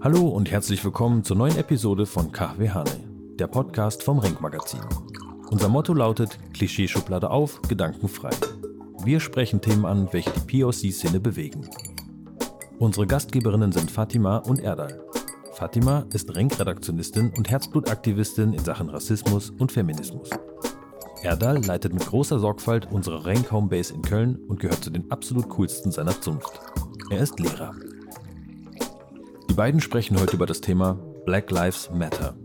Hallo 0.00 0.28
und 0.28 0.50
herzlich 0.50 0.82
willkommen 0.82 1.22
zur 1.22 1.36
neuen 1.36 1.58
Episode 1.58 2.06
von 2.06 2.32
KW 2.32 2.70
Hane, 2.70 2.90
der 3.38 3.46
Podcast 3.46 4.02
vom 4.02 4.20
Renk 4.20 4.40
Magazin. 4.40 4.80
Unser 5.50 5.68
Motto 5.68 5.92
lautet 5.92 6.38
Klischeeschublade 6.54 7.28
auf, 7.28 7.60
Gedanken 7.68 8.08
frei. 8.08 8.30
Wir 9.04 9.20
sprechen 9.20 9.60
Themen 9.60 9.84
an, 9.84 10.08
welche 10.12 10.30
die 10.30 10.62
POC-Szene 10.62 11.20
bewegen. 11.20 11.68
Unsere 12.78 13.06
Gastgeberinnen 13.06 13.72
sind 13.72 13.90
Fatima 13.90 14.38
und 14.38 14.60
Erdal. 14.60 15.04
Fatima 15.52 16.06
ist 16.14 16.34
Renk-Redaktionistin 16.34 17.34
und 17.36 17.50
Herzblutaktivistin 17.50 18.54
in 18.54 18.64
Sachen 18.64 18.88
Rassismus 18.88 19.50
und 19.50 19.72
Feminismus. 19.72 20.30
Erdal 21.24 21.64
leitet 21.64 21.94
mit 21.94 22.04
großer 22.04 22.38
Sorgfalt 22.38 22.86
unsere 22.90 23.24
Renk 23.24 23.50
Homebase 23.50 23.94
in 23.94 24.02
Köln 24.02 24.36
und 24.46 24.60
gehört 24.60 24.84
zu 24.84 24.90
den 24.90 25.10
absolut 25.10 25.48
coolsten 25.48 25.90
seiner 25.90 26.20
Zunft. 26.20 26.60
Er 27.10 27.20
ist 27.20 27.40
Lehrer. 27.40 27.74
Die 29.48 29.54
beiden 29.54 29.80
sprechen 29.80 30.20
heute 30.20 30.36
über 30.36 30.44
das 30.44 30.60
Thema 30.60 30.98
Black 31.24 31.50
Lives 31.50 31.90
Matter. 31.90 32.36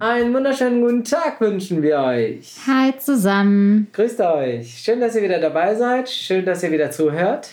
Einen 0.00 0.34
wunderschönen 0.34 0.82
guten 0.82 1.04
Tag 1.04 1.40
wünschen 1.40 1.82
wir 1.82 1.98
euch. 1.98 2.56
Hi 2.66 2.98
zusammen. 2.98 3.86
Grüßt 3.92 4.20
euch. 4.20 4.78
Schön, 4.78 5.00
dass 5.00 5.14
ihr 5.14 5.22
wieder 5.22 5.38
dabei 5.38 5.76
seid. 5.76 6.08
Schön, 6.08 6.44
dass 6.44 6.64
ihr 6.64 6.72
wieder 6.72 6.90
zuhört. 6.90 7.50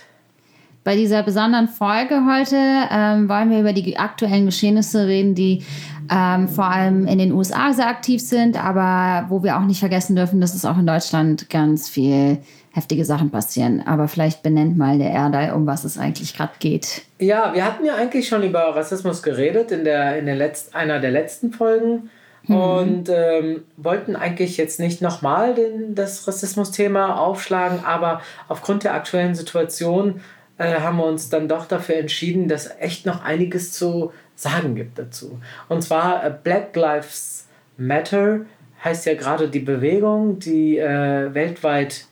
Bei 0.83 0.97
dieser 0.97 1.23
besonderen 1.23 1.69
Folge 1.69 2.23
heute 2.29 2.57
ähm, 2.91 3.29
wollen 3.29 3.49
wir 3.49 3.61
über 3.61 3.71
die 3.71 3.97
aktuellen 3.97 4.45
Geschehnisse 4.45 5.07
reden, 5.07 5.33
die 5.33 5.63
ähm, 6.11 6.49
vor 6.49 6.65
allem 6.65 7.07
in 7.07 7.19
den 7.19 7.31
USA 7.31 7.71
sehr 7.71 7.87
aktiv 7.87 8.21
sind, 8.21 8.61
aber 8.61 9.27
wo 9.29 9.43
wir 9.43 9.57
auch 9.57 9.63
nicht 9.63 9.79
vergessen 9.79 10.17
dürfen, 10.17 10.41
dass 10.41 10.53
es 10.53 10.65
auch 10.65 10.77
in 10.77 10.85
Deutschland 10.85 11.49
ganz 11.49 11.87
viel 11.87 12.39
heftige 12.73 13.05
Sachen 13.05 13.29
passieren. 13.29 13.81
Aber 13.85 14.09
vielleicht 14.09 14.43
benennt 14.43 14.77
mal 14.77 14.97
der 14.97 15.11
Erdal, 15.11 15.53
um 15.53 15.65
was 15.65 15.85
es 15.85 15.97
eigentlich 15.97 16.35
gerade 16.35 16.53
geht. 16.59 17.03
Ja, 17.19 17.53
wir 17.53 17.63
hatten 17.63 17.85
ja 17.85 17.95
eigentlich 17.95 18.27
schon 18.27 18.43
über 18.43 18.75
Rassismus 18.75 19.23
geredet 19.23 19.71
in, 19.71 19.85
der, 19.85 20.19
in 20.19 20.25
der 20.25 20.35
Letz-, 20.35 20.73
einer 20.73 20.99
der 20.99 21.11
letzten 21.11 21.53
Folgen. 21.53 22.09
Mhm. 22.45 22.55
Und 22.57 23.09
ähm, 23.09 23.63
wollten 23.77 24.17
eigentlich 24.17 24.57
jetzt 24.57 24.81
nicht 24.81 25.01
nochmal 25.01 25.55
das 25.91 26.27
Rassismus-Thema 26.27 27.17
aufschlagen, 27.17 27.85
aber 27.85 28.21
aufgrund 28.49 28.83
der 28.83 28.95
aktuellen 28.95 29.33
Situation 29.33 30.19
äh, 30.57 30.79
haben 30.79 30.97
wir 30.97 31.05
uns 31.05 31.29
dann 31.29 31.47
doch 31.47 31.65
dafür 31.65 31.95
entschieden, 31.95 32.47
dass 32.47 32.69
echt 32.79 33.05
noch 33.05 33.23
einiges 33.23 33.73
zu 33.73 34.11
sagen 34.35 34.75
gibt 34.75 34.99
dazu. 34.99 35.39
Und 35.69 35.83
zwar 35.83 36.25
äh, 36.25 36.33
Black 36.43 36.75
Lives 36.75 37.47
Matter 37.77 38.41
heißt 38.83 39.05
ja 39.05 39.15
gerade 39.15 39.47
die 39.47 39.59
Bewegung, 39.59 40.39
die 40.39 40.77
äh, 40.77 41.33
weltweit 41.33 42.05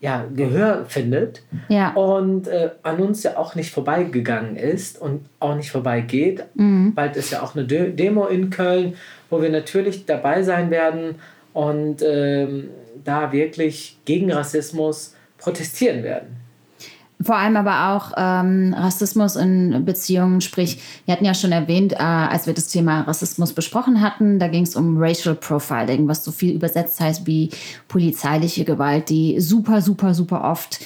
ja, 0.00 0.24
Gehör 0.34 0.86
findet 0.86 1.42
ja. 1.68 1.92
und 1.92 2.48
äh, 2.48 2.70
an 2.82 3.00
uns 3.00 3.22
ja 3.22 3.36
auch 3.36 3.54
nicht 3.54 3.70
vorbeigegangen 3.70 4.56
ist 4.56 4.98
und 4.98 5.26
auch 5.40 5.54
nicht 5.54 5.70
vorbeigeht. 5.70 6.44
Mhm. 6.54 6.94
Bald 6.94 7.16
ist 7.16 7.30
ja 7.30 7.42
auch 7.42 7.54
eine 7.54 7.66
De 7.66 7.92
Demo 7.92 8.26
in 8.26 8.48
Köln, 8.48 8.94
wo 9.28 9.42
wir 9.42 9.50
natürlich 9.50 10.06
dabei 10.06 10.42
sein 10.42 10.70
werden 10.70 11.16
und 11.52 12.02
ähm, 12.02 12.70
da 13.04 13.30
wirklich 13.32 13.98
gegen 14.06 14.32
Rassismus 14.32 15.14
protestieren 15.36 16.02
werden. 16.02 16.39
Vor 17.22 17.36
allem 17.36 17.56
aber 17.56 17.90
auch 17.90 18.12
ähm, 18.16 18.74
Rassismus 18.76 19.36
in 19.36 19.84
Beziehungen, 19.84 20.40
sprich, 20.40 20.80
wir 21.04 21.12
hatten 21.12 21.26
ja 21.26 21.34
schon 21.34 21.52
erwähnt, 21.52 21.92
äh, 21.92 21.96
als 21.96 22.46
wir 22.46 22.54
das 22.54 22.68
Thema 22.68 23.02
Rassismus 23.02 23.52
besprochen 23.52 24.00
hatten, 24.00 24.38
da 24.38 24.48
ging 24.48 24.62
es 24.62 24.74
um 24.74 24.96
Racial 24.96 25.34
Profiling, 25.34 26.08
was 26.08 26.24
so 26.24 26.32
viel 26.32 26.54
übersetzt 26.54 26.98
heißt 26.98 27.26
wie 27.26 27.50
polizeiliche 27.88 28.64
Gewalt, 28.64 29.10
die 29.10 29.38
super, 29.38 29.82
super, 29.82 30.14
super 30.14 30.44
oft 30.44 30.80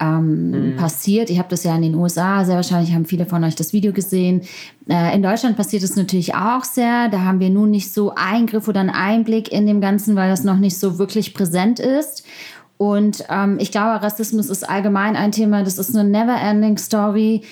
ähm, 0.00 0.50
mhm. 0.50 0.76
passiert. 0.76 1.28
Ich 1.28 1.38
habe 1.38 1.48
das 1.48 1.64
ja 1.64 1.74
in 1.74 1.82
den 1.82 1.94
USA, 1.94 2.44
sehr 2.44 2.56
wahrscheinlich 2.56 2.94
haben 2.94 3.04
viele 3.04 3.26
von 3.26 3.44
euch 3.44 3.54
das 3.54 3.72
Video 3.72 3.92
gesehen. 3.92 4.42
Äh, 4.88 5.14
in 5.14 5.22
Deutschland 5.22 5.56
passiert 5.56 5.82
es 5.82 5.96
natürlich 5.96 6.34
auch 6.34 6.64
sehr. 6.64 7.08
Da 7.08 7.20
haben 7.20 7.40
wir 7.40 7.50
nun 7.50 7.70
nicht 7.70 7.92
so 7.92 8.14
Eingriff 8.14 8.66
oder 8.68 8.80
einen 8.80 8.90
Einblick 8.90 9.52
in 9.52 9.66
dem 9.66 9.80
Ganzen, 9.80 10.16
weil 10.16 10.30
das 10.30 10.44
noch 10.44 10.56
nicht 10.56 10.78
so 10.78 10.98
wirklich 10.98 11.34
präsent 11.34 11.80
ist. 11.80 12.24
Und 12.80 13.26
ähm, 13.28 13.58
ich 13.60 13.72
glaube, 13.72 14.02
Rassismus 14.02 14.48
ist 14.48 14.66
allgemein 14.66 15.14
ein 15.14 15.32
Thema, 15.32 15.62
das 15.62 15.76
ist 15.76 15.94
eine 15.94 16.08
never-ending 16.08 16.78
Story. 16.78 17.42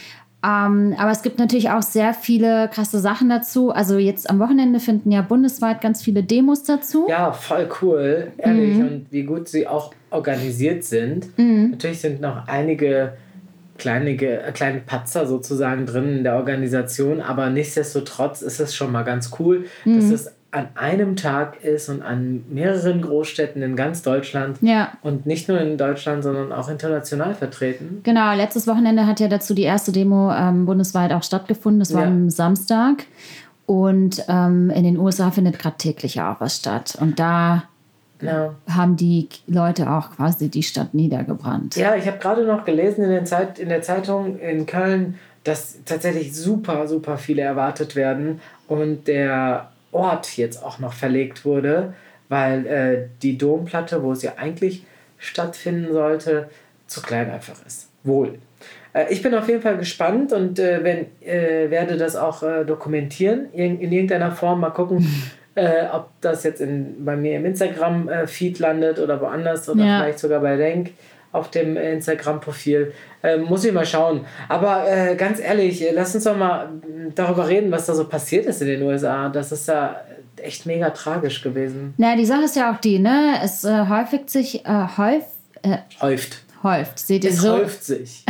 Ähm, 0.42 0.94
aber 0.96 1.10
es 1.10 1.20
gibt 1.20 1.38
natürlich 1.38 1.68
auch 1.68 1.82
sehr 1.82 2.14
viele 2.14 2.70
krasse 2.72 2.98
Sachen 2.98 3.28
dazu. 3.28 3.70
Also 3.70 3.98
jetzt 3.98 4.30
am 4.30 4.38
Wochenende 4.38 4.80
finden 4.80 5.12
ja 5.12 5.20
bundesweit 5.20 5.82
ganz 5.82 6.00
viele 6.00 6.22
Demos 6.22 6.62
dazu. 6.62 7.08
Ja, 7.10 7.32
voll 7.32 7.68
cool, 7.82 8.32
ehrlich. 8.38 8.78
Mhm. 8.78 8.86
Und 8.86 9.06
wie 9.10 9.24
gut 9.24 9.48
sie 9.48 9.66
auch 9.66 9.92
organisiert 10.08 10.84
sind. 10.84 11.38
Mhm. 11.38 11.72
Natürlich 11.72 12.00
sind 12.00 12.22
noch 12.22 12.48
einige 12.48 13.12
kleine, 13.76 14.12
äh, 14.12 14.50
kleine 14.52 14.80
Patzer 14.80 15.26
sozusagen 15.26 15.84
drin 15.84 16.08
in 16.08 16.24
der 16.24 16.36
Organisation, 16.36 17.20
aber 17.20 17.50
nichtsdestotrotz 17.50 18.40
ist 18.40 18.60
es 18.60 18.74
schon 18.74 18.92
mal 18.92 19.02
ganz 19.02 19.30
cool, 19.38 19.66
mhm. 19.84 19.96
dass 19.96 20.10
es 20.10 20.37
an 20.50 20.68
einem 20.76 21.16
Tag 21.16 21.62
ist 21.62 21.90
und 21.90 22.00
an 22.00 22.44
mehreren 22.48 23.02
Großstädten 23.02 23.60
in 23.62 23.76
ganz 23.76 24.00
Deutschland 24.02 24.58
ja. 24.62 24.92
und 25.02 25.26
nicht 25.26 25.46
nur 25.48 25.60
in 25.60 25.76
Deutschland, 25.76 26.22
sondern 26.22 26.52
auch 26.52 26.70
international 26.70 27.34
vertreten. 27.34 28.00
Genau, 28.02 28.34
letztes 28.34 28.66
Wochenende 28.66 29.06
hat 29.06 29.20
ja 29.20 29.28
dazu 29.28 29.52
die 29.52 29.64
erste 29.64 29.92
Demo 29.92 30.32
ähm, 30.32 30.64
bundesweit 30.64 31.12
auch 31.12 31.22
stattgefunden. 31.22 31.80
Das 31.80 31.92
war 31.92 32.02
ja. 32.02 32.08
am 32.08 32.30
Samstag. 32.30 33.04
Und 33.66 34.24
ähm, 34.28 34.70
in 34.70 34.84
den 34.84 34.96
USA 34.96 35.30
findet 35.30 35.58
gerade 35.58 35.76
täglich 35.76 36.18
auch 36.22 36.40
was 36.40 36.56
statt. 36.56 36.96
Und 36.98 37.18
da 37.20 37.64
ja. 38.22 38.54
haben 38.70 38.96
die 38.96 39.28
Leute 39.46 39.90
auch 39.90 40.12
quasi 40.12 40.48
die 40.48 40.62
Stadt 40.62 40.94
niedergebrannt. 40.94 41.76
Ja, 41.76 41.94
ich 41.94 42.06
habe 42.06 42.16
gerade 42.16 42.46
noch 42.46 42.64
gelesen 42.64 43.04
in 43.04 43.10
der, 43.10 43.26
Zeit, 43.26 43.58
in 43.58 43.68
der 43.68 43.82
Zeitung 43.82 44.38
in 44.38 44.64
Köln, 44.64 45.18
dass 45.44 45.84
tatsächlich 45.84 46.34
super, 46.34 46.88
super 46.88 47.18
viele 47.18 47.42
erwartet 47.42 47.94
werden. 47.94 48.40
Und 48.66 49.06
der 49.06 49.68
Ort 49.98 50.36
jetzt 50.36 50.62
auch 50.62 50.78
noch 50.78 50.92
verlegt 50.92 51.44
wurde, 51.44 51.94
weil 52.28 52.66
äh, 52.66 53.08
die 53.22 53.36
Domplatte, 53.36 54.02
wo 54.02 54.12
es 54.12 54.22
ja 54.22 54.34
eigentlich 54.36 54.84
stattfinden 55.18 55.92
sollte, 55.92 56.48
zu 56.86 57.02
klein 57.02 57.30
einfach 57.30 57.56
ist. 57.66 57.90
Wohl. 58.04 58.38
Äh, 58.92 59.12
ich 59.12 59.22
bin 59.22 59.34
auf 59.34 59.48
jeden 59.48 59.60
Fall 59.60 59.76
gespannt 59.76 60.32
und 60.32 60.58
äh, 60.58 60.82
wenn, 60.82 61.06
äh, 61.26 61.70
werde 61.70 61.96
das 61.96 62.16
auch 62.16 62.42
äh, 62.42 62.64
dokumentieren 62.64 63.52
in, 63.52 63.80
in, 63.80 63.92
irgendeiner 63.92 64.32
Form. 64.32 64.60
Mal 64.60 64.70
gucken, 64.70 65.06
äh, 65.54 65.86
ob 65.92 66.08
das 66.20 66.44
jetzt 66.44 66.60
in, 66.60 67.04
bei 67.04 67.16
mir 67.16 67.36
im 67.36 67.46
Instagram-Feed 67.46 68.58
landet 68.58 68.98
oder 68.98 69.20
woanders 69.20 69.68
oder 69.68 69.84
ja. 69.84 70.00
vielleicht 70.00 70.20
sogar 70.20 70.40
bei 70.40 70.54
Lenk 70.54 70.90
auf 71.32 71.50
dem 71.50 71.76
Instagram-Profil. 71.76 72.92
Ähm, 73.22 73.42
muss 73.42 73.64
ich 73.64 73.72
mal 73.72 73.86
schauen. 73.86 74.24
Aber 74.48 74.90
äh, 74.90 75.16
ganz 75.16 75.40
ehrlich, 75.40 75.84
lass 75.92 76.14
uns 76.14 76.24
doch 76.24 76.36
mal 76.36 76.70
darüber 77.14 77.48
reden, 77.48 77.70
was 77.70 77.86
da 77.86 77.94
so 77.94 78.08
passiert 78.08 78.46
ist 78.46 78.62
in 78.62 78.68
den 78.68 78.82
USA. 78.82 79.28
Das 79.28 79.52
ist 79.52 79.68
ja 79.68 79.96
echt 80.36 80.66
mega 80.66 80.90
tragisch 80.90 81.42
gewesen. 81.42 81.94
Na, 81.96 82.16
die 82.16 82.24
Sache 82.24 82.44
ist 82.44 82.56
ja 82.56 82.72
auch 82.72 82.80
die, 82.80 82.98
ne? 82.98 83.34
Es 83.42 83.64
äh, 83.64 83.86
häufigt 83.88 84.30
sich, 84.30 84.64
äh, 84.64 84.86
häuf, 84.96 85.24
äh, 85.62 85.78
häuft. 86.00 86.42
Häuft. 86.62 86.98
Seht 86.98 87.24
ihr 87.24 87.30
es 87.30 87.40
so? 87.40 87.52
häuft 87.52 87.84
sich. 87.84 88.24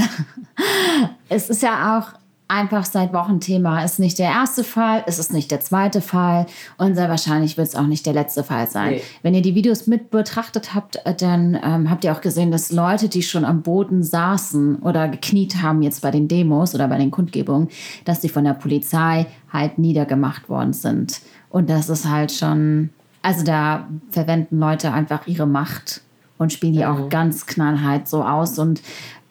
es 1.28 1.48
ist 1.48 1.62
ja 1.62 1.98
auch 1.98 2.18
einfach 2.48 2.86
seit 2.86 3.12
Wochen 3.12 3.40
Thema. 3.40 3.84
Ist 3.84 3.98
nicht 3.98 4.18
der 4.18 4.30
erste 4.30 4.64
Fall, 4.64 5.04
ist 5.06 5.18
es 5.18 5.30
nicht 5.30 5.50
der 5.50 5.60
zweite 5.60 6.00
Fall 6.00 6.46
und 6.78 6.94
sehr 6.94 7.10
wahrscheinlich 7.10 7.58
wird 7.58 7.68
es 7.68 7.74
auch 7.74 7.86
nicht 7.86 8.06
der 8.06 8.14
letzte 8.14 8.42
Fall 8.42 8.68
sein. 8.68 8.92
Nee. 8.92 9.02
Wenn 9.22 9.34
ihr 9.34 9.42
die 9.42 9.54
Videos 9.54 9.86
mit 9.86 10.10
betrachtet 10.10 10.74
habt, 10.74 10.96
äh, 11.04 11.14
dann 11.14 11.58
ähm, 11.62 11.90
habt 11.90 12.04
ihr 12.04 12.12
auch 12.12 12.22
gesehen, 12.22 12.50
dass 12.50 12.72
Leute, 12.72 13.08
die 13.08 13.22
schon 13.22 13.44
am 13.44 13.62
Boden 13.62 14.02
saßen 14.02 14.76
oder 14.76 15.08
gekniet 15.08 15.62
haben 15.62 15.82
jetzt 15.82 16.00
bei 16.00 16.10
den 16.10 16.26
Demos 16.26 16.74
oder 16.74 16.88
bei 16.88 16.96
den 16.96 17.10
Kundgebungen, 17.10 17.68
dass 18.06 18.22
sie 18.22 18.30
von 18.30 18.44
der 18.44 18.54
Polizei 18.54 19.26
halt 19.52 19.78
niedergemacht 19.78 20.48
worden 20.48 20.72
sind. 20.72 21.20
Und 21.50 21.68
das 21.68 21.90
ist 21.90 22.08
halt 22.08 22.32
schon, 22.32 22.90
also 23.22 23.44
da 23.44 23.88
verwenden 24.10 24.58
Leute 24.58 24.92
einfach 24.92 25.26
ihre 25.26 25.46
Macht 25.46 26.02
und 26.38 26.52
spielen 26.52 26.72
die 26.72 26.84
mhm. 26.84 26.86
auch 26.86 27.08
ganz 27.08 27.46
knallhart 27.46 28.08
so 28.08 28.22
aus 28.22 28.58
und 28.58 28.80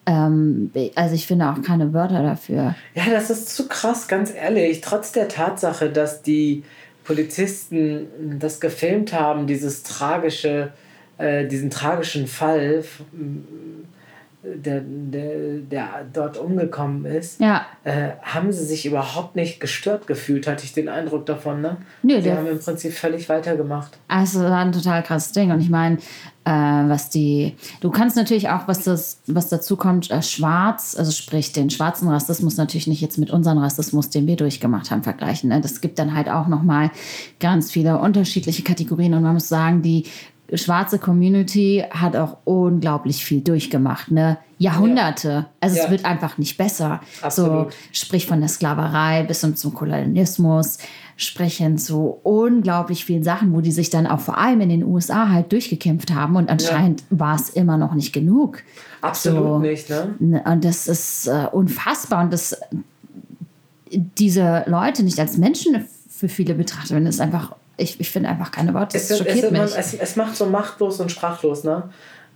ähm, 0.08 0.70
also 0.94 1.14
ich 1.14 1.26
finde 1.26 1.50
auch 1.50 1.60
keine 1.60 1.92
Wörter 1.92 2.22
dafür. 2.22 2.74
Ja, 2.94 3.04
das 3.10 3.28
ist 3.28 3.54
zu 3.54 3.68
krass, 3.68 4.08
ganz 4.08 4.32
ehrlich. 4.34 4.80
Trotz 4.80 5.12
der 5.12 5.28
Tatsache, 5.28 5.90
dass 5.90 6.22
die 6.22 6.64
Polizisten 7.04 8.06
das 8.38 8.58
gefilmt 8.58 9.12
haben, 9.12 9.46
dieses 9.46 9.82
tragische, 9.82 10.72
äh, 11.18 11.46
diesen 11.46 11.68
tragischen 11.68 12.26
Fall, 12.26 12.84
der, 14.42 14.82
der, 14.84 15.58
der 15.70 15.88
dort 16.12 16.38
umgekommen 16.38 17.04
ist, 17.04 17.40
Ja. 17.40 17.66
äh, 17.82 18.10
haben 18.22 18.52
sie 18.52 18.64
sich 18.64 18.86
überhaupt 18.86 19.34
nicht 19.34 19.58
gestört 19.58 20.06
gefühlt, 20.06 20.46
hatte 20.46 20.64
ich 20.64 20.72
den 20.72 20.88
Eindruck 20.88 21.26
davon. 21.26 21.60
Ne? 21.60 21.78
Nö, 22.02 22.20
die 22.20 22.30
haben 22.30 22.46
im 22.46 22.60
Prinzip 22.60 22.92
völlig 22.92 23.28
weitergemacht. 23.28 23.98
Also 24.06 24.40
war 24.40 24.58
ein 24.58 24.72
total 24.72 25.02
krasses 25.02 25.32
Ding. 25.32 25.50
Und 25.50 25.60
ich 25.60 25.70
meine, 25.70 25.96
äh, 26.44 26.50
was 26.50 27.10
die, 27.10 27.56
du 27.80 27.90
kannst 27.90 28.16
natürlich 28.16 28.48
auch, 28.48 28.68
was 28.68 28.84
das, 28.84 29.20
was 29.26 29.48
dazu 29.48 29.76
kommt, 29.76 30.10
äh, 30.12 30.22
schwarz, 30.22 30.94
also 30.96 31.10
sprich 31.10 31.52
den 31.52 31.68
schwarzen 31.68 32.08
Rassismus 32.08 32.56
natürlich 32.56 32.86
nicht 32.86 33.00
jetzt 33.00 33.18
mit 33.18 33.30
unserem 33.30 33.58
Rassismus, 33.58 34.08
den 34.08 34.28
wir 34.28 34.36
durchgemacht 34.36 34.92
haben, 34.92 35.02
vergleichen. 35.02 35.50
Ne? 35.50 35.60
Das 35.60 35.80
gibt 35.80 35.98
dann 35.98 36.14
halt 36.14 36.28
auch 36.28 36.46
nochmal 36.46 36.92
ganz 37.40 37.72
viele 37.72 37.98
unterschiedliche 37.98 38.62
Kategorien. 38.62 39.14
Und 39.14 39.24
man 39.24 39.34
muss 39.34 39.48
sagen, 39.48 39.82
die 39.82 40.04
schwarze 40.54 40.98
Community 40.98 41.84
hat 41.90 42.16
auch 42.16 42.38
unglaublich 42.44 43.24
viel 43.24 43.40
durchgemacht, 43.42 44.10
ne? 44.10 44.38
Jahrhunderte. 44.58 45.46
Also 45.60 45.76
es 45.76 45.84
Ja. 45.84 45.90
wird 45.90 46.04
einfach 46.04 46.36
nicht 46.38 46.56
besser. 46.56 47.00
Absolut. 47.22 47.72
So, 47.72 47.78
sprich 47.92 48.26
von 48.26 48.40
der 48.40 48.48
Sklaverei 48.48 49.22
bis 49.24 49.40
hin 49.42 49.54
zum 49.56 49.72
Kolonialismus, 49.74 50.78
sprechen 51.16 51.78
zu 51.78 52.18
unglaublich 52.22 53.04
vielen 53.04 53.22
Sachen, 53.22 53.52
wo 53.54 53.60
die 53.60 53.70
sich 53.72 53.90
dann 53.90 54.06
auch 54.06 54.20
vor 54.20 54.38
allem 54.38 54.60
in 54.62 54.68
den 54.70 54.84
USA 54.84 55.28
halt 55.28 55.52
durchgekämpft 55.52 56.12
haben 56.14 56.34
und 56.36 56.48
anscheinend 56.48 57.04
war 57.10 57.36
es 57.36 57.50
immer 57.50 57.76
noch 57.76 57.94
nicht 57.94 58.12
genug. 58.12 58.62
Absolut 59.00 59.42
So. 59.44 59.58
nicht, 59.58 59.90
ne? 59.90 60.14
Ne, 60.18 60.42
Und 60.44 60.64
das 60.64 60.88
ist 60.88 61.26
äh, 61.28 61.46
unfassbar 61.52 62.22
und 62.24 62.32
das 62.32 62.56
diese 63.90 64.64
Leute 64.66 65.02
nicht 65.02 65.18
als 65.18 65.36
Menschen 65.38 65.84
für 66.10 66.28
viele 66.28 66.54
betrachtet 66.54 66.90
werden, 66.90 67.06
ist 67.06 67.20
einfach, 67.20 67.54
ich, 67.78 67.98
ich 68.00 68.10
finde 68.10 68.28
einfach 68.28 68.50
keine 68.50 68.74
Worte. 68.74 68.96
Es, 68.96 69.10
es, 69.10 69.24
mich. 69.24 69.50
man, 69.50 69.62
es, 69.62 69.94
es 69.94 70.16
macht 70.16 70.36
so 70.36 70.46
machtlos 70.46 71.00
und 71.00 71.10
sprachlos, 71.10 71.64
ne? 71.64 71.88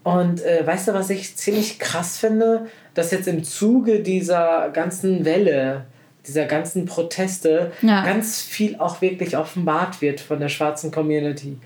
Und 0.04 0.42
äh, 0.44 0.66
weißt 0.66 0.88
du, 0.88 0.94
was 0.94 1.10
ich 1.10 1.36
ziemlich 1.36 1.78
krass 1.78 2.16
finde? 2.18 2.66
Dass 2.94 3.10
jetzt 3.12 3.28
im 3.28 3.44
Zuge 3.44 4.00
dieser 4.00 4.70
ganzen 4.70 5.24
Welle, 5.24 5.84
dieser 6.26 6.46
ganzen 6.46 6.86
Proteste, 6.86 7.70
Ja. 7.82 8.04
ganz 8.04 8.40
viel 8.40 8.76
auch 8.78 9.00
wirklich 9.00 9.36
offenbart 9.36 10.00
wird 10.00 10.20
von 10.20 10.40
der 10.40 10.48
schwarzen 10.48 10.90
Community. 10.90 11.58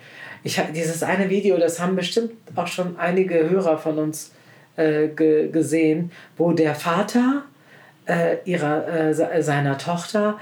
Ich 0.43 0.59
hab, 0.59 0.73
dieses 0.75 1.03
eine 1.03 1.31
Video, 1.31 1.57
das 1.59 1.81
haben 1.81 1.97
bestimmt 1.97 2.33
auch 2.57 2.67
schon 2.67 2.99
einige 2.99 3.49
Hörer 3.49 3.79
von 3.79 3.99
uns 3.99 4.33
äh, 4.77 5.09
ge 5.09 5.49
gesehen, 5.51 6.11
wo 6.37 6.53
der 6.53 6.75
Vater 6.75 7.43
äh, 8.07 8.37
ihrer, 8.45 8.87
äh, 8.87 9.15
se- 9.15 9.31
seiner 9.41 9.79
Tochter 9.79 10.39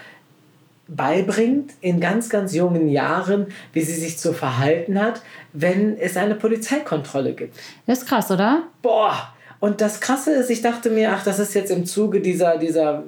beibringt 0.88 1.72
in 1.80 2.00
ganz, 2.00 2.28
ganz 2.28 2.54
jungen 2.54 2.88
Jahren, 2.88 3.46
wie 3.72 3.80
sie 3.80 3.94
sich 3.94 4.18
zu 4.18 4.32
verhalten 4.32 5.00
hat, 5.00 5.22
wenn 5.52 5.98
es 5.98 6.16
eine 6.16 6.34
Polizeikontrolle 6.34 7.32
gibt. 7.32 7.56
das 7.86 8.00
ist 8.00 8.08
krass, 8.08 8.30
oder? 8.30 8.64
Boah! 8.82 9.32
Und 9.60 9.80
das 9.80 10.00
Krasse 10.00 10.32
ist, 10.32 10.50
ich 10.50 10.60
dachte 10.60 10.90
mir, 10.90 11.12
ach, 11.12 11.24
das 11.24 11.38
ist 11.38 11.54
jetzt 11.54 11.70
im 11.70 11.86
Zuge 11.86 12.20
dieser, 12.20 12.58
dieser 12.58 13.04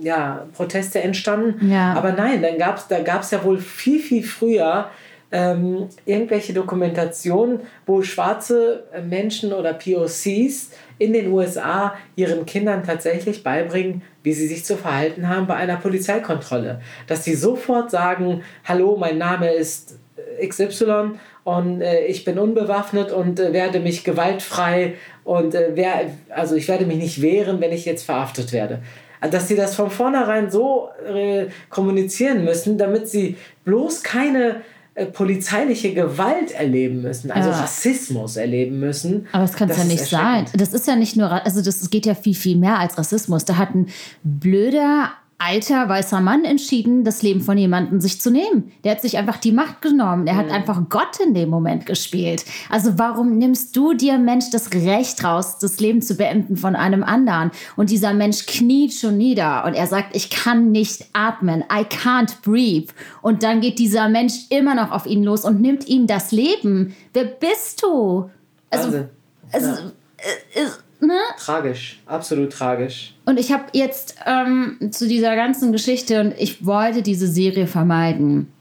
ja, 0.00 0.46
Proteste 0.54 1.02
entstanden. 1.02 1.70
Ja. 1.70 1.92
Aber 1.92 2.12
nein, 2.12 2.40
dann 2.40 2.56
gab's, 2.56 2.88
da 2.88 3.00
gab 3.00 3.20
es 3.20 3.32
ja 3.32 3.44
wohl 3.44 3.58
viel, 3.58 4.00
viel 4.00 4.22
früher 4.22 4.90
ähm, 5.32 5.88
irgendwelche 6.06 6.52
Dokumentationen, 6.52 7.60
wo 7.86 8.02
schwarze 8.02 8.84
äh, 8.92 9.00
Menschen 9.00 9.52
oder 9.52 9.74
POCs 9.74 10.70
in 10.98 11.12
den 11.12 11.32
USA 11.32 11.94
ihren 12.16 12.46
Kindern 12.46 12.82
tatsächlich 12.84 13.42
beibringen, 13.42 14.02
wie 14.22 14.32
sie 14.32 14.48
sich 14.48 14.64
zu 14.64 14.76
verhalten 14.76 15.28
haben 15.28 15.46
bei 15.46 15.54
einer 15.54 15.76
Polizeikontrolle. 15.76 16.80
Dass 17.06 17.24
sie 17.24 17.34
sofort 17.34 17.90
sagen, 17.90 18.42
hallo, 18.64 18.96
mein 18.98 19.18
Name 19.18 19.52
ist 19.52 19.98
äh, 20.38 20.46
XY 20.46 21.12
und 21.44 21.80
äh, 21.80 22.06
ich 22.06 22.24
bin 22.24 22.38
unbewaffnet 22.38 23.12
und 23.12 23.38
äh, 23.38 23.52
werde 23.52 23.78
mich 23.78 24.02
gewaltfrei 24.02 24.94
und 25.22 25.54
äh, 25.54 25.70
wer, 25.74 26.10
also 26.30 26.56
ich 26.56 26.66
werde 26.66 26.86
mich 26.86 26.98
nicht 26.98 27.22
wehren, 27.22 27.60
wenn 27.60 27.72
ich 27.72 27.84
jetzt 27.84 28.04
verhaftet 28.04 28.52
werde. 28.52 28.80
Also, 29.20 29.36
Dass 29.36 29.48
sie 29.48 29.56
das 29.56 29.74
von 29.74 29.90
vornherein 29.90 30.50
so 30.50 30.88
äh, 31.06 31.46
kommunizieren 31.68 32.44
müssen, 32.44 32.78
damit 32.78 33.08
sie 33.08 33.36
bloß 33.64 34.02
keine 34.02 34.62
äh, 34.94 35.06
polizeiliche 35.06 35.94
Gewalt 35.94 36.50
erleben 36.52 37.02
müssen, 37.02 37.30
also 37.30 37.50
Ja. 37.50 37.60
Rassismus 37.60 38.36
erleben 38.36 38.80
müssen. 38.80 39.26
Aber 39.32 39.42
das 39.42 39.52
kann 39.52 39.70
es 39.70 39.78
ja 39.78 39.84
nicht 39.84 40.04
sein. 40.04 40.46
Das 40.54 40.72
ist 40.72 40.86
ja 40.86 40.96
nicht 40.96 41.16
nur, 41.16 41.30
also 41.30 41.62
das 41.62 41.88
geht 41.90 42.06
ja 42.06 42.14
viel, 42.14 42.34
viel 42.34 42.56
mehr 42.56 42.78
als 42.78 42.98
Rassismus. 42.98 43.44
Da 43.44 43.56
hat 43.56 43.74
ein 43.74 43.86
blöder, 44.24 45.10
alter, 45.40 45.88
weißer 45.88 46.20
Mann 46.20 46.44
entschieden, 46.44 47.02
das 47.02 47.22
Leben 47.22 47.40
von 47.40 47.56
jemandem 47.56 48.00
sich 48.00 48.20
zu 48.20 48.30
nehmen. 48.30 48.72
Der 48.84 48.92
hat 48.92 49.00
sich 49.00 49.16
einfach 49.16 49.38
die 49.38 49.52
Macht 49.52 49.80
genommen. 49.82 50.26
Der 50.26 50.36
hat 50.36 50.50
einfach 50.50 50.82
Gott 50.90 51.18
in 51.24 51.32
dem 51.34 51.48
Moment 51.48 51.86
gespielt. 51.86 52.44
Also 52.68 52.98
warum 52.98 53.38
nimmst 53.38 53.74
du 53.74 53.94
dir, 53.94 54.18
Mensch, 54.18 54.50
das 54.50 54.72
Recht 54.72 55.24
raus, 55.24 55.58
das 55.58 55.80
Leben 55.80 56.02
zu 56.02 56.14
beenden 56.16 56.56
von 56.56 56.76
einem 56.76 57.02
anderen? 57.02 57.50
Und 57.76 57.90
dieser 57.90 58.12
Mensch 58.12 58.44
kniet 58.46 58.92
schon 58.92 59.16
nieder 59.16 59.64
und 59.64 59.74
er 59.74 59.86
sagt, 59.86 60.14
ich 60.14 60.28
kann 60.30 60.70
nicht 60.72 61.06
atmen. 61.14 61.64
I 61.72 61.82
can't 61.84 62.42
breathe. 62.42 62.92
Und 63.22 63.42
dann 63.42 63.60
geht 63.62 63.78
dieser 63.78 64.08
Mensch 64.10 64.34
immer 64.50 64.74
noch 64.74 64.90
auf 64.92 65.06
ihn 65.06 65.24
los 65.24 65.44
und 65.44 65.60
nimmt 65.60 65.88
ihm 65.88 66.06
das 66.06 66.32
Leben. 66.32 66.94
Wer 67.14 67.24
bist 67.24 67.82
du? 67.82 68.28
Also, 68.68 68.86
Wahnsinn. 68.86 69.08
also, 69.52 69.68
Ja. 69.68 69.90
äh, 70.18 70.62
ist, 70.64 70.84
ne? 71.00 71.18
Tragisch, 71.38 72.00
absolut 72.06 72.52
tragisch. 72.52 73.14
Und 73.26 73.38
ich 73.38 73.52
habe 73.52 73.64
jetzt 73.72 74.16
ähm, 74.26 74.76
zu 74.90 75.06
dieser 75.08 75.36
ganzen 75.36 75.72
Geschichte 75.72 76.20
und 76.20 76.34
ich 76.38 76.64
wollte 76.66 77.02
diese 77.02 77.26
Serie 77.26 77.66
vermeiden. 77.66 78.52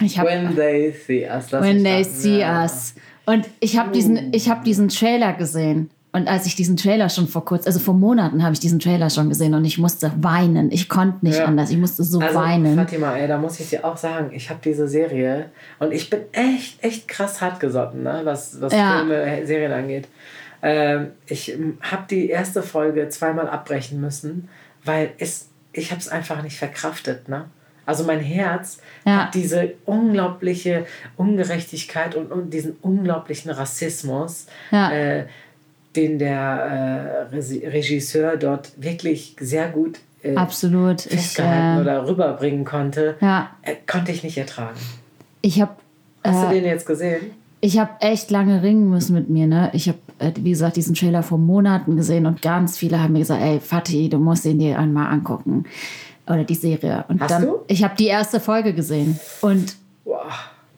Ich 0.00 0.18
habe 0.18 0.28
When 0.28 0.54
they 0.56 0.92
see 1.06 1.26
us. 1.28 1.50
When 1.52 1.82
They 1.82 2.02
raten. 2.02 2.04
See 2.12 2.38
Ja. 2.40 2.62
Us. 2.62 2.94
Und 3.24 3.46
ich 3.60 3.78
habe 3.78 3.90
diesen, 3.92 4.32
ich 4.32 4.48
habe 4.48 4.62
diesen 4.64 4.88
Trailer 4.88 5.32
gesehen. 5.32 5.90
Und 6.12 6.28
als 6.28 6.46
ich 6.46 6.54
diesen 6.54 6.78
Trailer 6.78 7.10
schon 7.10 7.28
vor 7.28 7.44
kurz, 7.44 7.66
also 7.66 7.78
vor 7.78 7.92
Monaten 7.92 8.42
habe 8.42 8.54
ich 8.54 8.60
diesen 8.60 8.78
Trailer 8.78 9.10
schon 9.10 9.28
gesehen 9.28 9.52
und 9.52 9.66
ich 9.66 9.76
musste 9.76 10.10
weinen. 10.20 10.70
Ich 10.70 10.88
konnte 10.88 11.24
nicht 11.26 11.38
Ja. 11.38 11.44
anders. 11.44 11.70
Ich 11.70 11.76
musste 11.76 12.04
so 12.04 12.20
Also, 12.20 12.38
weinen. 12.38 12.74
Fatima, 12.76 13.14
ey, 13.16 13.28
da 13.28 13.36
muss 13.36 13.60
ich 13.60 13.68
dir 13.68 13.84
auch 13.84 13.98
sagen, 13.98 14.30
ich 14.32 14.48
habe 14.48 14.60
diese 14.64 14.88
Serie 14.88 15.50
und 15.78 15.92
ich 15.92 16.08
bin 16.08 16.20
echt, 16.32 16.82
echt 16.82 17.06
krass 17.08 17.42
hartgesotten, 17.42 18.02
ne, 18.02 18.20
was, 18.24 18.58
was 18.62 18.72
Ja. 18.72 18.98
Filme, 19.00 19.46
Serien 19.46 19.72
angeht. 19.72 20.08
Ähm, 20.68 21.12
ich 21.28 21.56
habe 21.80 22.04
die 22.10 22.28
erste 22.28 22.60
Folge 22.62 23.08
zweimal 23.08 23.48
abbrechen 23.48 24.00
müssen, 24.00 24.48
weil 24.84 25.10
es, 25.18 25.48
ich 25.72 25.92
habe 25.92 26.00
es 26.00 26.08
einfach 26.08 26.42
nicht 26.42 26.58
verkraftet. 26.58 27.28
Ne? 27.28 27.44
Also 27.84 28.02
mein 28.02 28.18
Herz 28.18 28.78
Ja. 29.04 29.26
hat 29.26 29.34
diese 29.34 29.74
unglaubliche 29.84 30.86
Ungerechtigkeit 31.16 32.16
und, 32.16 32.32
und 32.32 32.50
diesen 32.50 32.72
unglaublichen 32.82 33.52
Rassismus, 33.52 34.46
Ja. 34.72 34.90
äh, 34.90 35.26
den 35.94 36.18
der 36.18 37.28
äh, 37.32 37.66
Regisseur 37.68 38.36
dort 38.36 38.72
wirklich 38.76 39.36
sehr 39.38 39.68
gut 39.68 40.00
äh, 40.24 40.34
Absolut. 40.34 41.06
Ich, 41.06 41.12
festgehalten 41.12 41.78
äh, 41.78 41.80
oder 41.82 42.08
rüberbringen 42.08 42.64
konnte, 42.64 43.16
ja, 43.20 43.50
äh, 43.62 43.76
konnte 43.86 44.10
ich 44.10 44.24
nicht 44.24 44.36
ertragen. 44.36 44.80
ich 45.42 45.60
habe 45.60 45.76
Hast 46.24 46.42
du 46.42 46.48
Äh, 46.48 46.54
den 46.54 46.64
jetzt 46.64 46.86
gesehen? 46.86 47.30
Ich 47.60 47.78
habe 47.78 47.90
echt 48.00 48.30
lange 48.30 48.62
ringen 48.62 48.90
müssen 48.90 49.14
mit 49.14 49.30
mir. 49.30 49.46
Ne? 49.46 49.70
Ich 49.72 49.88
habe, 49.88 49.98
äh, 50.18 50.32
wie 50.36 50.50
gesagt, 50.50 50.76
diesen 50.76 50.94
Trailer 50.94 51.22
vor 51.22 51.38
Monaten 51.38 51.96
gesehen 51.96 52.26
und 52.26 52.42
ganz 52.42 52.76
viele 52.78 53.02
haben 53.02 53.12
mir 53.14 53.20
gesagt, 53.20 53.42
ey, 53.42 53.60
Fatih, 53.60 54.08
du 54.08 54.18
musst 54.18 54.44
ihn 54.44 54.58
dir 54.58 54.78
einmal 54.78 55.10
angucken. 55.12 55.64
Oder 56.26 56.44
die 56.44 56.54
Serie. 56.54 57.04
Und 57.08 57.20
Hast 57.20 57.30
dann, 57.30 57.42
du? 57.42 57.58
ich 57.68 57.82
habe 57.84 57.94
die 57.96 58.06
erste 58.06 58.40
Folge 58.40 58.74
gesehen. 58.74 59.18
Und 59.40 59.76
Boah. 60.04 60.26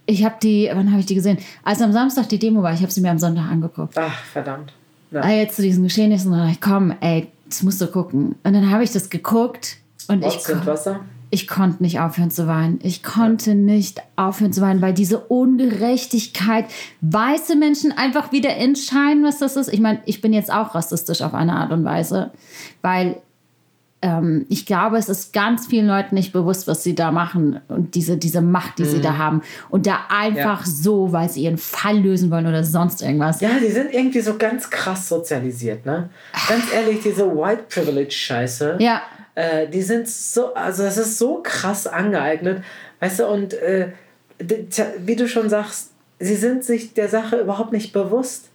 ich 0.07 0.25
habe 0.25 0.37
die, 0.43 0.71
wann 0.73 0.91
habe 0.91 1.01
ich 1.01 1.07
die 1.07 1.15
gesehen? 1.15 1.39
Als 1.65 1.81
am 1.83 1.93
Samstag 1.93 2.29
die 2.29 2.39
Demo 2.39 2.63
war, 2.63 2.73
ich 2.75 2.83
habe 2.83 2.93
sie 2.93 3.01
mir 3.01 3.11
am 3.11 3.19
Sonntag 3.19 3.51
angeguckt. 3.51 3.97
Ach, 3.99 4.15
verdammt. 4.33 4.73
Ja. 5.11 5.23
Ah, 5.23 5.31
jetzt 5.31 5.57
zu 5.57 5.63
diesen 5.63 5.83
Geschehnissen, 5.85 6.33
und 6.33 6.49
ich 6.51 6.61
komm, 6.61 6.93
ey, 7.01 7.29
das 7.49 7.63
musst 7.63 7.81
du 7.81 7.87
gucken. 7.87 8.35
Und 8.45 8.53
dann 8.53 8.71
habe 8.71 8.85
ich 8.85 8.93
das 8.93 9.09
geguckt 9.09 9.79
und 10.07 10.19
ich, 10.23 10.35
Rotz 10.35 10.49
und 10.51 10.59
kon- 10.59 10.67
Wasser? 10.67 11.01
Ich 11.31 11.47
konnte 11.47 11.83
nicht 11.83 12.01
aufhören 12.01 12.31
zu 12.31 12.47
weinen. 12.47 12.79
Ich 12.83 13.03
konnte 13.03 13.55
nicht 13.55 14.03
aufhören 14.17 14.53
zu 14.53 14.61
weinen, 14.61 14.81
weil 14.81 14.95
diese 14.95 15.19
Ungerechtigkeit, 15.19 16.67
weiße 17.01 17.57
Menschen 17.57 17.93
einfach 17.93 18.33
wieder 18.33 18.57
entscheiden, 18.57 19.25
was 19.25 19.39
das 19.39 19.57
ist. 19.57 19.73
Ich 19.73 19.81
meine, 19.81 20.01
ich 20.07 20.21
bin 20.21 20.33
jetzt 20.33 20.53
auch 20.53 20.75
rassistisch 20.75 21.21
auf 21.23 21.35
eine 21.35 21.55
Art 21.55 21.71
und 21.73 21.85
Weise, 21.85 22.31
weil 22.83 23.17
ähm, 24.01 24.47
ich 24.49 24.65
glaube, 24.65 24.97
es 24.97 25.09
ist 25.09 25.33
ganz 25.33 25.67
vielen 25.67 25.87
Leuten 25.87 26.15
nicht 26.15 26.33
bewusst, 26.33 26.69
was 26.69 26.83
sie 26.83 26.95
da 26.95 27.11
machen 27.11 27.61
und 27.69 27.95
diese, 27.95 28.17
diese 28.17 28.41
Macht, 28.41 28.79
die 28.79 28.85
sie 28.85 29.01
da 29.01 29.19
haben. 29.19 29.43
Und 29.71 29.87
da 29.87 29.99
einfach 30.09 30.65
so, 30.65 31.13
weil 31.13 31.29
sie 31.29 31.43
ihren 31.43 31.59
Fall 31.59 31.99
lösen 31.99 32.31
wollen 32.31 32.47
oder 32.47 32.63
sonst 32.63 33.03
irgendwas. 33.03 33.41
Ja, 33.41 33.51
die 33.61 33.71
sind 33.71 33.93
irgendwie 33.93 34.21
so 34.21 34.37
ganz 34.39 34.71
krass 34.71 35.09
sozialisiert, 35.09 35.85
ne? 35.85 36.11
Ganz 36.49 36.73
ehrlich, 36.73 37.01
diese 37.03 37.27
White 37.27 37.65
Privilege 37.69 38.13
Scheiße. 38.13 38.77
Ja, 38.79 39.03
Äh, 39.39 39.69
die 39.69 39.83
sind 39.83 40.09
so, 40.09 40.53
also 40.55 40.83
es 40.83 40.97
ist 40.99 41.17
so 41.17 41.41
krass 41.45 41.87
angeeignet, 41.87 42.65
weißt 42.99 43.21
du, 43.21 43.27
und 43.29 43.55
äh, 43.55 43.89
wie 45.07 45.15
du 45.15 45.29
schon 45.29 45.49
sagst, 45.49 45.93
sie 46.19 46.35
sind 46.35 46.65
sich 46.65 46.93
der 46.95 47.09
Sache 47.09 47.37
überhaupt 47.37 47.71
nicht 47.73 47.93
bewusst. 47.93 48.49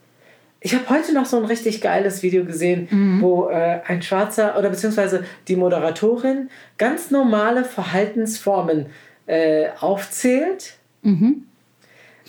Ich 0.60 0.74
habe 0.76 0.90
heute 0.90 1.14
noch 1.14 1.26
so 1.26 1.38
ein 1.38 1.46
richtig 1.46 1.80
geiles 1.80 2.22
Video 2.22 2.44
gesehen, 2.44 2.88
wo 3.22 3.48
äh, 3.50 3.80
ein 3.88 4.02
Schwarzer 4.02 4.58
oder 4.60 4.70
beziehungsweise 4.70 5.24
die 5.48 5.56
Moderatorin 5.56 6.50
ganz 6.78 7.12
normale 7.12 7.64
Verhaltensformen 7.64 8.88
äh, 9.26 9.68
aufzählt 9.80 10.74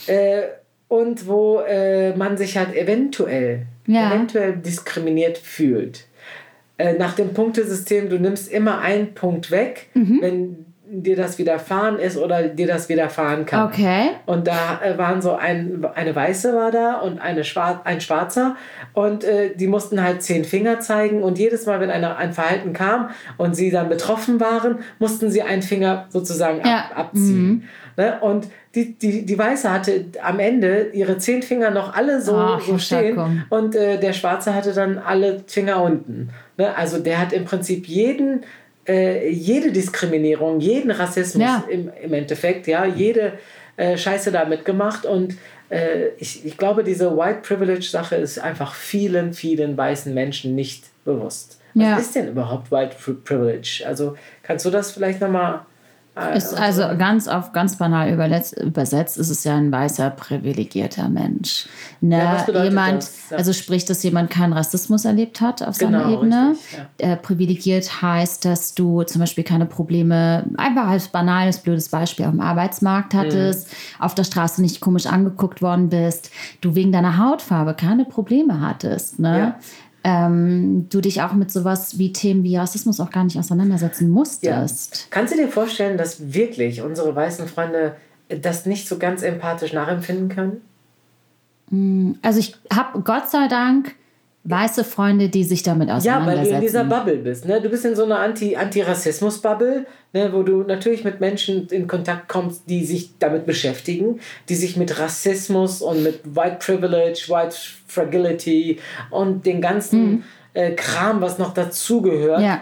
äh, 0.07 0.43
und 0.89 1.27
wo 1.27 1.59
äh, 1.61 2.15
man 2.17 2.37
sich 2.37 2.57
halt 2.57 2.75
eventuell 2.77 3.67
Ja. 3.87 4.11
eventuell 4.13 4.53
diskriminiert 4.57 5.39
fühlt. 5.39 6.07
Äh, 6.76 6.95
nach 6.95 7.14
dem 7.14 7.33
Punktesystem, 7.35 8.09
du 8.11 8.19
nimmst 8.19 8.50
immer 8.50 8.81
einen 8.81 9.14
Punkt 9.14 9.50
weg, 9.50 9.88
Mhm. 9.95 10.19
wenn 10.21 10.66
dir 10.87 11.16
das 11.16 11.38
widerfahren 11.38 11.99
ist 11.99 12.16
oder 12.16 12.43
dir 12.49 12.66
das 12.69 12.88
widerfahren 12.88 13.47
kann. 13.47 13.66
Okay. 13.69 14.11
Und 14.26 14.47
da 14.47 14.81
äh, 14.85 14.97
waren 14.99 15.23
so 15.23 15.33
ein, 15.35 15.85
eine 15.95 16.14
Weiße 16.14 16.54
war 16.54 16.71
da 16.71 16.95
und 17.00 17.21
eine 17.21 17.43
Schwar 17.43 17.81
ein 17.85 18.00
Schwarzer 18.00 18.54
und 18.93 19.25
äh, 19.25 19.54
die 19.57 19.66
mussten 19.66 20.02
halt 20.04 20.23
zehn 20.23 20.45
Finger 20.45 20.81
zeigen 20.81 21.23
und 21.23 21.38
jedes 21.38 21.66
Mal, 21.66 21.81
wenn 21.81 21.90
eine, 21.90 22.16
ein 22.16 22.33
Verhalten 22.33 22.73
kam 22.75 23.11
und 23.38 23.57
sie 23.57 23.71
dann 23.71 23.88
betroffen 23.88 24.38
waren, 24.40 24.81
mussten 25.00 25.31
sie 25.31 25.43
einen 25.43 25.62
Finger 25.62 26.07
sozusagen 26.11 26.61
ab, 26.61 26.66
Ja. 26.66 26.97
abziehen. 26.97 27.64
Ne? 27.97 28.19
Und 28.21 28.49
die, 28.75 28.93
die, 28.99 29.25
die 29.25 29.38
Weiße 29.38 29.73
hatte 29.73 30.04
am 30.23 30.38
Ende 30.38 30.90
ihre 30.93 31.19
zehn 31.19 31.43
Finger 31.43 31.71
noch 31.71 31.95
alle 31.97 32.21
so, 32.21 32.37
Ach, 32.37 32.61
so 32.61 32.78
stehen 32.78 33.45
und 33.49 33.75
äh, 33.75 33.99
der 33.99 34.12
Schwarze 34.12 34.54
hatte 34.54 34.73
dann 34.73 34.99
alle 34.99 35.43
Finger 35.47 35.83
unten. 35.83 36.31
Ne? 36.57 36.77
Also 36.77 36.99
der 36.99 37.19
hat 37.21 37.33
im 37.33 37.45
Prinzip 37.45 37.87
jeden, 37.89 38.45
äh, 38.87 39.29
jede 39.29 39.73
Diskriminierung, 39.73 40.61
jeden 40.61 40.91
Rassismus 40.91 41.43
Ja. 41.47 41.65
im, 41.69 41.91
im 42.03 42.13
Endeffekt, 42.13 42.67
ja, 42.67 42.85
jede 42.85 43.33
äh, 43.77 43.97
Scheiße 43.97 44.31
da 44.33 44.45
mitgemacht 44.45 45.05
und 45.07 45.37
äh, 45.71 46.09
ich, 46.19 46.45
ich 46.47 46.57
glaube, 46.57 46.85
diese 46.85 47.17
White 47.17 47.41
Privilege 47.43 47.83
Sache 47.87 48.17
ist 48.17 48.39
einfach 48.39 48.75
vielen, 48.75 49.33
vielen 49.33 49.77
weißen 49.77 50.13
Menschen 50.15 50.55
nicht 50.55 50.85
bewusst. 51.05 51.61
Was 51.75 51.83
Ja. 51.85 51.97
ist 51.97 52.15
denn 52.15 52.29
überhaupt 52.29 52.71
White 52.71 52.95
Pri- 52.97 53.17
Privilege? 53.25 53.83
Also 53.87 54.17
kannst 54.45 54.65
du 54.65 54.71
das 54.71 54.93
vielleicht 54.93 55.21
nochmal 55.21 55.63
Ist 56.35 56.54
also 56.54 56.83
ganz 56.97 57.26
auf 57.26 57.50
ganz 57.52 57.76
banal 57.76 58.09
übersetzt 58.09 59.18
ist 59.18 59.30
es 59.30 59.42
ja 59.42 59.56
ein 59.56 59.73
weißer 59.73 60.11
privilegierter 60.11 61.09
Mensch. 61.09 61.66
Ne? 62.00 62.18
Ja, 62.18 62.62
jemand, 62.64 62.99
das? 62.99 63.30
Ja. 63.30 63.37
also 63.38 63.52
sprich, 63.52 63.85
dass 63.85 64.02
jemand 64.04 64.30
keinen 64.30 64.52
Rassismus 64.52 65.04
erlebt 65.04 65.40
hat 65.40 65.62
auf 65.62 65.75
seiner 65.75 66.04
Genau, 66.04 66.12
Ebene. 66.14 66.50
richtig, 66.52 66.78
ja. 67.00 67.12
äh, 67.12 67.16
privilegiert 67.16 68.00
heißt, 68.02 68.44
dass 68.44 68.75
du 68.75 69.02
zum 69.02 69.21
Beispiel 69.23 69.42
keine 69.42 69.66
Probleme, 69.66 70.44
einfach 70.56 70.87
als 70.87 71.09
banales, 71.09 71.59
blödes 71.59 71.88
Beispiel 71.88 72.26
auf 72.26 72.30
dem 72.30 72.40
Arbeitsmarkt 72.40 73.12
Mhm. 73.14 73.18
hattest, 73.18 73.68
auf 73.99 74.14
der 74.14 74.25
Straße 74.25 74.62
nicht 74.62 74.80
komisch 74.80 75.06
angeguckt 75.06 75.62
worden 75.62 75.88
bist, 75.88 76.30
du 76.61 76.76
wegen 76.76 76.92
deiner 76.92 77.18
Hautfarbe 77.18 77.75
keine 77.75 78.04
Probleme 78.04 78.61
hattest. 78.61 79.18
Ne? 79.18 79.54
Ja. 80.05 80.27
Ähm, 80.27 80.87
du 80.91 81.01
dich 81.01 81.23
auch 81.23 81.33
mit 81.33 81.51
sowas 81.51 81.99
wie 81.99 82.13
Themen 82.13 82.45
wie 82.45 82.57
Rassismus 82.57 83.01
auch 83.01 83.11
gar 83.11 83.25
nicht 83.25 83.39
auseinandersetzen 83.39 84.11
musstest. 84.11 85.09
Kannst 85.11 85.33
du 85.33 85.39
dir 85.39 85.49
vorstellen, 85.49 85.97
dass 85.97 86.35
wirklich 86.35 86.83
unsere 86.83 87.17
weißen 87.17 87.49
Freunde 87.49 87.97
das 88.29 88.67
nicht 88.67 88.87
so 88.87 88.99
ganz 88.99 89.23
empathisch 89.23 89.73
nachempfinden 89.73 90.29
können? 90.29 92.19
Also 92.23 92.39
ich 92.39 92.57
habe 92.73 93.01
Gott 93.01 93.31
sei 93.31 93.49
Dank 93.49 93.95
weiße 94.45 94.85
Freunde, 94.85 95.31
die 95.31 95.43
sich 95.45 95.63
damit 95.63 95.89
Ja, 95.89 95.95
weil 95.95 95.99
auseinandersetzen. 95.99 96.51
du 96.51 96.55
in 96.57 96.61
dieser 96.63 96.85
Bubble 96.85 97.17
bist. 97.17 97.47
Ne? 97.47 97.61
Du 97.63 97.69
bist 97.71 97.85
in 97.87 97.97
so 97.97 98.05
einer 98.05 98.19
Anti- 98.19 98.57
Anti-Rassismus-Bubble, 98.57 99.87
ne? 100.13 100.33
wo 100.33 100.43
du 100.43 100.63
natürlich 100.63 101.03
mit 101.05 101.21
Menschen 101.21 101.67
in 101.69 101.87
Kontakt 101.87 102.29
kommst, 102.29 102.69
die 102.69 102.85
sich 102.85 103.19
damit 103.19 103.47
beschäftigen, 103.47 104.21
die 104.49 104.55
sich 104.55 104.77
mit 104.77 104.99
Rassismus 104.99 105.81
und 105.83 106.03
mit 106.03 106.21
White 106.37 106.57
Privilege, 106.61 107.25
White 107.29 107.57
Fragility 107.87 108.79
und 109.11 109.47
den 109.47 109.61
ganzen 109.63 110.25
äh, 110.53 110.73
Kram, 110.73 111.21
was 111.21 111.39
noch 111.39 111.55
dazugehört, 111.55 112.41
ja. 112.43 112.61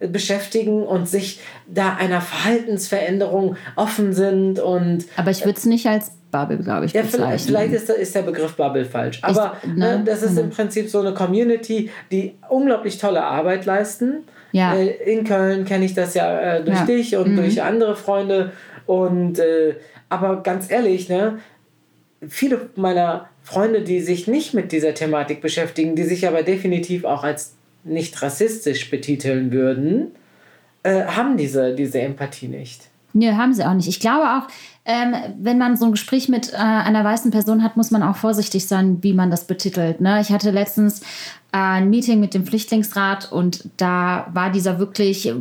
Beschäftigen 0.00 0.82
und 0.82 1.08
sich 1.08 1.40
da 1.66 1.94
einer 1.96 2.20
Verhaltensveränderung 2.20 3.56
offen 3.76 4.12
sind 4.12 4.58
und 4.58 5.04
Aber 5.16 5.30
ich 5.30 5.44
würde 5.44 5.58
es 5.58 5.66
nicht 5.66 5.86
als 5.86 6.12
Bubble, 6.30 6.58
glaube 6.58 6.86
ich, 6.86 6.92
ja, 6.92 7.02
bezeichnen. 7.02 7.26
vielleicht, 7.26 7.44
vielleicht 7.46 7.72
ist, 7.74 7.88
der- 7.88 7.96
ist 7.96 8.14
der 8.14 8.22
Begriff 8.22 8.54
Bubble 8.56 8.84
falsch. 8.84 9.18
Aber 9.22 9.56
ne, 9.66 9.98
ne, 9.98 10.02
das 10.04 10.22
ist 10.22 10.30
genau. 10.30 10.42
im 10.42 10.50
Prinzip 10.50 10.88
so 10.88 11.00
eine 11.00 11.12
Community, 11.12 11.90
die 12.10 12.34
unglaublich 12.48 12.98
tolle 12.98 13.22
Arbeit 13.22 13.66
leisten. 13.66 14.24
Ja. 14.52 14.74
Äh, 14.74 15.12
in 15.12 15.24
Köln 15.24 15.64
kenne 15.64 15.84
ich 15.84 15.94
das 15.94 16.14
ja 16.14 16.40
äh, 16.56 16.64
durch 16.64 16.76
Ja. 16.78 16.82
Mhm. 16.84 16.86
dich 16.86 17.16
und 17.16 17.36
durch 17.36 17.62
andere 17.62 17.96
Freunde. 17.96 18.52
Und 18.86 19.38
äh, 19.38 19.74
aber 20.08 20.42
ganz 20.42 20.70
ehrlich, 20.70 21.08
ne, 21.08 21.38
viele 22.26 22.70
meiner 22.76 23.28
Freunde, 23.42 23.82
die 23.82 24.00
sich 24.00 24.26
nicht 24.28 24.54
mit 24.54 24.72
dieser 24.72 24.94
Thematik 24.94 25.40
beschäftigen, 25.40 25.96
die 25.96 26.04
sich 26.04 26.26
aber 26.28 26.42
definitiv 26.42 27.04
auch 27.04 27.24
als 27.24 27.54
nicht 27.84 28.20
rassistisch 28.22 28.90
betiteln 28.90 29.52
würden, 29.52 30.12
äh, 30.82 31.04
haben 31.04 31.36
diese, 31.36 31.74
diese 31.74 32.00
Empathie 32.00 32.48
nicht. 32.48 32.90
Nö, 33.12 33.32
haben 33.32 33.52
sie 33.52 33.64
auch 33.64 33.74
nicht. 33.74 33.88
Ich 33.88 34.00
glaube 34.00 34.24
auch, 34.24 34.48
ähm, 34.84 35.14
wenn 35.38 35.58
man 35.58 35.76
so 35.76 35.84
ein 35.84 35.90
Gespräch 35.92 36.28
mit 36.28 36.52
äh, 36.52 36.56
einer 36.56 37.04
weißen 37.04 37.30
Person 37.30 37.62
hat, 37.62 37.76
muss 37.76 37.90
man 37.90 38.02
auch 38.02 38.16
vorsichtig 38.16 38.66
sein, 38.66 38.98
wie 39.02 39.12
man 39.12 39.30
das 39.30 39.46
betitelt. 39.46 40.00
Ne? 40.00 40.20
Ich 40.20 40.30
hatte 40.30 40.50
letztens 40.50 41.00
äh, 41.52 41.58
ein 41.58 41.90
Meeting 41.90 42.20
mit 42.20 42.34
dem 42.34 42.46
Flüchtlingsrat 42.46 43.30
und 43.32 43.68
da 43.76 44.28
war 44.32 44.50
dieser 44.50 44.78
wirklich 44.78 45.32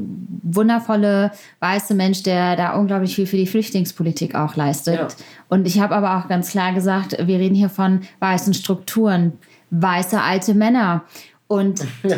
wundervolle 0.42 1.32
weiße 1.60 1.94
Mensch, 1.94 2.24
der 2.24 2.56
da 2.56 2.76
unglaublich 2.76 3.16
viel 3.16 3.28
für 3.28 3.38
die 3.38 3.48
Flüchtlingspolitik 3.48 4.36
auch 4.36 4.56
leistet. 4.56 4.96
Ja. 4.96 5.08
Und 5.48 5.68
ich 5.68 5.80
habe 5.80 5.96
aber 5.96 6.18
auch 6.18 6.28
ganz 6.28 6.50
klar 6.50 6.74
gesagt, 6.74 7.16
wir 7.20 7.38
reden 7.38 7.56
hier 7.56 7.70
von 7.70 8.02
weißen 8.20 8.54
Strukturen, 8.56 9.34
weiße 9.70 10.20
alte 10.20 10.54
Männer. 10.56 11.04
Und, 11.52 11.80
und 12.04 12.14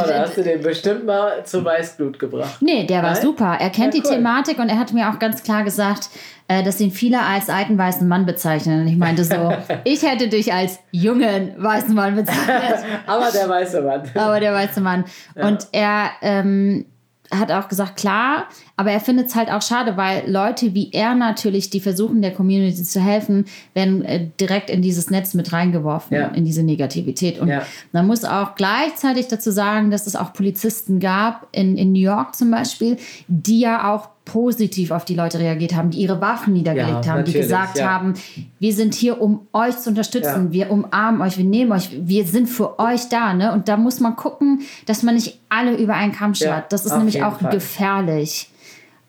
da 0.00 0.20
hast 0.20 0.38
du 0.38 0.42
den 0.42 0.62
bestimmt 0.62 1.04
mal 1.04 1.44
zu 1.44 1.62
Weißblut 1.62 2.18
gebracht. 2.18 2.56
Nee, 2.60 2.86
der 2.86 3.02
war 3.02 3.12
Nein? 3.12 3.20
super. 3.20 3.58
Er 3.60 3.68
kennt 3.68 3.92
Ja, 3.94 4.00
die 4.00 4.06
cool. 4.08 4.14
Thematik 4.16 4.58
und 4.58 4.70
er 4.70 4.78
hat 4.78 4.94
mir 4.94 5.10
auch 5.10 5.18
ganz 5.18 5.42
klar 5.42 5.62
gesagt, 5.62 6.08
äh, 6.48 6.62
dass 6.62 6.80
ihn 6.80 6.90
viele 6.90 7.20
als 7.20 7.50
alten 7.50 7.76
weißen 7.76 8.08
Mann 8.08 8.24
bezeichnen. 8.24 8.80
Und 8.80 8.86
ich 8.88 8.96
meinte 8.96 9.24
so, 9.24 9.52
ich 9.84 10.02
hätte 10.02 10.28
dich 10.28 10.54
als 10.54 10.78
jungen 10.90 11.52
weißen 11.62 11.94
Mann 11.94 12.16
bezeichnet, 12.16 12.78
Aber 13.06 13.30
der 13.30 13.46
weiße 13.46 13.82
Mann. 13.82 14.02
aber 14.14 14.40
der 14.40 14.54
weiße 14.54 14.80
Mann. 14.80 15.04
Und 15.34 15.66
er 15.72 16.08
ähm, 16.22 16.86
hat 17.30 17.50
auch 17.50 17.68
gesagt, 17.68 17.96
klar, 17.96 18.46
aber 18.76 18.90
er 18.92 19.00
findet 19.00 19.28
es 19.28 19.34
halt 19.34 19.50
auch 19.50 19.62
schade, 19.62 19.96
weil 19.96 20.30
Leute 20.30 20.74
wie 20.74 20.90
er 20.92 21.14
natürlich, 21.14 21.70
die 21.70 21.80
versuchen, 21.80 22.22
der 22.22 22.32
Community 22.32 22.82
zu 22.82 23.00
helfen, 23.00 23.46
werden 23.74 24.04
äh, 24.04 24.28
direkt 24.40 24.70
in 24.70 24.82
dieses 24.82 25.10
Netz 25.10 25.34
mit 25.34 25.52
reingeworfen, 25.52 26.16
Ja. 26.16 26.26
in 26.28 26.44
diese 26.44 26.62
Negativität. 26.62 27.38
Und 27.38 27.48
Ja. 27.48 27.62
man 27.92 28.06
muss 28.06 28.24
auch 28.24 28.54
gleichzeitig 28.54 29.28
dazu 29.28 29.50
sagen, 29.50 29.90
dass 29.90 30.06
es 30.06 30.14
auch 30.16 30.32
Polizisten 30.32 31.00
gab, 31.00 31.46
in, 31.52 31.76
in 31.76 31.92
New 31.92 32.00
York 32.00 32.36
zum 32.36 32.50
Beispiel, 32.50 32.96
die 33.28 33.60
ja 33.60 33.92
auch 33.94 34.08
positiv 34.26 34.90
auf 34.90 35.04
die 35.06 35.14
Leute 35.14 35.38
reagiert 35.38 35.74
haben, 35.74 35.90
die 35.90 36.00
ihre 36.00 36.20
Waffen 36.20 36.52
niedergelegt 36.52 37.06
Ja, 37.06 37.12
haben, 37.12 37.24
die 37.24 37.32
gesagt 37.32 37.78
ja. 37.78 37.88
haben, 37.88 38.12
wir 38.58 38.74
sind 38.74 38.92
hier, 38.92 39.22
um 39.22 39.46
euch 39.54 39.78
zu 39.78 39.88
unterstützen, 39.88 40.46
Ja. 40.48 40.52
wir 40.52 40.70
umarmen 40.70 41.22
euch, 41.22 41.38
wir 41.38 41.44
nehmen 41.44 41.72
euch, 41.72 41.88
wir 41.98 42.26
sind 42.26 42.48
für 42.48 42.78
euch 42.78 43.08
da. 43.08 43.32
Ne? 43.32 43.52
Und 43.52 43.68
da 43.68 43.76
muss 43.78 44.00
man 44.00 44.16
gucken, 44.16 44.60
dass 44.84 45.02
man 45.02 45.14
nicht 45.14 45.38
alle 45.48 45.76
über 45.76 45.94
einen 45.94 46.12
Kamm 46.12 46.34
schert. 46.34 46.72
Das 46.72 46.84
ist 46.84 46.94
nämlich 46.96 47.22
auch 47.22 47.40
Fall. 47.40 47.52
gefährlich. 47.52 48.50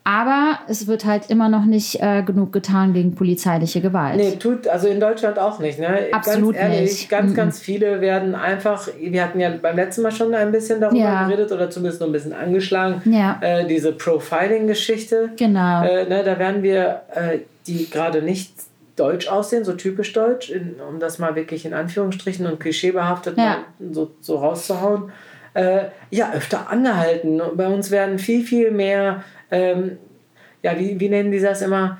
Aber 0.04 0.58
es 0.68 0.86
wird 0.86 1.04
halt 1.04 1.28
immer 1.28 1.50
noch 1.50 1.66
nicht 1.66 2.00
äh, 2.00 2.22
genug 2.22 2.50
getan 2.50 2.94
gegen 2.94 3.14
polizeiliche 3.14 3.82
Gewalt. 3.82 4.16
Nee, 4.16 4.36
tut, 4.36 4.66
also 4.66 4.88
in 4.88 5.00
Deutschland 5.00 5.38
auch 5.38 5.58
nicht. 5.58 5.78
Ne? 5.78 6.06
Absolut 6.12 6.54
ganz 6.54 6.64
ehrlich, 6.74 6.80
nicht. 6.92 7.08
Ganz, 7.10 7.32
Mhm. 7.32 7.34
ganz 7.36 7.58
viele 7.60 8.00
werden 8.00 8.34
einfach, 8.34 8.88
wir 8.98 9.22
hatten 9.22 9.38
ja 9.38 9.50
beim 9.60 9.76
letzten 9.76 10.00
Mal 10.02 10.12
schon 10.12 10.32
ein 10.34 10.50
bisschen 10.50 10.80
darüber 10.80 10.98
Ja. 10.98 11.26
geredet 11.26 11.52
oder 11.52 11.68
zumindest 11.68 12.00
nur 12.00 12.08
ein 12.08 12.12
bisschen 12.12 12.32
angeschlagen, 12.32 13.02
Ja. 13.12 13.38
äh, 13.42 13.66
diese 13.66 13.92
Profiling-Geschichte. 13.92 15.30
Genau. 15.36 15.84
Äh, 15.84 16.08
ne, 16.08 16.22
da 16.24 16.38
werden 16.38 16.62
wir, 16.62 17.02
äh, 17.14 17.38
die 17.66 17.90
gerade 17.90 18.22
nicht 18.22 18.52
deutsch 18.96 19.28
aussehen, 19.28 19.64
so 19.64 19.74
typisch 19.74 20.14
deutsch, 20.14 20.48
in, 20.50 20.76
um 20.88 21.00
das 21.00 21.18
mal 21.18 21.36
wirklich 21.36 21.66
in 21.66 21.74
Anführungsstrichen 21.74 22.46
und 22.46 22.58
klischeebehaftet 22.60 23.36
Ja. 23.36 23.58
so, 23.92 24.10
so 24.22 24.36
rauszuhauen, 24.36 25.12
äh, 25.54 25.82
ja, 26.10 26.32
öfter 26.34 26.70
angehalten. 26.70 27.40
Bei 27.54 27.68
uns 27.68 27.90
werden 27.90 28.18
viel, 28.18 28.42
viel 28.44 28.70
mehr, 28.70 29.22
ähm, 29.50 29.98
ja, 30.62 30.78
wie, 30.78 30.98
wie 30.98 31.08
nennen 31.08 31.30
die 31.30 31.40
das 31.40 31.62
immer? 31.62 31.98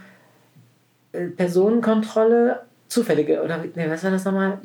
Äh, 1.12 1.26
Personenkontrolle, 1.28 2.62
zufällige, 2.88 3.42
oder 3.42 3.64
nee, 3.74 3.88
was 3.88 4.04
war 4.04 4.10
das 4.10 4.24
nochmal? 4.24 4.58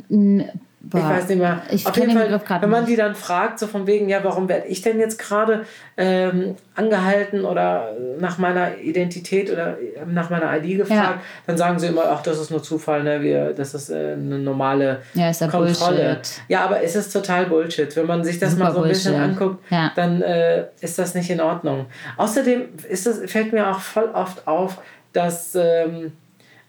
N- 0.84 0.90
Ich 1.00 1.02
boah. 1.02 1.10
weiß 1.10 1.30
nicht 1.30 1.38
mehr. 1.40 1.62
Ich 1.72 1.88
Auf 1.88 1.96
jeden 1.96 2.10
den 2.10 2.40
Fall, 2.40 2.62
wenn 2.62 2.70
man 2.70 2.86
die 2.86 2.98
dann 2.98 3.16
fragt, 3.16 3.58
so 3.58 3.68
von 3.68 3.88
wegen, 3.88 4.10
ja, 4.10 4.22
warum 4.24 4.50
werde 4.50 4.68
ich 4.68 4.82
denn 4.82 5.00
jetzt 5.00 5.18
gerade 5.18 5.66
ähm, 5.96 6.56
angehalten 6.75 7.46
oder 7.46 7.96
nach 8.20 8.38
meiner 8.38 8.78
Identität 8.80 9.50
oder 9.50 9.78
äh, 9.80 10.06
nach 10.06 10.30
meiner 10.30 10.54
ID 10.58 10.80
gefragt, 10.80 11.20
dann 11.48 11.58
sagen 11.58 11.80
sie 11.80 11.88
immer, 11.88 12.04
ach, 12.10 12.22
das 12.22 12.38
ist 12.40 12.52
nur 12.52 12.62
Zufall, 12.62 13.02
ne? 13.04 13.22
Wir, 13.22 13.54
das 13.54 13.74
ist 13.74 13.92
äh, 13.92 14.12
eine 14.13 14.40
normale 14.40 15.00
Ja, 15.13 15.30
ist 15.30 15.40
ja 15.40 15.48
Kontrolle. 15.48 15.96
Bullshit. 16.16 16.42
Ja, 16.50 16.66
aber 16.66 16.84
es 16.84 16.96
ist 16.98 17.13
total 17.13 17.46
Bullshit. 17.46 17.96
Wenn 17.96 18.06
man 18.06 18.24
sich 18.24 18.38
das 18.40 18.52
Super 18.52 18.63
mal 18.66 18.74
so 18.74 18.82
ein 18.84 18.90
bisschen 18.90 19.13
Bullshit. 19.13 19.30
anguckt, 19.42 19.72
Ja. 19.72 19.92
dann 19.96 20.22
äh, 20.22 20.66
ist 20.82 21.00
das 21.00 21.16
nicht 21.16 21.30
in 21.30 21.40
Ordnung. 21.40 21.86
Außerdem 22.18 22.62
ist 22.90 23.08
das, 23.08 23.20
fällt 23.32 23.54
mir 23.54 23.70
auch 23.72 23.80
voll 23.80 24.10
oft 24.13 24.46
auf, 24.48 24.80
dass 25.13 25.56
ähm, 25.56 26.12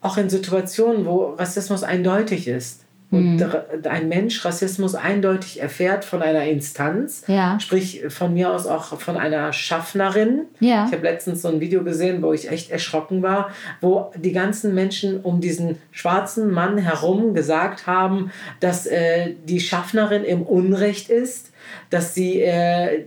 auch 0.00 0.16
in 0.18 0.30
Situationen, 0.30 1.04
wo 1.04 1.35
Rassismus 1.37 1.83
eindeutig 1.83 2.47
ist, 2.47 2.83
und 3.11 3.40
r- 3.40 3.66
ein 3.84 4.08
Mensch 4.08 4.44
Rassismus 4.44 4.94
eindeutig 4.96 5.61
erfährt 5.62 6.04
von 6.04 6.20
einer 6.23 6.44
Instanz, 6.44 7.23
Ja. 7.28 7.61
sprich 7.61 8.02
von 8.08 8.34
mir 8.34 8.50
aus 8.52 8.66
auch 8.66 8.99
von 9.00 9.16
einer 9.16 9.52
Schaffnerin. 9.52 10.42
Ja. 10.58 10.87
Ich 10.87 10.92
habe 10.92 11.02
letztens 11.04 11.42
so 11.42 11.49
ein 11.49 11.61
Video 11.61 11.84
gesehen, 11.84 12.23
wo 12.23 12.32
ich 12.32 12.50
echt 12.50 12.70
erschrocken 12.70 13.23
war, 13.23 13.50
wo 13.80 14.11
die 14.16 14.32
ganzen 14.32 14.75
Menschen 14.75 15.20
um 15.20 15.40
diesen 15.40 15.76
schwarzen 15.92 16.50
Mann 16.50 16.78
herum 16.78 17.34
gesagt 17.34 17.87
haben, 17.87 18.32
dass 18.61 18.87
äh, 18.87 19.34
die 19.44 19.61
Schaffnerin 19.61 20.25
im 20.25 20.42
Unrecht 20.42 21.08
ist, 21.08 21.50
dass 21.90 22.14
sie 22.14 22.40
äh, 22.40 23.04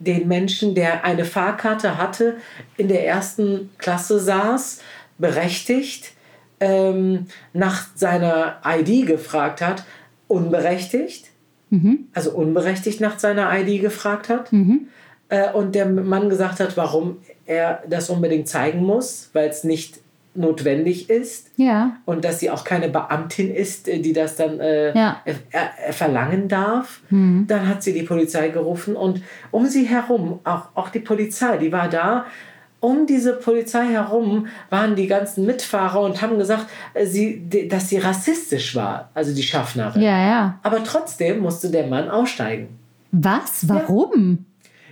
den 0.00 0.26
Menschen, 0.26 0.74
der 0.74 1.04
eine 1.04 1.24
Fahrkarte 1.24 1.96
hatte, 1.96 2.34
in 2.76 2.88
der 2.88 3.06
ersten 3.06 3.70
Klasse 3.78 4.18
saß, 4.18 4.80
berechtigt, 5.16 6.10
ähm, 6.60 7.26
nach 7.52 7.86
seiner 7.94 8.56
ID 8.66 9.06
gefragt 9.06 9.60
hat, 9.60 9.84
unberechtigt, 10.28 11.30
also 12.12 12.30
unberechtigt 12.32 13.00
nach 13.00 13.18
seiner 13.18 13.50
ID 13.58 13.80
gefragt 13.80 14.28
hat. 14.28 14.50
Äh, 15.28 15.50
und 15.52 15.74
der 15.74 15.86
Mann 15.86 16.28
gesagt 16.28 16.60
hat, 16.60 16.76
warum 16.76 17.16
er 17.46 17.82
das 17.88 18.10
unbedingt 18.10 18.46
zeigen 18.46 18.84
muss, 18.84 19.30
weil 19.32 19.48
es 19.48 19.64
nicht 19.64 19.98
notwendig 20.36 21.10
ist 21.10 21.50
Ja. 21.56 21.96
und 22.06 22.24
dass 22.24 22.40
sie 22.40 22.50
auch 22.50 22.64
keine 22.64 22.88
Beamtin 22.88 23.52
ist, 23.54 23.88
äh, 23.88 23.98
die 24.00 24.12
das 24.12 24.36
dann 24.36 24.60
äh, 24.60 24.96
Ja. 24.96 25.20
äh, 25.24 25.32
äh, 25.52 25.92
verlangen 25.92 26.48
darf. 26.48 27.00
Dann 27.10 27.68
hat 27.68 27.82
sie 27.82 27.92
die 27.92 28.02
Polizei 28.02 28.48
gerufen 28.50 28.94
und 28.96 29.22
um 29.50 29.66
sie 29.66 29.84
herum, 29.84 30.40
auch, 30.44 30.68
auch 30.74 30.90
die 30.90 31.00
Polizei, 31.00 31.56
die 31.58 31.72
war 31.72 31.88
da. 31.88 32.26
Um 32.84 33.06
diese 33.06 33.32
Polizei 33.32 33.86
herum 33.86 34.46
waren 34.68 34.94
die 34.94 35.06
ganzen 35.06 35.46
Mitfahrer 35.46 36.02
und 36.02 36.20
haben 36.20 36.36
gesagt, 36.38 36.66
äh, 36.92 37.06
sie, 37.06 37.48
dass 37.68 37.88
sie 37.88 37.96
rassistisch 37.96 38.74
war, 38.76 39.08
also 39.14 39.34
die 39.34 39.42
Schaffnerin. 39.42 40.02
Ja, 40.02 40.26
ja. 40.26 40.58
Aber 40.62 40.84
trotzdem 40.84 41.38
musste 41.40 41.70
der 41.70 41.86
Mann 41.86 42.10
aussteigen. 42.10 42.68
Was? 43.10 43.66
Warum? 43.68 44.44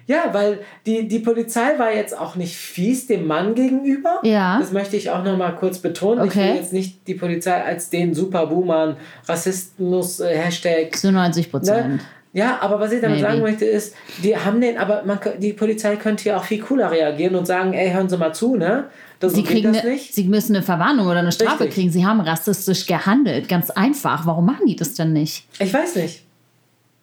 Ja, 0.06 0.24
weil 0.32 0.60
die, 0.86 1.06
die 1.06 1.18
Polizei 1.18 1.78
war 1.78 1.94
jetzt 1.94 2.18
auch 2.18 2.34
nicht 2.34 2.56
fies 2.56 3.06
dem 3.06 3.26
Mann 3.26 3.54
gegenüber. 3.54 4.20
Ja. 4.22 4.58
Das 4.58 4.72
möchte 4.72 4.96
ich 4.96 5.10
auch 5.10 5.22
noch 5.22 5.36
mal 5.36 5.52
kurz 5.52 5.78
betonen. 5.78 6.24
Ich 6.24 6.30
Okay. 6.30 6.48
will 6.48 6.56
jetzt 6.56 6.72
nicht 6.72 7.06
die 7.06 7.14
Polizei 7.14 7.62
als 7.62 7.90
den 7.90 8.14
Superboomer, 8.14 8.96
Rassismus, 9.28 10.18
äh, 10.20 10.34
Hashtag. 10.36 10.96
Zu 10.96 11.12
90 11.12 11.50
Prozent. 11.50 11.88
Ne? 11.88 11.98
Ja, 12.34 12.58
aber 12.62 12.80
was 12.80 12.92
ich 12.92 13.00
damit 13.02 13.18
Maybe. 13.20 13.30
sagen 13.30 13.42
möchte 13.42 13.64
ist, 13.66 13.94
die 14.22 14.34
haben 14.36 14.60
den, 14.60 14.78
aber 14.78 15.02
man, 15.04 15.18
die 15.38 15.52
Polizei 15.52 15.96
könnte 15.96 16.28
ja 16.30 16.38
auch 16.38 16.44
viel 16.44 16.60
cooler 16.62 16.90
reagieren 16.90 17.34
und 17.34 17.46
sagen, 17.46 17.74
ey, 17.74 17.90
hören 17.92 18.08
Sie 18.08 18.16
mal 18.16 18.32
zu, 18.34 18.56
ne? 18.56 18.84
Das, 19.20 19.34
Sie, 19.34 19.44
kriegen 19.44 19.72
das 19.72 19.82
eine, 19.82 19.92
nicht. 19.92 20.14
sie 20.14 20.24
müssen 20.24 20.56
eine 20.56 20.64
Verwarnung 20.64 21.06
oder 21.06 21.18
eine 21.20 21.30
Strafe 21.30 21.60
Richtig. 21.64 21.74
kriegen. 21.74 21.90
Sie 21.92 22.04
haben 22.06 22.20
rassistisch 22.20 22.86
gehandelt. 22.86 23.48
Ganz 23.48 23.70
einfach. 23.70 24.26
Warum 24.26 24.46
machen 24.46 24.66
die 24.66 24.74
das 24.76 24.94
denn 24.94 25.12
nicht? 25.12 25.46
Ich 25.60 25.72
weiß 25.72 25.94
nicht. 25.96 26.24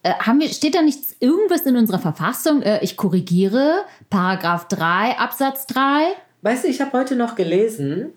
Äh, 0.03 0.13
haben 0.13 0.39
wir, 0.39 0.49
steht 0.49 0.75
da 0.75 0.81
nichts, 0.81 1.15
irgendwas 1.19 1.61
in 1.61 1.77
unserer 1.77 1.99
Verfassung? 1.99 2.61
Äh, 2.63 2.79
ich 2.83 2.97
korrigiere. 2.97 3.83
Paragraph 4.09 4.67
3, 4.67 5.17
Absatz 5.17 5.67
3. 5.67 5.79
Weißt 6.41 6.63
du, 6.63 6.67
ich 6.69 6.81
habe 6.81 6.97
heute 6.97 7.15
noch 7.15 7.35
gelesen, 7.35 8.07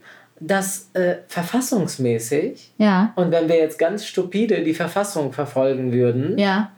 dass 0.41 0.89
äh, 0.95 1.17
verfassungsmäßig, 1.29 2.73
Ja. 2.79 3.13
und 3.17 3.31
wenn 3.31 3.49
wir 3.49 3.57
jetzt 3.57 3.79
ganz 3.79 4.07
stupide 4.07 4.63
die 4.65 4.75
Verfassung 4.75 5.33
verfolgen 5.33 5.93
würden, 5.93 6.39
Ja. 6.39 6.71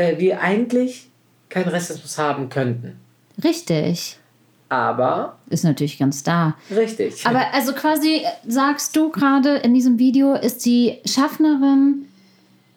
Äh, 0.00 0.18
wir 0.18 0.40
eigentlich 0.40 1.08
keinen 1.48 1.68
Rassismus 1.68 2.16
haben 2.18 2.48
könnten. 2.48 2.98
Richtig. 3.42 4.16
Aber, 4.68 5.36
Ist 5.48 5.64
natürlich 5.64 5.98
ganz 5.98 6.22
da. 6.22 6.56
richtig. 6.74 7.26
Aber 7.26 7.52
also 7.52 7.72
quasi 7.72 8.18
äh, 8.18 8.28
sagst 8.46 8.94
du 8.94 9.10
gerade 9.10 9.56
in 9.56 9.74
diesem 9.74 9.98
Video, 9.98 10.34
ist 10.34 10.64
die 10.64 10.98
Schaffnerin, 11.04 12.06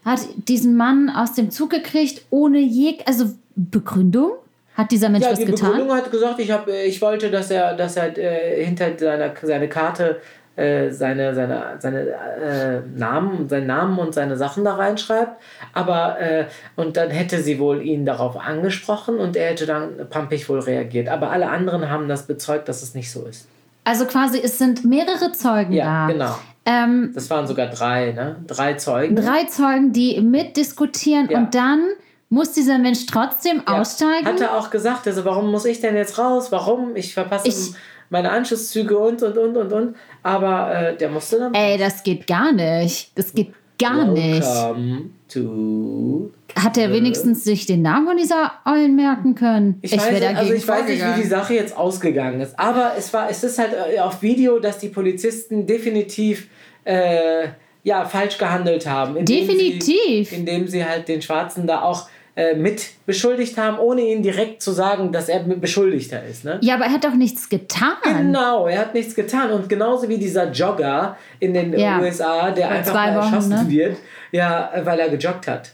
hat 0.03 0.21
diesen 0.47 0.75
Mann 0.75 1.09
aus 1.09 1.33
dem 1.33 1.51
Zug 1.51 1.69
gekriegt 1.69 2.23
ohne 2.31 2.59
jeg, 2.59 3.03
also 3.05 3.25
Begründung? 3.55 4.31
Hat 4.75 4.91
dieser 4.91 5.09
Mensch 5.09 5.23
ja, 5.23 5.31
was 5.31 5.39
die 5.39 5.45
getan? 5.45 5.69
Begründung 5.69 5.95
hat 5.95 6.09
gesagt, 6.09 6.39
ich, 6.39 6.49
hab, 6.49 6.67
äh, 6.67 6.85
ich 6.85 6.99
wollte, 6.99 7.29
dass 7.29 7.51
er, 7.51 7.75
dass 7.75 7.95
er 7.95 8.17
äh, 8.17 8.65
hinter 8.65 8.97
seiner 8.97 9.31
seine 9.39 9.69
Karte 9.69 10.19
äh, 10.55 10.91
seine, 10.91 11.33
seine, 11.33 11.63
seine 11.79 11.99
äh, 12.09 12.81
Namen, 12.95 13.49
seinen 13.49 13.67
Namen 13.67 13.97
und 13.99 14.13
seine 14.13 14.37
Sachen 14.37 14.63
da 14.63 14.75
reinschreibt. 14.75 15.41
Aber, 15.73 16.19
äh, 16.19 16.45
und 16.75 16.95
dann 16.97 17.09
hätte 17.09 17.41
sie 17.41 17.57
wohl 17.59 17.81
ihn 17.81 18.05
darauf 18.05 18.37
angesprochen 18.37 19.17
und 19.17 19.35
er 19.35 19.49
hätte 19.51 19.65
dann 19.65 20.07
pampig 20.09 20.47
wohl 20.49 20.59
reagiert. 20.59 21.09
Aber 21.09 21.31
alle 21.31 21.49
anderen 21.49 21.89
haben 21.89 22.07
das 22.07 22.27
bezeugt, 22.27 22.69
dass 22.69 22.83
es 22.83 22.93
nicht 22.93 23.11
so 23.11 23.25
ist. 23.25 23.47
Also 23.83 24.05
quasi, 24.05 24.39
es 24.41 24.57
sind 24.57 24.85
mehrere 24.85 25.31
Zeugen 25.33 25.73
Ja, 25.73 26.07
da. 26.07 26.13
genau. 26.13 26.35
Ähm, 26.65 27.11
Das 27.13 27.29
waren 27.29 27.45
sogar 27.47 27.67
drei, 27.67 28.11
ne? 28.13 28.37
Drei 28.47 28.75
Zeugen. 28.75 29.15
drei 29.17 29.43
Zeugen, 29.45 29.91
die 29.91 30.21
mitdiskutieren 30.21 31.29
Ja. 31.29 31.37
und 31.39 31.53
dann 31.55 31.81
muss 32.29 32.53
dieser 32.53 32.77
Mensch 32.79 33.05
trotzdem 33.05 33.61
Ja. 33.67 33.79
aussteigen. 33.81 34.25
Hat 34.25 34.39
er 34.39 34.57
auch 34.57 34.69
gesagt, 34.69 35.05
also 35.07 35.25
warum 35.25 35.51
muss 35.51 35.65
ich 35.65 35.81
denn 35.81 35.95
jetzt 35.95 36.17
raus? 36.17 36.51
Warum? 36.51 36.95
Ich 36.95 37.13
verpasse 37.13 37.47
Ich- 37.47 37.73
meine 38.13 38.31
Anschlusszüge 38.31 38.97
und 38.97 39.21
und 39.21 39.37
und 39.37 39.57
und 39.57 39.73
und. 39.73 39.95
Aber 40.21 40.73
äh, 40.73 40.95
der 40.95 41.09
musste 41.09 41.39
dann. 41.39 41.53
Ey, 41.53 41.77
das 41.77 42.03
geht 42.03 42.27
gar 42.27 42.53
nicht. 42.53 43.11
Das 43.15 43.33
geht 43.33 43.51
gar 43.81 44.05
nicht. 44.05 44.41
Welcome 44.41 45.09
to. 45.27 46.31
Hat 46.55 46.77
er 46.77 46.91
wenigstens 46.93 47.43
sich 47.43 47.65
den 47.65 47.81
Namen 47.81 48.07
von 48.07 48.15
dieser 48.15 48.51
Eulen 48.65 48.95
merken 48.95 49.33
können? 49.33 49.79
Ich, 49.81 49.91
weiß, 49.91 50.11
wär 50.11 50.29
nicht- 50.29 50.37
also 50.37 50.53
ich 50.53 50.67
weiß 50.67 50.87
nicht, 50.87 51.03
wie 51.03 51.21
die 51.23 51.27
Sache 51.27 51.55
jetzt 51.55 51.75
ausgegangen 51.75 52.39
ist. 52.39 52.57
Aber 52.59 52.93
es 52.97 53.11
war, 53.11 53.29
es 53.29 53.43
ist 53.43 53.57
halt 53.57 53.71
äh, 53.73 53.99
auf 53.99 54.21
Video, 54.21 54.59
dass 54.59 54.77
die 54.77 54.89
Polizisten 54.89 55.65
definitiv 55.65 56.47
äh, 56.85 57.47
ja, 57.83 58.05
falsch 58.05 58.37
gehandelt 58.37 58.87
haben. 58.87 59.17
indem 59.17 59.47
Definitiv. 59.47 60.29
Sie, 60.29 60.35
indem 60.35 60.67
sie 60.67 60.85
halt 60.85 61.07
den 61.07 61.21
Schwarzen 61.23 61.65
da 61.65 61.81
auch 61.81 62.07
äh, 62.35 62.55
mit 62.55 62.89
beschuldigt 63.05 63.57
haben, 63.57 63.77
ohne 63.77 64.01
ihn 64.01 64.23
direkt 64.23 64.61
zu 64.61 64.71
sagen, 64.71 65.11
dass 65.11 65.29
er 65.29 65.41
Beschuldigter 65.41 66.23
ist. 66.23 66.43
Ne? 66.43 66.57
Ja, 66.61 66.75
aber 66.75 66.85
er 66.85 66.93
hat 66.93 67.03
doch 67.03 67.13
nichts 67.13 67.47
getan. 67.47 67.93
Genau, 68.03 68.65
er 68.67 68.79
hat 68.79 68.93
nichts 68.95 69.13
getan. 69.13 69.51
Und 69.51 69.69
genauso 69.69 70.09
wie 70.09 70.17
dieser 70.17 70.51
Jogger 70.51 71.15
in 71.39 71.53
den 71.53 71.77
Ja. 71.77 71.99
USA, 71.99 72.49
der 72.51 72.67
Vor 72.67 72.75
einfach 72.75 72.93
mal 72.93 73.15
Wochen, 73.17 73.33
erschossen 73.33 73.65
ne? 73.65 73.69
wird, 73.69 73.97
ja, 74.31 74.71
weil 74.83 74.99
er 74.99 75.09
gejoggt 75.09 75.47
hat. 75.47 75.73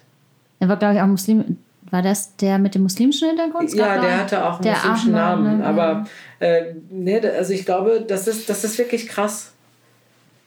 Er 0.60 0.68
war, 0.68 0.76
glaube 0.78 0.96
ich, 0.96 1.02
auch 1.02 1.08
Muslim. 1.08 1.58
War 1.92 2.02
das 2.02 2.36
der 2.36 2.60
mit 2.60 2.76
dem 2.76 2.84
muslimischen 2.84 3.30
Hintergrund? 3.30 3.74
Ja, 3.74 4.00
der 4.00 4.20
hatte 4.20 4.46
auch 4.46 4.56
einen 4.56 4.64
der 4.64 4.74
muslimischen 4.74 5.16
Ahmad, 5.16 5.44
Namen. 5.44 5.58
ne? 5.60 5.66
Aber 5.66 6.06
äh, 6.40 6.74
nee, 6.92 7.20
also 7.20 7.54
ich 7.54 7.66
glaube, 7.66 8.04
das 8.08 8.28
ist, 8.28 8.48
das 8.50 8.64
ist 8.64 8.78
wirklich 8.78 9.08
krass. 9.08 9.54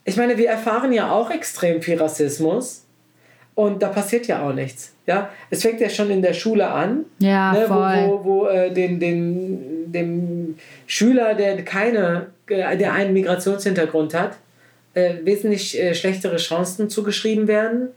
Ich 0.05 0.17
meine, 0.17 0.37
wir 0.37 0.49
erfahren 0.49 0.93
ja 0.93 1.11
auch 1.11 1.31
extrem 1.31 1.81
viel 1.83 1.99
Rassismus 1.99 2.85
und 3.55 3.83
da 3.83 3.89
passiert 3.89 4.27
ja 4.27 4.43
auch 4.47 4.53
nichts. 4.53 4.92
Ja? 5.07 5.31
Es 5.51 5.63
fängt 5.63 5.81
ja 5.81 5.89
schon 5.89 6.11
in 6.11 6.23
der 6.23 6.33
Schule 6.33 6.69
an, 6.69 7.05
Ja, 7.19 7.53
ne, 7.53 7.67
voll. 7.67 7.97
wo, 8.07 8.11
wo, 8.11 8.25
wo 8.25 8.47
äh, 8.47 8.73
den, 8.73 9.01
den, 9.01 9.93
dem 9.93 10.57
Schüler, 10.87 11.35
der 11.35 11.65
keine, 11.65 12.27
äh, 12.47 12.77
der 12.77 12.93
einen 12.93 13.13
Migrationshintergrund 13.13 14.15
hat, 14.15 14.37
äh, 14.95 15.15
wesentlich 15.25 15.79
äh, 15.81 15.95
schlechtere 15.95 16.37
Chancen 16.37 16.91
zugeschrieben 16.91 17.49
werden 17.49 17.89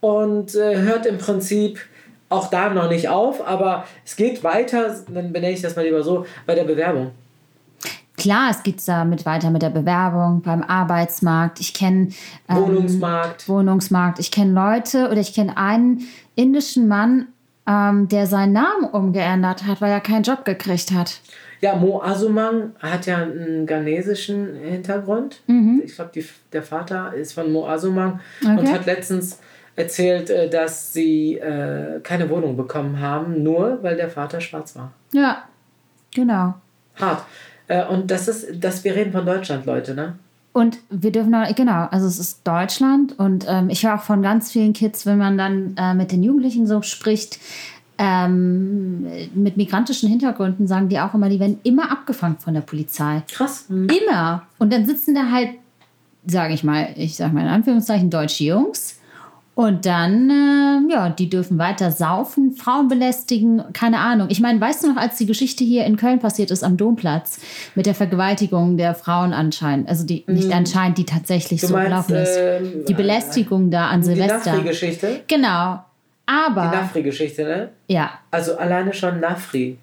und 0.00 0.54
äh, 0.54 0.76
hört 0.76 1.06
im 1.06 1.18
Prinzip 1.18 1.80
auch 2.28 2.50
da 2.50 2.68
noch 2.70 2.90
nicht 2.90 3.08
auf, 3.08 3.46
aber 3.46 3.84
es 4.04 4.16
geht 4.16 4.42
weiter, 4.42 4.96
dann 5.08 5.32
benenne 5.32 5.52
ich 5.52 5.62
das 5.62 5.76
mal 5.76 5.84
lieber 5.84 6.02
so, 6.02 6.26
bei 6.44 6.54
der 6.54 6.64
Bewerbung. 6.64 7.12
Klar, 8.16 8.50
es 8.50 8.62
geht 8.62 8.76
damit 8.88 9.26
weiter 9.26 9.50
mit 9.50 9.62
der 9.62 9.70
Bewerbung 9.70 10.40
beim 10.40 10.62
Arbeitsmarkt. 10.62 11.60
Ich 11.60 11.74
kenne 11.74 12.08
ähm, 12.48 12.56
Wohnungsmarkt. 12.56 13.48
Wohnungsmarkt. 13.48 14.18
Ich 14.18 14.30
kenne 14.30 14.52
Leute 14.52 15.10
oder 15.10 15.20
ich 15.20 15.34
kenne 15.34 15.56
einen 15.56 16.08
indischen 16.36 16.86
Mann, 16.86 17.26
ähm, 17.66 18.06
der 18.08 18.26
seinen 18.28 18.52
Namen 18.52 18.84
umgeändert 18.92 19.64
hat, 19.66 19.80
weil 19.80 19.90
er 19.90 20.00
keinen 20.00 20.22
Job 20.22 20.44
gekriegt 20.44 20.92
hat. 20.92 21.20
Ja, 21.60 21.74
Mo 21.74 22.00
Asumang 22.02 22.72
hat 22.80 23.06
ja 23.06 23.16
einen 23.16 23.66
ghanesischen 23.66 24.54
Hintergrund. 24.56 25.40
Ich 25.84 25.94
glaube, 25.96 26.10
der 26.52 26.62
Vater 26.62 27.14
ist 27.14 27.32
von 27.32 27.50
Mo 27.50 27.66
Asumang 27.66 28.20
und 28.44 28.58
Okay. 28.58 28.68
hat 28.72 28.86
letztens 28.86 29.40
erzählt, 29.74 30.30
äh, 30.30 30.48
dass 30.48 30.92
sie 30.92 31.34
äh, 31.38 32.00
keine 32.02 32.28
Wohnung 32.30 32.56
bekommen 32.56 33.00
haben, 33.00 33.42
nur 33.42 33.82
weil 33.82 33.96
der 33.96 34.08
Vater 34.10 34.40
schwarz 34.40 34.76
war. 34.76 34.92
Ja, 35.12 35.44
genau. 36.14 36.54
Hart. 37.00 37.24
Äh, 37.68 37.84
Und 37.86 38.10
das 38.10 38.28
ist, 38.28 38.46
das, 38.62 38.84
wir 38.84 38.94
reden 38.94 39.12
von 39.12 39.26
Deutschland, 39.26 39.66
Leute, 39.66 39.94
ne? 39.94 40.14
Und 40.56 40.78
wir 40.88 41.12
dürfen 41.12 41.34
auch, 41.34 41.54
genau, 41.54 41.86
also 41.90 42.06
es 42.06 42.18
ist 42.18 42.46
Deutschland 42.46 43.18
und 43.18 43.44
ähm, 43.46 43.68
ich 43.68 43.84
höre 43.84 43.96
auch 43.96 44.00
von 44.00 44.22
ganz 44.22 44.50
vielen 44.50 44.72
Kids, 44.72 45.04
wenn 45.04 45.18
man 45.18 45.36
dann 45.36 45.74
äh, 45.76 45.92
mit 45.92 46.12
den 46.12 46.22
Jugendlichen 46.22 46.66
so 46.66 46.80
spricht, 46.80 47.38
ähm, 47.98 49.06
mit 49.34 49.58
migrantischen 49.58 50.08
Hintergründen, 50.08 50.66
sagen 50.66 50.88
die 50.88 50.98
auch 50.98 51.12
immer, 51.12 51.28
die 51.28 51.40
werden 51.40 51.60
immer 51.62 51.92
abgefangen 51.92 52.38
von 52.38 52.54
der 52.54 52.62
Polizei. 52.62 53.22
Krass. 53.30 53.66
Immer. 53.68 54.44
Und 54.56 54.72
dann 54.72 54.86
sitzen 54.86 55.14
da 55.14 55.30
halt, 55.30 55.50
sage 56.24 56.54
ich 56.54 56.64
mal, 56.64 56.88
ich 56.96 57.16
sage 57.16 57.34
mal 57.34 57.42
in 57.42 57.48
Anführungszeichen, 57.48 58.08
deutsche 58.08 58.44
Jungs 58.44 58.98
Und 59.56 59.86
dann, 59.86 60.28
äh, 60.28 60.92
ja, 60.92 61.08
die 61.08 61.30
dürfen 61.30 61.56
weiter 61.56 61.90
saufen, 61.90 62.52
Frauen 62.52 62.88
belästigen, 62.88 63.62
keine 63.72 64.00
Ahnung. 64.00 64.28
Ich 64.30 64.40
meine, 64.42 64.60
weißt 64.60 64.84
du 64.84 64.88
noch, 64.92 64.98
als 65.00 65.16
die 65.16 65.24
Geschichte 65.24 65.64
hier 65.64 65.86
in 65.86 65.96
Köln 65.96 66.18
passiert 66.18 66.50
ist 66.50 66.62
am 66.62 66.76
Domplatz 66.76 67.40
mit 67.74 67.86
der 67.86 67.94
Vergewaltigung 67.94 68.76
der 68.76 68.94
Frauen 68.94 69.32
anscheinend, 69.32 69.88
also 69.88 70.04
die 70.04 70.24
nicht 70.26 70.52
anscheinend, 70.52 70.98
die 70.98 71.06
tatsächlich 71.06 71.62
Mhm. 71.62 71.66
Du 71.66 71.68
so 71.68 71.72
meinst, 71.74 71.88
gelaufen 72.08 72.16
ist. 72.16 72.36
ähm, 72.38 72.84
die 72.86 72.92
Belästigung 72.92 73.70
da 73.70 73.86
an 73.88 74.00
Die 74.02 74.06
Silvester. 74.08 74.52
Nafri-Geschichte. 74.52 75.20
Genau. 75.26 75.82
Die 76.28 76.32
Aber, 76.32 76.64
Nafri-Geschichte, 76.66 77.44
ne? 77.44 77.68
ja, 77.88 78.10
Also 78.30 78.58
alleine 78.58 78.92
schon 78.92 79.20
Nafri 79.20 79.78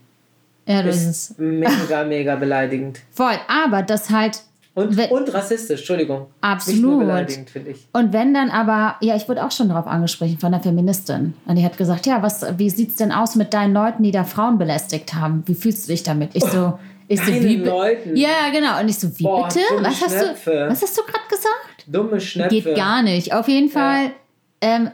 ja, 0.68 0.84
das 0.84 0.98
ist 0.98 1.32
ist 1.32 1.40
mega, 1.40 2.04
mega 2.04 2.36
beleidigend. 2.36 3.00
voll. 3.12 3.36
Aber 3.48 3.82
das 3.82 4.12
halt 4.12 4.40
Und, 4.76 4.98
Wenn- 4.98 5.12
und 5.12 5.32
rassistisch, 5.34 5.82
Entschuldigung. 5.82 6.28
Absolut. 6.42 7.00
beleidigend, 7.00 7.50
finde 7.50 7.72
ich. 7.72 7.88
Und 7.94 8.12
wenn 8.12 8.34
dann 8.34 8.50
aber, 8.50 8.96
ja, 9.02 9.16
ich 9.16 9.30
wurde 9.30 9.46
auch 9.46 9.52
schon 9.52 9.70
darauf 9.70 9.86
angesprochen 9.86 10.40
von 10.40 10.52
einer 10.52 10.64
Feministin. 10.64 11.36
Und 11.46 11.56
die 11.58 11.64
hat 11.64 11.78
gesagt, 11.78 12.08
ja, 12.08 12.24
was, 12.24 12.44
wie 12.58 12.70
sieht's 12.72 12.96
denn 12.96 13.12
aus 13.12 13.36
mit 13.36 13.54
deinen 13.54 13.74
Leuten, 13.74 14.02
die 14.02 14.12
da 14.12 14.24
Frauen 14.24 14.58
belästigt 14.58 15.14
haben? 15.14 15.44
Wie 15.46 15.54
fühlst 15.54 15.88
du 15.88 15.92
dich 15.92 16.02
damit? 16.02 16.32
Ich 16.34 16.44
so, 16.44 16.80
ich 17.08 17.22
so, 17.22 17.32
wie 17.32 17.58
Leuten? 17.58 18.16
Ja, 18.16 18.50
genau. 18.52 18.80
Und 18.80 18.90
ich 18.90 18.98
so, 18.98 19.08
wie 19.20 19.24
Boah, 19.24 19.48
bitte? 19.48 19.60
Was 19.82 20.02
hast 20.02 20.22
du, 20.22 20.52
was 20.70 20.82
hast 20.82 20.98
du 20.98 21.02
gerade 21.04 21.28
gesagt? 21.30 21.86
Dumme 21.86 22.20
Schnäpfe. 22.20 22.56
Geht 22.56 22.76
gar 22.76 23.04
nicht. 23.04 23.32
Auf 23.34 23.48
jeden 23.48 23.70
Fall, 23.70 24.12
ähm, 24.60 24.90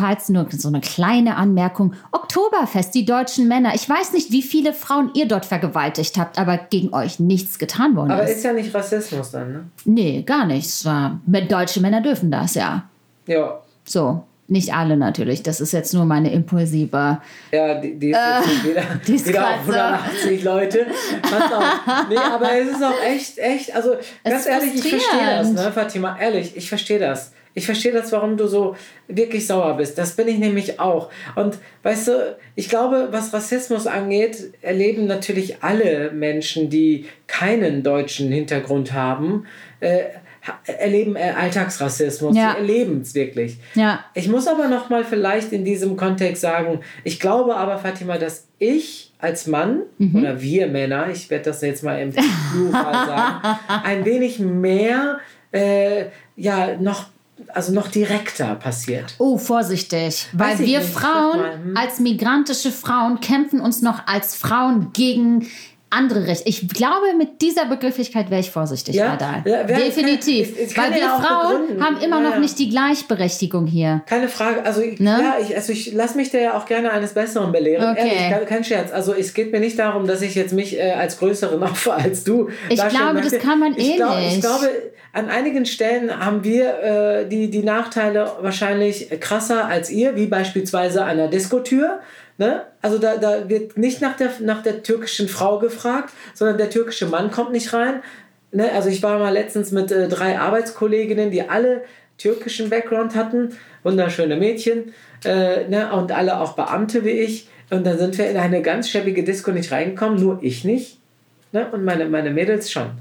war 0.00 0.10
jetzt 0.12 0.30
nur 0.30 0.46
so 0.50 0.68
eine 0.68 0.80
kleine 0.80 1.36
Anmerkung. 1.36 1.94
Oktoberfest, 2.12 2.94
die 2.94 3.04
deutschen 3.04 3.48
Männer. 3.48 3.74
Ich 3.74 3.88
weiß 3.88 4.12
nicht, 4.12 4.32
wie 4.32 4.42
viele 4.42 4.72
Frauen 4.72 5.10
ihr 5.14 5.26
dort 5.26 5.44
vergewaltigt 5.44 6.16
habt, 6.18 6.38
aber 6.38 6.56
gegen 6.56 6.92
euch 6.94 7.18
nichts 7.20 7.58
getan 7.58 7.96
worden 7.96 8.10
Aber 8.12 8.24
ist. 8.24 8.36
ist 8.36 8.44
ja 8.44 8.52
nicht 8.52 8.74
Rassismus 8.74 9.30
dann, 9.30 9.52
ne? 9.52 9.64
Nee, 9.84 10.22
gar 10.22 10.46
nichts. 10.46 10.86
Deutsche 11.48 11.80
Männer 11.80 12.00
dürfen 12.00 12.30
das, 12.30 12.54
ja. 12.54 12.84
Ja. 13.26 13.60
So, 13.84 14.24
nicht 14.46 14.72
alle 14.74 14.96
natürlich. 14.96 15.42
Das 15.42 15.60
ist 15.60 15.72
jetzt 15.72 15.92
nur 15.92 16.04
meine 16.06 16.32
impulsive. 16.32 17.18
Ja, 17.52 17.74
die, 17.74 17.98
die 17.98 18.10
ist 18.10 18.18
jetzt 18.18 18.48
nicht 18.48 18.64
wieder, 18.64 18.80
Äh, 18.80 18.84
die 19.06 19.14
ist 19.14 19.28
wieder 19.28 19.46
auf 19.46 19.60
180 19.60 20.42
Leute. 20.44 20.86
Pass 21.22 21.52
auf. 21.52 21.64
Nee, 22.08 22.16
aber 22.16 22.52
es 22.58 22.68
ist 22.68 22.82
auch 22.82 23.02
echt, 23.06 23.38
echt, 23.38 23.74
also 23.74 23.94
ganz 24.24 24.46
ehrlich, 24.46 24.74
ich 24.74 24.88
verstehe 24.88 25.26
das, 25.38 25.52
ne, 25.52 25.72
Fatima, 25.72 26.18
ehrlich, 26.18 26.56
ich 26.56 26.68
verstehe 26.68 26.98
das. 26.98 27.32
Ich 27.54 27.66
verstehe 27.66 27.92
das, 27.92 28.12
warum 28.12 28.36
du 28.36 28.46
so 28.46 28.76
wirklich 29.08 29.46
sauer 29.46 29.76
bist. 29.76 29.98
Das 29.98 30.12
bin 30.16 30.28
ich 30.28 30.38
nämlich 30.38 30.78
auch. 30.80 31.10
Und 31.34 31.58
weißt 31.82 32.08
du, 32.08 32.36
ich 32.54 32.68
glaube, 32.68 33.08
was 33.10 33.32
Rassismus 33.32 33.86
angeht, 33.86 34.52
erleben 34.62 35.06
natürlich 35.06 35.62
alle 35.62 36.10
Menschen, 36.12 36.70
die 36.70 37.06
keinen 37.26 37.82
deutschen 37.82 38.30
Hintergrund 38.30 38.92
haben, 38.92 39.46
äh, 39.80 40.00
erleben 40.66 41.16
äh, 41.16 41.32
Alltagsrassismus. 41.36 42.36
Ja. 42.36 42.52
Sie 42.52 42.58
erleben 42.58 43.00
es 43.02 43.14
wirklich. 43.14 43.58
Ja. 43.74 44.04
Ich 44.14 44.28
muss 44.28 44.46
aber 44.46 44.68
noch 44.68 44.88
mal 44.88 45.04
vielleicht 45.04 45.52
in 45.52 45.64
diesem 45.64 45.96
Kontext 45.96 46.40
sagen, 46.42 46.80
ich 47.04 47.20
glaube 47.20 47.56
aber, 47.56 47.78
Fatima, 47.78 48.16
dass 48.18 48.46
ich 48.58 49.12
als 49.18 49.46
Mann 49.46 49.82
Mhm. 49.98 50.16
oder 50.22 50.40
wir 50.40 50.68
Männer, 50.68 51.08
ich 51.10 51.28
werde 51.28 51.44
das 51.46 51.60
jetzt 51.60 51.82
mal 51.82 52.00
im 52.00 52.12
Plural 52.52 53.06
sagen, 53.06 53.58
ein 53.84 54.04
wenig 54.04 54.38
mehr, 54.38 55.18
äh, 55.52 56.06
ja, 56.36 56.76
noch, 56.78 57.06
also 57.48 57.72
noch 57.72 57.88
direkter 57.88 58.54
passiert. 58.54 59.14
Oh, 59.18 59.38
vorsichtig. 59.38 60.26
Weil 60.32 60.52
Weiß 60.52 60.58
wir 60.60 60.80
nicht, 60.80 60.90
Frauen, 60.90 61.40
hm. 61.64 61.76
als 61.76 62.00
migrantische 62.00 62.72
Frauen, 62.72 63.20
kämpfen 63.20 63.60
uns 63.60 63.82
noch 63.82 64.06
als 64.06 64.34
Frauen 64.34 64.92
gegen 64.92 65.46
andere 65.90 66.26
Rechte. 66.26 66.48
Ich 66.48 66.68
glaube, 66.68 67.14
mit 67.16 67.40
dieser 67.40 67.64
Begrifflichkeit 67.66 68.30
wäre 68.30 68.40
ich 68.40 68.50
vorsichtig, 68.50 68.94
Ja? 68.94 69.12
Radal. 69.12 69.42
Ja, 69.46 69.62
Definitiv. 69.64 70.50
ich- 70.58 70.70
ich 70.70 70.76
Weil 70.76 70.84
kann 70.86 70.94
wir 70.94 71.00
ja 71.00 71.18
Frauen 71.20 71.62
begründen. 71.62 71.84
haben 71.84 71.96
immer 72.00 72.20
noch 72.20 72.38
nicht 72.38 72.58
die 72.58 72.68
Gleichberechtigung 72.68 73.66
hier. 73.66 74.02
Keine 74.06 74.28
Frage, 74.28 74.64
also 74.64 74.80
ich, 74.82 75.00
Ne? 75.00 75.18
ja, 75.22 75.36
ich, 75.42 75.56
also 75.56 75.72
ich 75.72 75.92
lasse 75.94 76.16
mich 76.16 76.30
da 76.30 76.38
ja 76.38 76.56
auch 76.58 76.66
gerne 76.66 76.90
eines 76.90 77.14
Besseren 77.14 77.52
belehren. 77.52 77.90
Okay. 77.96 78.10
Ehrlich, 78.30 78.48
kein, 78.48 78.64
Scherz. 78.64 78.92
Also 78.92 79.14
es 79.14 79.32
geht 79.34 79.52
mir 79.52 79.60
nicht 79.60 79.78
darum, 79.78 80.06
dass 80.06 80.20
ich 80.22 80.34
jetzt 80.34 80.52
mich 80.52 80.78
äh, 80.78 80.90
als 80.92 81.18
größeren 81.18 81.62
Opfer 81.62 81.96
als 81.96 82.24
du 82.24 82.48
Ich 82.68 82.76
glaube, 82.76 83.20
das 83.22 83.30
möchte. 83.32 83.38
kann 83.38 83.58
man 83.58 83.74
ich 83.76 83.92
eh 83.92 83.96
glaub, 83.96 84.16
nicht. 84.18 84.34
Ich 84.36 84.40
glaube, 84.40 84.68
an 85.14 85.30
einigen 85.30 85.64
Stellen 85.64 86.24
haben 86.24 86.44
wir 86.44 86.82
äh, 86.82 87.28
die, 87.28 87.50
die 87.50 87.62
Nachteile 87.62 88.30
wahrscheinlich 88.40 89.08
krasser 89.20 89.66
als 89.66 89.90
ihr, 89.90 90.16
wie 90.16 90.26
beispielsweise 90.26 91.04
an 91.04 91.16
der 91.16 91.28
Diskotür. 91.28 92.00
Ne? 92.38 92.62
Also 92.80 92.98
da, 92.98 93.16
da 93.16 93.48
wird 93.48 93.76
nicht 93.76 94.00
nach 94.00 94.16
der, 94.16 94.30
nach 94.40 94.62
der 94.62 94.84
türkischen 94.84 95.28
Frau 95.28 95.58
gefragt, 95.58 96.14
sondern 96.34 96.56
der 96.56 96.70
türkische 96.70 97.06
Mann 97.06 97.32
kommt 97.32 97.50
nicht 97.50 97.72
rein. 97.72 98.02
Ne? 98.52 98.70
Also 98.72 98.88
ich 98.88 99.02
war 99.02 99.18
mal 99.18 99.32
letztens 99.32 99.72
mit 99.72 99.90
äh, 99.90 100.08
drei 100.08 100.38
Arbeitskolleginnen, 100.38 101.32
die 101.32 101.48
alle 101.48 101.82
türkischen 102.16 102.70
Background 102.70 103.16
hatten, 103.16 103.50
wunderschöne 103.82 104.36
Mädchen 104.36 104.92
äh, 105.24 105.68
ne? 105.68 105.92
und 105.92 106.12
alle 106.12 106.40
auch 106.40 106.52
Beamte 106.52 107.04
wie 107.04 107.10
ich. 107.10 107.48
Und 107.70 107.84
dann 107.84 107.98
sind 107.98 108.16
wir 108.16 108.30
in 108.30 108.36
eine 108.36 108.62
ganz 108.62 108.88
schäbige 108.88 109.24
Disco 109.24 109.50
nicht 109.50 109.72
reingekommen, 109.72 110.20
nur 110.20 110.38
ich 110.40 110.64
nicht. 110.64 110.98
Ne? 111.50 111.66
Und 111.72 111.84
meine, 111.84 112.04
meine 112.06 112.30
Mädels 112.30 112.70
schon. 112.70 112.92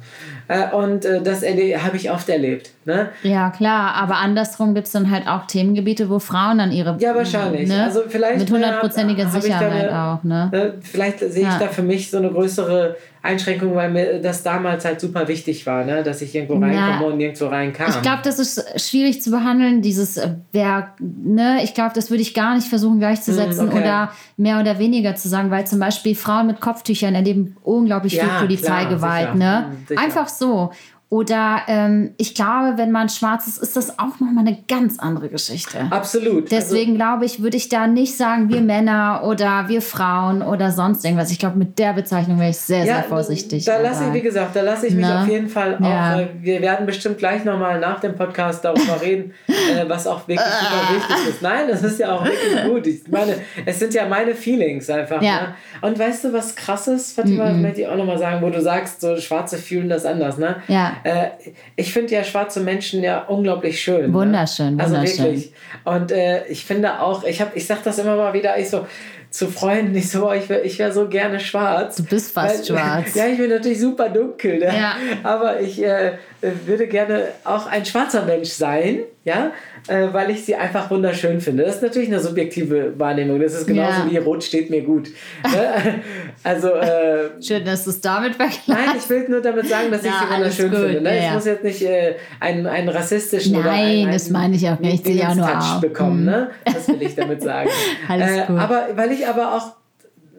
Äh, 0.49 0.73
und 0.73 1.03
äh, 1.05 1.21
das 1.21 1.41
habe 1.43 1.97
ich 1.97 2.09
oft 2.11 2.29
erlebt. 2.29 2.71
Ne? 2.85 3.09
Ja, 3.23 3.49
klar, 3.49 3.93
aber 3.95 4.15
andersrum 4.15 4.73
gibt 4.73 4.87
es 4.87 4.93
dann 4.93 5.11
halt 5.11 5.27
auch 5.27 5.45
Themengebiete, 5.45 6.09
wo 6.09 6.19
Frauen 6.19 6.57
dann 6.59 6.71
ihre. 6.71 6.95
Ja, 6.99 7.13
wahrscheinlich. 7.15 7.67
Ne? 7.67 7.83
Also 7.83 8.01
vielleicht 8.07 8.39
Mit 8.39 8.51
hundertprozentiger 8.51 9.27
Sicherheit 9.29 9.89
eine- 9.89 10.01
auch, 10.19 10.23
ne? 10.23 10.49
Ne, 10.51 10.73
Vielleicht 10.81 11.19
sehe 11.19 11.27
ich 11.29 11.37
Ja. 11.41 11.59
da 11.59 11.67
für 11.67 11.83
mich 11.83 12.09
so 12.09 12.17
eine 12.17 12.29
größere 12.29 12.95
Einschränkung, 13.27 13.75
weil 13.75 13.91
mir 13.91 14.19
das 14.21 14.41
damals 14.41 14.83
halt 14.85 14.99
super 14.99 15.27
wichtig 15.27 15.65
war, 15.65 15.83
ne? 15.85 16.01
dass 16.03 16.21
ich 16.21 16.33
irgendwo 16.33 16.55
reinkomme 16.57 17.05
und 17.11 17.17
nirgendwo 17.17 17.45
reinkam. 17.47 17.89
Ich 17.89 18.01
glaube, 18.01 18.21
das 18.23 18.39
ist 18.39 18.81
schwierig 18.81 19.21
zu 19.21 19.29
behandeln, 19.31 19.81
dieses 19.81 20.17
äh, 20.17 20.29
Werk, 20.53 20.93
ne? 20.99 21.59
Ich 21.63 21.73
glaube, 21.73 21.91
das 21.93 22.09
würde 22.09 22.21
ich 22.21 22.33
gar 22.33 22.55
nicht 22.55 22.67
versuchen 22.67 22.99
gleichzusetzen 22.99 23.65
Mm, 23.65 23.69
okay. 23.69 23.81
oder 23.81 24.11
mehr 24.37 24.59
oder 24.59 24.79
weniger 24.79 25.15
zu 25.15 25.27
sagen, 25.29 25.51
weil 25.51 25.67
zum 25.67 25.79
Beispiel 25.79 26.15
Frauen 26.15 26.47
mit 26.47 26.61
Kopftüchern 26.61 27.13
erleben 27.15 27.55
unglaublich 27.63 28.13
Ja, 28.13 28.21
viel 28.23 28.29
klar, 28.29 28.39
Polizeigewalt, 28.41 29.33
sicher. 29.33 29.35
ne? 29.35 29.65
Mm, 29.69 29.87
sicher. 29.87 30.01
Einfach 30.01 30.27
so. 30.27 30.71
Oder 31.09 31.61
ähm, 31.67 32.11
ich 32.17 32.35
glaube, 32.35 32.73
wenn 32.75 32.91
man 32.91 33.07
schwarz 33.07 33.47
ist, 33.47 33.59
ist 33.59 33.77
das 33.77 33.97
auch 33.97 34.19
nochmal 34.19 34.45
eine 34.45 34.57
ganz 34.67 34.99
andere 34.99 35.29
Geschichte. 35.29 35.87
Absolut. 35.89 36.51
Deswegen 36.51 36.95
glaube 36.95 37.23
ich, 37.23 37.41
würde 37.41 37.55
ich 37.55 37.69
da 37.69 37.87
nicht 37.87 38.17
sagen, 38.17 38.49
wir 38.49 38.59
Männer 38.59 39.21
oder 39.23 39.69
wir 39.69 39.81
Frauen 39.81 40.41
oder 40.41 40.71
sonst 40.73 41.05
irgendwas. 41.05 41.31
Ich 41.31 41.39
glaube, 41.39 41.57
mit 41.57 41.79
der 41.79 41.93
Bezeichnung 41.93 42.39
wäre 42.39 42.49
ich 42.49 42.57
sehr, 42.57 42.83
sehr 42.83 43.03
vorsichtig. 43.03 43.63
Da 43.63 43.79
lasse 43.79 44.07
ich, 44.07 44.13
wie 44.15 44.21
gesagt, 44.21 44.53
da 44.53 44.61
lasse 44.61 44.87
ich 44.87 44.95
mich 44.95 45.05
Ne? 45.05 45.21
auf 45.21 45.27
jeden 45.29 45.47
Fall 45.47 45.77
Ja. 45.81 46.15
auch. 46.15 46.19
Äh, 46.19 46.27
wir 46.41 46.61
werden 46.61 46.85
bestimmt 46.85 47.19
gleich 47.19 47.45
nochmal 47.45 47.79
nach 47.79 48.01
dem 48.01 48.13
Podcast 48.15 48.65
darüber 48.65 48.99
reden, 49.01 49.31
äh, 49.47 49.87
was 49.87 50.07
auch 50.07 50.27
wirklich 50.27 50.41
super 50.41 50.93
wichtig 50.93 51.29
ist. 51.29 51.41
Nein, 51.41 51.69
das 51.69 51.83
ist 51.83 51.99
ja 52.01 52.11
auch 52.13 52.25
wirklich 52.25 52.63
gut. 52.65 52.85
Ich 52.85 53.07
meine, 53.09 53.35
es 53.65 53.79
sind 53.79 53.93
ja 53.93 54.05
meine 54.09 54.35
Feelings 54.35 54.89
einfach. 54.89 55.21
Ja. 55.21 55.35
Ne? 55.41 55.47
Und 55.83 55.97
weißt 55.97 56.25
du, 56.25 56.33
was 56.33 56.53
krass 56.53 56.89
ist, 56.89 57.13
Fatima, 57.15 57.49
möchte 57.53 57.79
ich 57.81 57.87
auch 57.87 57.95
nochmal 57.95 58.17
sagen, 58.17 58.41
wo 58.41 58.49
du 58.49 58.61
sagst, 58.61 58.99
so 58.99 59.15
Schwarze 59.15 59.57
fühlen 59.57 59.87
das 59.87 60.03
anders. 60.05 60.37
Ne? 60.37 60.57
Ja. 60.67 60.95
Äh, 61.03 61.27
ich 61.75 61.93
finde 61.93 62.13
ja 62.13 62.23
schwarze 62.23 62.59
Menschen 62.61 63.03
ja 63.03 63.23
unglaublich 63.23 63.81
schön. 63.81 64.13
Wunderschön, 64.13 64.75
ne? 64.75 64.83
Also 64.83 64.95
wunderschön. 64.95 65.25
wirklich. 65.25 65.53
Und 65.83 66.11
äh, 66.11 66.45
ich 66.47 66.65
finde 66.65 66.99
auch, 67.01 67.23
ich, 67.23 67.41
hab, 67.41 67.55
ich 67.55 67.65
sag 67.67 67.83
das 67.83 67.99
immer 67.99 68.15
mal 68.15 68.33
wieder, 68.33 68.57
ich 68.57 68.69
so 68.69 68.85
zu 69.29 69.47
Freunden, 69.47 69.93
ich 69.95 70.09
so, 70.09 70.31
ich 70.31 70.47
wäre 70.47 70.61
ich 70.61 70.79
wär 70.79 70.91
so 70.91 71.07
gerne 71.09 71.39
schwarz. 71.39 71.97
Du 71.97 72.03
bist 72.03 72.31
fast 72.33 72.69
Weil- 72.69 72.77
schwarz. 72.77 73.07
Ja, 73.15 73.27
ich 73.27 73.37
bin 73.37 73.49
natürlich 73.49 73.79
super 73.79 74.09
dunkel, 74.09 74.59
ne? 74.59 74.65
Ja. 74.65 74.95
aber 75.23 75.59
ich 75.59 75.83
äh, 75.83 76.13
würde 76.41 76.87
gerne 76.87 77.29
auch 77.43 77.65
ein 77.67 77.85
schwarzer 77.85 78.23
Mensch 78.25 78.49
sein, 78.49 78.99
ja, 79.25 79.51
äh, 79.87 80.07
weil 80.11 80.29
ich 80.29 80.45
sie 80.45 80.55
einfach 80.55 80.89
wunderschön 80.91 81.41
finde. 81.41 81.63
Das 81.63 81.75
ist 81.77 81.81
natürlich 81.81 82.07
eine 82.09 82.19
subjektive 82.19 82.93
Wahrnehmung. 82.99 83.39
Das 83.39 83.53
ist 83.53 83.67
genauso 83.67 84.01
Ja. 84.01 84.11
wie 84.11 84.17
Rot 84.17 84.43
steht 84.43 84.69
mir 84.69 84.81
gut. 84.83 85.09
ne? 85.43 85.95
Also 86.43 86.69
äh, 86.73 87.29
Schön, 87.41 87.65
dass 87.65 87.83
du 87.83 87.89
es 87.89 87.99
damit 88.01 88.35
vergleichst. 88.35 88.67
Nein, 88.67 88.89
ich 88.97 89.09
will 89.09 89.27
nur 89.27 89.41
damit 89.41 89.67
sagen, 89.67 89.91
dass 89.91 90.01
ich 90.03 90.07
Ja, 90.11 90.23
sie 90.27 90.33
wunderschön 90.35 90.69
gut, 90.69 90.79
finde. 90.79 91.01
Ne? 91.01 91.17
ja, 91.17 91.23
Ich 91.27 91.33
muss 91.33 91.45
jetzt 91.45 91.63
nicht 91.63 91.81
äh, 91.81 92.15
einen, 92.39 92.67
einen 92.67 92.89
rassistischen 92.89 93.55
oder 93.55 93.65
Nein, 93.71 93.79
einen, 93.83 94.01
einen 94.03 94.11
das 94.13 94.29
meine 94.29 94.55
ich 94.55 94.67
auch 94.69 94.79
nicht. 94.79 94.93
Ich 94.95 95.03
sehe 95.03 95.15
ja 95.15 95.33
nur 95.35 95.47
Touch 95.47 95.81
bekommen. 95.81 96.19
Mhm. 96.21 96.25
Ne? 96.25 96.49
Das 96.65 96.87
will 96.87 97.01
ich 97.01 97.15
damit 97.15 97.41
sagen. 97.41 97.69
Alles 98.07 98.29
äh, 98.31 98.45
gut. 98.45 98.59
Aber 98.59 98.87
weil 98.95 99.11
ich 99.11 99.27
aber 99.27 99.55
auch 99.55 99.73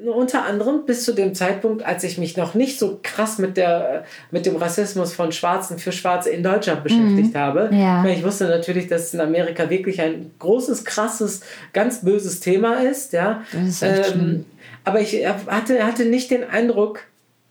unter 0.06 0.44
anderem 0.44 0.86
bis 0.86 1.04
zu 1.04 1.12
dem 1.12 1.34
Zeitpunkt, 1.34 1.84
als 1.84 2.04
ich 2.04 2.18
mich 2.18 2.36
noch 2.36 2.54
nicht 2.54 2.78
so 2.78 3.00
krass 3.02 3.38
mit, 3.38 3.56
der, 3.56 4.04
mit 4.30 4.46
dem 4.46 4.56
Rassismus 4.56 5.12
von 5.12 5.32
Schwarzen 5.32 5.78
für 5.78 5.92
Schwarze 5.92 6.30
in 6.30 6.42
Deutschland 6.42 6.84
beschäftigt 6.84 7.34
habe. 7.34 7.68
Mhm. 7.72 7.78
Ja. 7.80 8.04
Ich, 8.06 8.22
wusste 8.22 8.44
natürlich, 8.44 8.86
dass 8.86 9.04
es 9.04 9.14
in 9.14 9.20
Amerika 9.20 9.68
wirklich 9.70 10.00
ein 10.00 10.30
großes, 10.38 10.84
krasses, 10.84 11.40
ganz 11.72 12.04
böses 12.04 12.40
Thema 12.40 12.82
ist. 12.82 13.12
Ja? 13.12 13.42
Das 13.52 13.62
ist 13.62 13.82
echt 13.82 14.06
schlimm. 14.12 14.44
aber 14.84 15.00
ich 15.00 15.26
hatte, 15.26 15.84
hatte 15.84 16.04
nicht 16.04 16.30
den 16.30 16.44
Eindruck, 16.44 17.00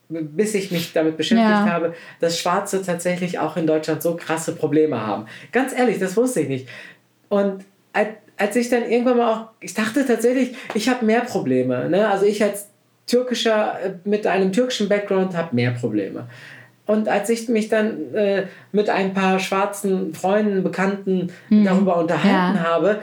bis 0.10 0.56
ich 0.56 0.72
mich 0.72 0.94
damit 0.94 1.18
beschäftigt 1.18 1.50
Ja. 1.50 1.70
habe, 1.70 1.94
dass 2.22 2.40
Schwarze 2.40 2.82
tatsächlich 2.82 3.40
auch 3.40 3.58
in 3.58 3.68
Deutschland 3.68 4.02
so 4.02 4.16
krasse 4.16 4.56
Probleme 4.56 5.06
haben. 5.06 5.26
Ganz 5.52 5.74
ehrlich, 5.74 6.00
das 6.00 6.16
wusste 6.16 6.42
ich 6.42 6.48
nicht. 6.48 6.68
Und 7.30 7.66
als, 8.38 8.56
ich 8.56 8.70
dann 8.70 8.84
irgendwann 8.90 9.18
mal 9.18 9.34
auch, 9.34 9.48
ich 9.60 9.74
dachte 9.74 10.06
tatsächlich, 10.06 10.56
ich 10.74 10.88
habe 10.90 11.06
mehr 11.06 11.22
Probleme. 11.22 11.90
Ne? 11.90 12.08
Also 12.08 12.26
ich 12.26 12.42
als 12.44 12.68
türkischer, 13.08 13.80
äh, 13.84 13.94
mit 14.04 14.28
einem 14.28 14.52
türkischen 14.52 14.88
Background 14.90 15.36
habe 15.36 15.56
mehr 15.56 15.72
Probleme. 15.72 16.28
Und 16.86 17.10
als 17.10 17.30
ich 17.30 17.50
mich 17.50 17.68
dann 17.68 18.14
äh, 18.16 18.46
mit 18.72 18.90
ein 18.90 19.14
paar 19.14 19.40
schwarzen 19.40 20.14
Freunden, 20.14 20.64
Bekannten 20.64 21.32
darüber 21.50 21.98
unterhalten 21.98 22.58
Mhm. 22.60 22.64
Ja. 22.64 22.72
habe, 22.72 23.02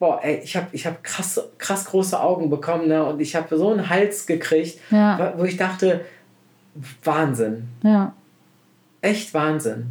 boah, 0.00 0.20
ey, 0.24 0.40
ich 0.42 0.56
habe 0.56 0.66
ich 0.72 0.86
hab 0.86 1.04
krass, 1.04 1.40
krass 1.58 1.84
große 1.84 2.18
Augen 2.18 2.50
bekommen 2.50 2.88
ne? 2.88 3.04
und 3.04 3.20
ich 3.20 3.36
habe 3.36 3.56
so 3.56 3.70
einen 3.70 3.88
Hals 3.90 4.26
gekriegt, 4.26 4.80
Ja. 4.90 5.34
wo 5.36 5.44
ich 5.44 5.56
dachte, 5.56 6.00
Wahnsinn, 7.04 7.68
Ja. 7.82 8.12
echt 9.02 9.34
Wahnsinn, 9.34 9.86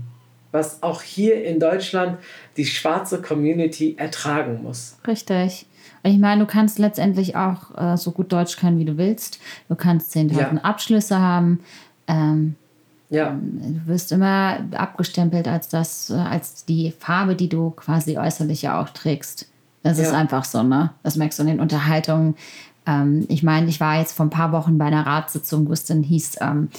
was 0.51 0.81
auch 0.81 1.01
hier 1.01 1.43
in 1.45 1.59
Deutschland 1.59 2.17
die 2.59 2.65
schwarze 2.65 3.21
Community 3.21 3.95
ertragen 3.97 4.61
muss. 4.61 4.97
Richtig. 5.07 5.65
Ich 6.03 6.17
meine, 6.19 6.41
du 6.41 6.45
kannst 6.45 6.77
letztendlich 6.77 7.35
auch 7.35 7.75
äh, 7.77 7.97
so 7.97 8.11
gut 8.11 8.31
Deutsch 8.31 8.57
können, 8.57 8.77
wie 8.79 8.85
du 8.85 8.97
willst. 8.97 9.39
Du 9.69 9.75
kannst 9.75 10.13
10.000 10.15 10.37
Ja. 10.37 10.51
Abschlüsse 10.63 11.19
haben. 11.19 11.61
Ähm, 12.07 12.55
Ja, 13.11 13.31
du 13.31 13.87
wirst 13.87 14.11
immer 14.11 14.59
abgestempelt 14.75 15.47
als 15.47 15.67
das, 15.67 16.09
äh, 16.11 16.13
als 16.13 16.63
die 16.65 16.93
Farbe, 16.99 17.35
die 17.35 17.49
du 17.49 17.71
quasi 17.71 18.17
äußerlich 18.19 18.61
ja 18.61 18.79
auch 18.79 18.89
trägst. 18.89 19.47
Das 19.81 19.97
ist 19.97 20.11
Ja. 20.11 20.17
einfach 20.19 20.43
so, 20.43 20.61
ne? 20.61 20.91
Das 21.03 21.15
merkst 21.15 21.39
du 21.39 21.43
in 21.43 21.47
den 21.47 21.59
Unterhaltungen. 21.59 22.35
Ähm, 22.85 23.25
ich 23.29 23.43
meine, 23.43 23.67
ich 23.67 23.79
war 23.79 23.99
jetzt 23.99 24.13
vor 24.13 24.25
ein 24.25 24.31
paar 24.31 24.51
Wochen 24.51 24.77
bei 24.77 24.85
einer 24.85 25.05
Ratssitzung, 25.05 25.67
wo 25.67 25.73
es 25.73 25.85
dann 25.85 26.03
hieß, 26.03 26.37
ähm, 26.41 26.69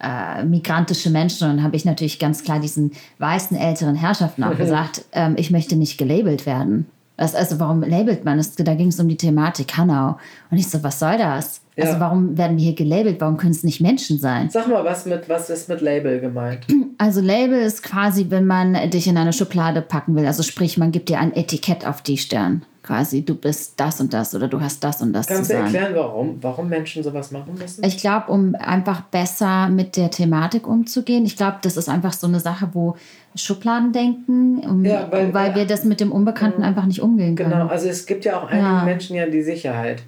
äh, 0.00 0.44
migrantische 0.44 1.10
Menschen. 1.10 1.48
Und 1.48 1.56
dann 1.56 1.64
habe 1.64 1.76
ich 1.76 1.84
natürlich 1.84 2.18
ganz 2.18 2.44
klar 2.44 2.60
diesen 2.60 2.92
weißen 3.18 3.56
älteren 3.56 3.94
Herrschaften 3.94 4.44
auch 4.44 4.56
gesagt, 4.56 5.04
ähm, 5.12 5.34
ich 5.36 5.50
möchte 5.50 5.76
nicht 5.76 5.98
gelabelt 5.98 6.46
werden. 6.46 6.86
Das, 7.18 7.34
also 7.34 7.58
warum 7.58 7.82
labelt 7.82 8.24
man 8.24 8.38
es? 8.38 8.54
Da 8.54 8.74
ging 8.74 8.88
es 8.88 9.00
um 9.00 9.08
die 9.08 9.16
Thematik 9.16 9.76
Hanau. 9.76 10.18
Und 10.52 10.58
ich 10.58 10.68
so, 10.68 10.84
was 10.84 11.00
soll 11.00 11.18
das? 11.18 11.62
Ja. 11.74 11.86
Also 11.86 11.98
warum 11.98 12.38
werden 12.38 12.56
wir 12.56 12.64
hier 12.64 12.76
gelabelt? 12.76 13.20
Warum 13.20 13.36
können 13.36 13.50
es 13.50 13.64
nicht 13.64 13.80
Menschen 13.80 14.18
sein? 14.18 14.48
sag 14.50 14.68
mal, 14.68 14.84
was, 14.84 15.04
mit, 15.04 15.28
was 15.28 15.50
ist 15.50 15.68
mit 15.68 15.80
Label 15.80 16.20
gemeint? 16.20 16.66
Also 17.00 17.20
Label 17.20 17.60
ist 17.60 17.84
quasi, 17.84 18.26
wenn 18.28 18.44
man 18.44 18.90
dich 18.90 19.06
in 19.06 19.16
eine 19.16 19.32
Schublade 19.32 19.82
packen 19.82 20.16
will. 20.16 20.26
Also 20.26 20.42
sprich, 20.42 20.78
man 20.78 20.90
gibt 20.90 21.08
dir 21.08 21.20
ein 21.20 21.32
Etikett 21.32 21.86
auf 21.86 22.02
die 22.02 22.18
Stirn. 22.18 22.62
Quasi, 22.88 23.22
du 23.22 23.34
bist 23.34 23.74
das 23.78 24.00
und 24.00 24.14
das 24.14 24.34
oder 24.34 24.48
du 24.48 24.58
hast 24.62 24.82
das 24.82 25.02
und 25.02 25.12
das 25.12 25.26
Kannst 25.26 25.50
du 25.50 25.54
erklären, 25.54 25.94
warum, 25.94 26.38
warum 26.40 26.70
Menschen 26.70 27.02
sowas 27.02 27.30
machen 27.30 27.54
müssen? 27.58 27.84
Ich 27.84 27.98
glaube, 27.98 28.32
um 28.32 28.54
einfach 28.54 29.02
besser 29.02 29.68
mit 29.68 29.98
der 29.98 30.10
Thematik 30.10 30.66
umzugehen. 30.66 31.26
Ich 31.26 31.36
glaube, 31.36 31.58
das 31.60 31.76
ist 31.76 31.90
einfach 31.90 32.14
so 32.14 32.26
eine 32.26 32.40
Sache, 32.40 32.70
wo 32.72 32.96
Schubladen 33.34 33.92
denken, 33.92 34.60
um, 34.66 34.82
Ja, 34.86 35.06
weil- 35.10 35.34
weil, 35.34 35.54
wir 35.54 35.66
das 35.66 35.84
mit 35.84 36.00
dem 36.00 36.12
Unbekannten 36.12 36.62
einfach 36.62 36.86
nicht 36.86 37.02
umgehen 37.02 37.36
können. 37.36 37.50
Genau, 37.50 37.66
also 37.66 37.88
es 37.90 38.06
gibt 38.06 38.24
ja 38.24 38.38
auch 38.40 38.48
einigen 38.48 38.66
Ja. 38.66 38.84
Menschen 38.84 39.16
ja 39.16 39.26
die 39.26 39.42
Sicherheit. 39.42 40.02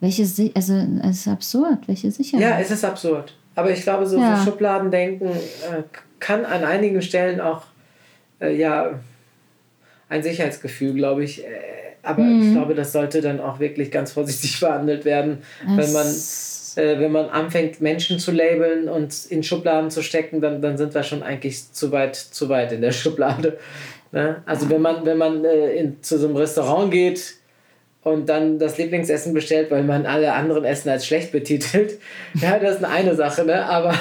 Welche, 0.00 0.24
Si- 0.26 0.50
also 0.56 0.74
es 1.04 1.18
ist 1.18 1.28
absurd, 1.28 1.86
welche 1.86 2.10
Sicherheit. 2.10 2.42
Ja, 2.42 2.58
es 2.58 2.72
ist 2.72 2.84
absurd. 2.84 3.36
Aber 3.54 3.70
ich 3.70 3.82
glaube, 3.82 4.04
so, 4.04 4.18
Ja. 4.18 4.36
so 4.36 4.50
Schubladendenken 4.50 5.28
äh, 5.28 5.82
kann 6.18 6.44
an 6.44 6.64
einigen 6.64 7.02
Stellen 7.02 7.40
auch 7.40 7.62
äh, 8.40 8.56
ja, 8.56 8.98
ein 10.08 10.24
Sicherheitsgefühl, 10.24 10.94
glaube 10.94 11.22
ich. 11.22 11.44
Äh, 11.44 11.48
aber 12.02 12.22
Mhm. 12.22 12.42
ich 12.48 12.52
glaube, 12.54 12.74
das 12.74 12.92
sollte 12.92 13.20
dann 13.20 13.40
auch 13.40 13.58
wirklich 13.60 13.90
ganz 13.90 14.12
vorsichtig 14.12 14.58
behandelt 14.60 15.04
werden, 15.04 15.38
wenn 15.66 15.92
man, 15.92 16.06
äh, 16.06 16.98
wenn 17.00 17.12
man 17.12 17.28
anfängt, 17.30 17.80
Menschen 17.80 18.18
zu 18.18 18.30
labeln 18.32 18.88
und 18.88 19.14
in 19.28 19.42
Schubladen 19.42 19.90
zu 19.90 20.02
stecken, 20.02 20.40
dann, 20.40 20.62
dann 20.62 20.76
sind 20.78 20.94
wir 20.94 21.02
schon 21.02 21.22
eigentlich 21.22 21.72
zu 21.72 21.90
weit, 21.92 22.16
zu 22.16 22.48
weit 22.48 22.72
in 22.72 22.80
der 22.80 22.92
Schublade. 23.00 23.58
Ne? 24.12 24.42
Also 24.46 24.68
wenn 24.70 24.80
man, 24.82 25.04
wenn 25.04 25.18
man 25.18 25.44
äh, 25.44 25.72
in, 25.74 26.02
zu 26.02 26.18
so 26.18 26.26
einem 26.26 26.36
Restaurant 26.36 26.90
geht 26.90 27.34
und 28.02 28.28
dann 28.30 28.58
das 28.58 28.78
Lieblingsessen 28.78 29.34
bestellt, 29.34 29.70
weil 29.70 29.82
man 29.84 30.06
alle 30.06 30.32
anderen 30.32 30.64
Essen 30.64 30.88
als 30.88 31.06
schlecht 31.06 31.32
betitelt, 31.32 31.98
ja, 32.40 32.58
das 32.58 32.76
ist 32.76 32.84
eine 32.84 33.14
Sache, 33.14 33.44
ne? 33.44 33.64
aber 33.66 33.94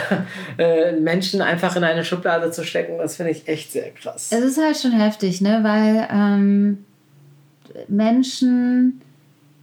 äh, 0.58 0.94
Menschen 0.94 1.42
einfach 1.42 1.76
in 1.76 1.84
eine 1.84 2.06
Schublade 2.06 2.50
zu 2.52 2.64
stecken, 2.64 2.98
das 2.98 3.18
finde 3.18 3.34
ich 3.34 3.48
echt 3.48 3.72
sehr 3.72 3.92
krass. 3.92 4.30
Es 4.32 4.42
ist 4.42 4.58
halt 4.58 4.78
schon 4.78 4.94
heftig, 4.94 5.42
ne? 5.42 5.60
Weil 5.64 6.08
ähm, 6.12 6.86
Menschen 7.88 9.02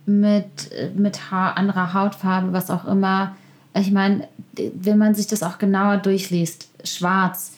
mit, 0.06 0.70
mit 0.96 1.30
Haar, 1.30 1.56
anderer 1.56 1.92
Hautfarbe, 1.94 2.52
was 2.52 2.70
auch 2.70 2.84
immer, 2.86 3.36
ich 3.74 3.90
meine, 3.90 4.28
wenn 4.56 4.98
man 4.98 5.14
sich 5.14 5.26
das 5.26 5.42
auch 5.42 5.58
genauer 5.58 5.98
durchliest, 5.98 6.68
schwarz, 6.84 7.52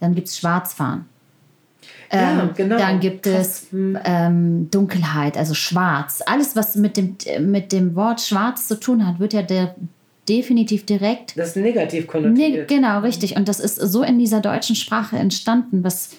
dann 0.00 0.14
gibt 0.14 0.28
es 0.28 0.38
Schwarzfahren. 0.38 1.04
Ja, 2.10 2.42
Ähm, 2.42 2.50
genau. 2.56 2.78
Dann 2.78 3.00
gibt 3.00 3.24
Krass. 3.24 3.64
es 3.64 3.66
ähm, 3.72 4.70
Dunkelheit, 4.70 5.36
also 5.36 5.52
schwarz. 5.54 6.22
Alles, 6.24 6.56
was 6.56 6.74
mit 6.76 6.96
dem, 6.96 7.16
mit 7.50 7.72
dem 7.72 7.94
Wort 7.96 8.20
schwarz 8.22 8.66
zu 8.68 8.80
tun 8.80 9.06
hat, 9.06 9.18
wird 9.18 9.34
ja 9.34 9.42
der, 9.42 9.74
definitiv 10.28 10.86
direkt 10.86 11.36
Das 11.38 11.48
ist 11.48 11.56
negativ 11.56 12.06
konnotiert. 12.06 12.68
genau, 12.68 13.00
richtig. 13.00 13.36
Und 13.36 13.48
das 13.48 13.60
ist 13.60 13.76
so 13.76 14.02
in 14.02 14.18
dieser 14.18 14.40
deutschen 14.40 14.76
Sprache 14.76 15.16
entstanden, 15.16 15.84
was 15.84 16.10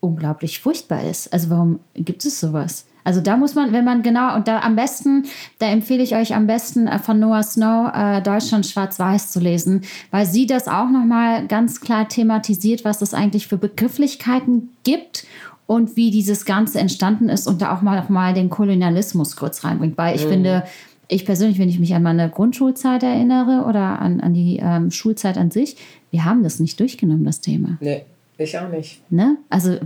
unglaublich 0.00 0.60
furchtbar 0.60 1.04
ist. 1.04 1.32
Also 1.32 1.50
warum 1.50 1.80
gibt 1.94 2.24
es 2.24 2.40
sowas? 2.40 2.86
Also 3.06 3.20
da 3.20 3.36
muss 3.36 3.54
man, 3.54 3.72
wenn 3.72 3.84
man 3.84 4.02
genau, 4.02 4.34
und 4.34 4.48
da 4.48 4.58
am 4.60 4.74
besten, 4.74 5.26
da 5.60 5.68
empfehle 5.68 6.02
ich 6.02 6.16
euch 6.16 6.34
am 6.34 6.48
besten 6.48 6.88
äh, 6.88 6.98
von 6.98 7.20
Noah 7.20 7.44
Snow 7.44 7.92
äh, 7.94 8.20
Deutschland 8.20 8.66
schwarz-weiß 8.66 9.30
zu 9.30 9.38
lesen, 9.38 9.82
weil 10.10 10.26
sie 10.26 10.46
das 10.46 10.66
auch 10.66 10.90
nochmal 10.90 11.46
ganz 11.46 11.80
klar 11.80 12.08
thematisiert, 12.08 12.84
was 12.84 13.02
es 13.02 13.14
eigentlich 13.14 13.46
für 13.46 13.58
Begrifflichkeiten 13.58 14.70
gibt 14.82 15.24
und 15.68 15.96
wie 15.96 16.10
dieses 16.10 16.44
Ganze 16.44 16.80
entstanden 16.80 17.28
ist 17.28 17.46
und 17.46 17.62
da 17.62 17.72
auch 17.76 17.80
mal, 17.80 18.00
auch 18.00 18.08
mal 18.08 18.34
den 18.34 18.50
Kolonialismus 18.50 19.36
kurz 19.36 19.62
reinbringt. 19.62 19.96
Weil 19.96 20.16
ich 20.16 20.22
finde, 20.22 20.64
ich 21.06 21.24
persönlich, 21.24 21.60
wenn 21.60 21.68
ich 21.68 21.78
mich 21.78 21.94
an 21.94 22.02
meine 22.02 22.28
Grundschulzeit 22.28 23.04
erinnere 23.04 23.66
oder 23.68 24.00
an, 24.00 24.20
an 24.20 24.34
die 24.34 24.58
ähm, 24.60 24.90
Schulzeit 24.90 25.38
an 25.38 25.52
sich, 25.52 25.76
wir 26.10 26.24
haben 26.24 26.42
das 26.42 26.58
nicht 26.58 26.80
durchgenommen, 26.80 27.24
das 27.24 27.40
Thema. 27.40 27.78
Nee, 27.80 28.02
ich 28.36 28.58
auch 28.58 28.68
nicht. 28.68 29.00
Ne? 29.12 29.36
Also 29.48 29.76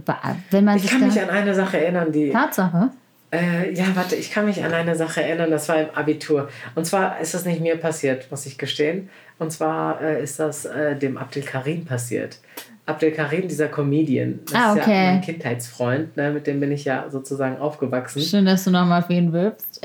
wenn 0.51 0.65
man 0.65 0.77
Ich 0.77 0.83
sich 0.85 0.93
kann 0.93 1.07
mich 1.07 1.21
an 1.21 1.29
eine 1.29 1.55
Sache 1.55 1.79
erinnern, 1.79 2.11
die. 2.11 2.31
Tatsache. 2.31 2.93
Äh, 3.33 3.73
ja, 3.73 3.85
warte, 3.95 4.16
ich 4.16 4.31
kann 4.33 4.47
mich 4.47 4.64
an 4.64 4.73
eine 4.73 4.97
Sache 4.97 5.23
erinnern, 5.23 5.51
das 5.51 5.69
war 5.69 5.81
im 5.81 5.90
Abitur. 5.90 6.49
Und 6.75 6.85
zwar 6.85 7.21
ist 7.21 7.33
das 7.35 7.45
nicht 7.45 7.61
mir 7.61 7.77
passiert, 7.77 8.29
muss 8.31 8.45
ich 8.47 8.59
gestehen. 8.59 9.09
Und 9.38 9.53
zwar 9.53 10.01
äh, 10.03 10.23
ist 10.23 10.40
das 10.40 10.64
äh, 10.64 10.97
dem 10.97 11.16
Abdel 11.16 11.43
Karim 11.43 11.85
passiert. 11.85 12.38
Abdel 12.87 13.12
Karim, 13.12 13.47
dieser 13.47 13.69
Comedian, 13.69 14.40
das 14.47 14.55
Ah, 14.55 14.73
ist 14.75 14.81
okay. 14.81 14.90
ja 15.07 15.12
mein 15.12 15.21
Kindheitsfreund, 15.21 16.16
ne, 16.16 16.31
mit 16.33 16.47
dem 16.49 16.59
bin 16.59 16.73
ich 16.73 16.85
ja 16.85 17.07
sozusagen 17.09 17.59
aufgewachsen. 17.59 18.21
Schön, 18.21 18.45
dass 18.47 18.64
du 18.64 18.73
nochmal 18.73 19.03
auf 19.05 19.11
ihn 19.11 19.33
wirbst. 19.33 19.81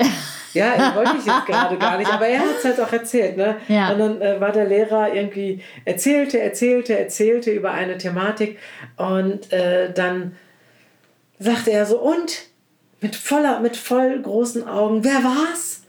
Ja, 0.52 0.74
ihn 0.74 0.94
wollte 0.96 1.12
ich 1.20 1.24
jetzt 1.24 1.46
gerade 1.46 1.76
gar 1.78 1.98
nicht, 1.98 2.12
aber 2.12 2.26
er 2.26 2.40
hat 2.40 2.46
es 2.58 2.64
halt 2.64 2.80
auch 2.80 2.92
erzählt. 2.92 3.36
Ne? 3.36 3.56
Ja. 3.68 3.92
Und 3.92 3.98
dann 4.00 4.20
äh, 4.20 4.40
war 4.40 4.50
der 4.50 4.64
Lehrer 4.64 5.14
irgendwie, 5.14 5.62
erzählte, 5.84 6.40
erzählte, 6.40 6.98
erzählte 6.98 7.52
über 7.52 7.70
eine 7.70 7.96
Thematik 7.96 8.58
und 8.96 9.52
äh, 9.52 9.92
dann 9.92 10.34
sagte 11.38 11.70
er 11.70 11.86
so, 11.86 12.00
und 12.00 12.46
mit 13.06 13.14
voller, 13.14 13.60
mit 13.60 13.76
voll 13.76 14.20
großen 14.20 14.66
Augen, 14.66 15.04
wer 15.04 15.22
war's? 15.22 15.82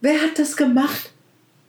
Wer 0.00 0.22
hat 0.22 0.38
das 0.38 0.56
gemacht? 0.56 1.12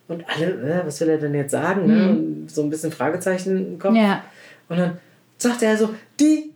Und 0.07 0.23
alle, 0.29 0.83
was 0.85 1.01
will 1.01 1.09
er 1.09 1.17
denn 1.17 1.35
jetzt 1.35 1.51
sagen? 1.51 1.87
Ne? 1.87 2.09
Und 2.09 2.49
so 2.49 2.63
ein 2.63 2.69
bisschen 2.69 2.91
Fragezeichen 2.91 3.73
im 3.73 3.79
Kopf. 3.79 3.91
Mhm. 3.91 3.97
Ja. 3.97 4.23
Und 4.69 4.77
dann 4.77 4.97
sagte 5.37 5.65
er 5.65 5.77
so, 5.77 5.93
die 6.19 6.53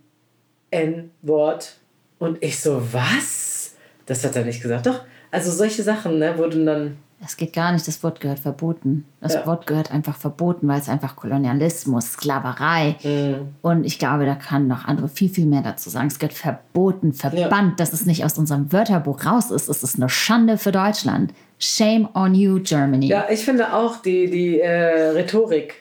N-Wort. 0.72 1.76
Und 2.20 2.42
ich 2.42 2.60
so, 2.60 2.82
was? 2.94 3.76
Das 4.06 4.24
hat 4.24 4.36
er 4.38 4.46
nicht 4.46 4.62
gesagt. 4.62 4.86
Doch, 4.86 5.04
also 5.30 5.52
solche 5.52 5.84
Sachen, 5.84 6.20
ne, 6.20 6.38
wurden 6.38 6.66
dann. 6.66 6.98
Das 7.22 7.36
geht 7.36 7.52
gar 7.52 7.74
nicht, 7.74 7.86
das 7.86 8.02
Wort 8.02 8.22
gehört 8.22 8.40
verboten. 8.40 9.06
Das 9.20 9.34
Ja. 9.34 9.46
Wort 9.46 9.68
gehört 9.68 9.92
einfach 9.92 10.16
verboten, 10.16 10.68
weil 10.70 10.80
es 10.80 10.88
einfach 10.88 11.18
Kolonialismus, 11.18 12.14
Sklaverei. 12.14 12.96
Mhm. 13.04 13.50
Und 13.62 13.84
ich 13.84 14.00
glaube, 14.00 14.26
da 14.26 14.36
kann 14.36 14.68
noch 14.68 14.86
andere 14.86 15.10
viel, 15.10 15.30
viel 15.30 15.46
mehr 15.46 15.62
dazu 15.62 15.90
sagen. 15.90 16.08
Es 16.08 16.20
gehört 16.20 16.34
verboten, 16.34 17.12
verbannt, 17.14 17.80
dass 17.80 17.92
es 17.92 18.06
nicht 18.06 18.24
aus 18.24 18.38
unserem 18.38 18.72
Wörterbuch 18.72 19.26
raus 19.26 19.52
ist. 19.52 19.68
Es 19.68 19.84
ist 19.84 19.98
eine 19.98 20.08
Schande 20.08 20.58
für 20.58 20.72
Deutschland. 20.72 21.34
Shame 21.58 22.08
on 22.14 22.36
you, 22.36 22.62
Germany. 22.64 23.08
Ja, 23.08 23.26
ich 23.30 23.44
finde 23.44 23.74
auch, 23.74 23.98
die, 24.02 24.30
die 24.30 24.62
äh, 24.62 25.10
Rhetorik 25.10 25.76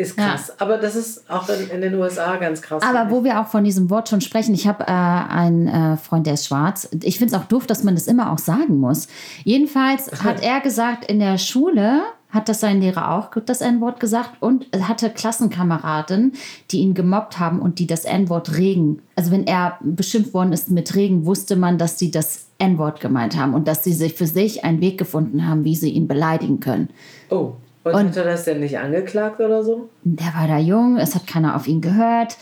ist 0.00 0.18
Ja. 0.18 0.30
krass. 0.30 0.52
Aber 0.58 0.78
das 0.78 0.96
ist 0.96 1.28
auch 1.30 1.48
in, 1.48 1.68
in 1.70 1.80
den 1.82 1.94
USA 1.94 2.36
ganz 2.36 2.62
krass. 2.62 2.82
Aber 2.82 3.10
wo 3.10 3.22
wir 3.22 3.40
auch 3.40 3.46
von 3.46 3.64
diesem 3.64 3.90
Wort 3.90 4.08
schon 4.08 4.20
sprechen, 4.20 4.54
ich 4.54 4.66
habe 4.66 4.84
äh, 4.84 4.86
einen 4.90 5.68
äh, 5.68 5.96
Freund, 5.96 6.26
der 6.26 6.34
ist 6.34 6.46
schwarz. 6.46 6.88
Ich 7.02 7.18
finde 7.18 7.34
es 7.34 7.40
auch 7.40 7.46
doof, 7.46 7.66
dass 7.66 7.84
man 7.84 7.94
das 7.94 8.06
immer 8.06 8.32
auch 8.32 8.38
sagen 8.38 8.78
muss. 8.78 9.08
Jedenfalls 9.44 10.10
hat 10.24 10.42
er 10.42 10.60
gesagt, 10.60 11.04
in 11.04 11.20
der 11.20 11.38
Schule 11.38 12.02
hat 12.30 12.48
das 12.48 12.60
sein 12.60 12.80
Lehrer 12.80 13.10
auch 13.10 13.30
das 13.44 13.60
N-Wort 13.60 13.98
gesagt 13.98 14.40
und 14.40 14.66
hatte 14.82 15.10
Klassenkameraden, 15.10 16.32
die 16.70 16.78
ihn 16.78 16.94
gemobbt 16.94 17.38
haben 17.38 17.60
und 17.60 17.78
die 17.80 17.88
das 17.88 18.04
N-Wort 18.04 18.56
Regen. 18.56 19.02
Also 19.16 19.32
wenn 19.32 19.46
er 19.48 19.78
beschimpft 19.82 20.32
worden 20.32 20.52
ist 20.52 20.70
mit 20.70 20.94
Regen, 20.94 21.26
wusste 21.26 21.56
man, 21.56 21.76
dass 21.76 21.98
sie 21.98 22.12
das 22.12 22.46
N-Wort 22.58 23.00
gemeint 23.00 23.36
haben 23.36 23.52
und 23.54 23.66
dass 23.66 23.82
sie 23.82 23.92
sich 23.92 24.14
für 24.14 24.28
sich 24.28 24.64
einen 24.64 24.80
Weg 24.80 24.96
gefunden 24.96 25.46
haben, 25.48 25.64
wie 25.64 25.74
sie 25.74 25.90
ihn 25.90 26.06
beleidigen 26.06 26.60
können. 26.60 26.88
Oh, 27.30 27.54
und, 27.84 27.94
Und- 27.94 28.08
hat 28.10 28.16
er 28.16 28.24
das 28.24 28.44
denn 28.44 28.60
nicht 28.60 28.78
angeklagt 28.78 29.40
oder 29.40 29.62
so? 29.62 29.88
Der 30.04 30.32
war 30.34 30.46
da 30.48 30.58
jung, 30.58 30.96
es 30.98 31.14
hat 31.14 31.26
keiner 31.26 31.56
auf 31.56 31.66
ihn 31.66 31.80
gehört. 31.80 32.36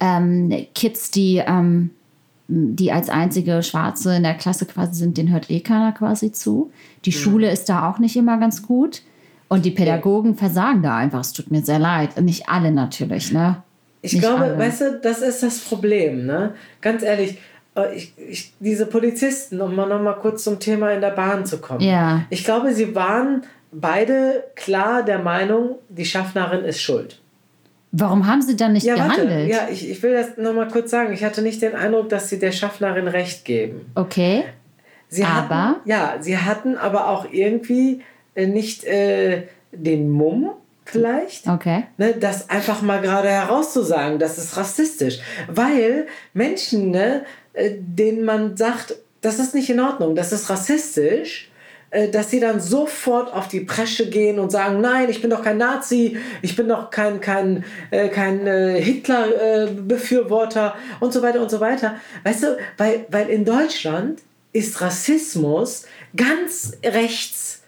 Ähm, 0.00 0.52
Kids, 0.74 1.10
die, 1.10 1.42
ähm, 1.46 1.90
die 2.48 2.92
als 2.92 3.08
einzige 3.08 3.62
Schwarze 3.62 4.16
in 4.16 4.22
der 4.22 4.34
Klasse 4.34 4.66
quasi 4.66 4.94
sind, 4.94 5.16
den 5.16 5.32
hört 5.32 5.50
eh 5.50 5.60
keiner 5.60 5.92
quasi 5.92 6.30
zu. 6.32 6.70
Die 7.04 7.12
Schule 7.12 7.50
ist 7.50 7.68
da 7.68 7.88
auch 7.90 7.98
nicht 7.98 8.16
immer 8.16 8.38
ganz 8.38 8.62
gut. 8.62 9.02
Und 9.48 9.64
die 9.64 9.70
Pädagogen 9.70 10.34
versagen 10.36 10.82
da 10.82 10.96
einfach. 10.96 11.20
Es 11.20 11.32
tut 11.32 11.50
mir 11.50 11.62
sehr 11.62 11.78
leid. 11.78 12.20
Nicht 12.20 12.48
alle 12.48 12.70
natürlich, 12.72 13.30
ne? 13.32 13.62
Ich 14.02 14.12
Nicht 14.14 14.22
glaube, 14.22 14.44
alle. 14.44 14.58
weißt 14.58 14.80
du, 14.80 15.00
das 15.02 15.20
ist 15.22 15.42
das 15.42 15.58
Problem, 15.60 16.26
ne? 16.26 16.54
Ganz 16.80 17.02
ehrlich, 17.02 17.38
äh, 17.76 17.94
ich, 17.94 18.14
ich, 18.18 18.52
diese 18.58 18.86
Polizisten, 18.86 19.60
um 19.60 19.74
mal 19.76 19.88
nochmal 19.88 20.16
kurz 20.16 20.44
zum 20.44 20.58
Thema 20.58 20.90
in 20.92 21.00
der 21.00 21.10
Bahn 21.10 21.46
zu 21.46 21.58
kommen. 21.58 21.80
Ja. 21.80 22.22
Ich 22.30 22.44
glaube, 22.44 22.74
sie 22.74 22.94
waren 22.94 23.42
beide 23.80 24.44
klar 24.54 25.02
der 25.04 25.18
Meinung, 25.18 25.76
die 25.88 26.04
Schaffnerin 26.04 26.64
ist 26.64 26.80
schuld. 26.80 27.20
Warum 27.92 28.26
haben 28.26 28.42
sie 28.42 28.56
dann 28.56 28.72
nicht 28.72 28.84
Ja, 28.84 28.94
gehandelt? 28.96 29.28
warte, 29.30 29.44
ja, 29.50 29.68
ich, 29.70 29.88
ich 29.88 30.02
will 30.02 30.12
das 30.14 30.36
nochmal 30.36 30.68
kurz 30.68 30.90
sagen. 30.90 31.12
Ich 31.12 31.22
hatte 31.24 31.42
nicht 31.42 31.62
den 31.62 31.74
Eindruck, 31.76 32.08
dass 32.08 32.28
sie 32.28 32.38
der 32.38 32.50
Schaffnerin 32.52 33.06
recht 33.06 33.44
geben. 33.44 33.90
Okay. 33.94 34.44
Sie 35.08 35.22
Aber? 35.24 35.54
Hatten, 35.68 35.88
ja, 35.88 36.16
sie 36.20 36.36
hatten 36.38 36.76
aber 36.76 37.08
auch 37.08 37.26
irgendwie 37.30 38.02
äh, 38.34 38.46
nicht 38.46 38.82
äh, 38.84 39.42
den 39.70 40.10
Mumm, 40.10 40.50
vielleicht, 40.84 41.46
Okay. 41.48 41.84
ne, 41.96 42.14
das 42.18 42.50
einfach 42.50 42.82
mal 42.82 43.00
gerade 43.00 43.28
herauszusagen, 43.28 44.18
das 44.18 44.38
ist 44.38 44.56
rassistisch. 44.56 45.20
Weil 45.48 46.06
Menschen, 46.32 46.90
ne, 46.90 47.24
äh, 47.52 47.70
denen 47.78 48.24
man 48.24 48.56
sagt, 48.56 48.96
das 49.20 49.38
ist 49.38 49.54
nicht 49.54 49.70
in 49.70 49.78
Ordnung, 49.80 50.16
das 50.16 50.32
ist 50.32 50.50
rassistisch, 50.50 51.48
dass 52.08 52.30
sie 52.30 52.40
dann 52.40 52.60
sofort 52.60 53.32
auf 53.32 53.48
die 53.48 53.60
Presche 53.60 54.10
gehen 54.10 54.38
und 54.38 54.50
sagen, 54.50 54.80
nein, 54.80 55.08
ich 55.08 55.20
bin 55.20 55.30
doch 55.30 55.42
kein 55.42 55.58
Nazi, 55.58 56.18
ich 56.42 56.56
bin 56.56 56.68
doch 56.68 56.90
kein, 56.90 57.20
kein, 57.20 57.64
äh, 57.90 58.08
kein 58.08 58.46
äh, 58.46 58.80
Hitler-Befürworter 58.80 60.74
und 61.00 61.12
so 61.12 61.22
weiter 61.22 61.40
und 61.40 61.50
so 61.50 61.60
weiter. 61.60 61.96
Weißt 62.24 62.42
du, 62.42 62.58
weil, 62.76 63.06
weil 63.10 63.28
in 63.28 63.44
Deutschland 63.44 64.20
ist 64.52 64.80
Rassismus 64.80 65.86
ganz 66.16 66.76
rechts. 66.84 67.62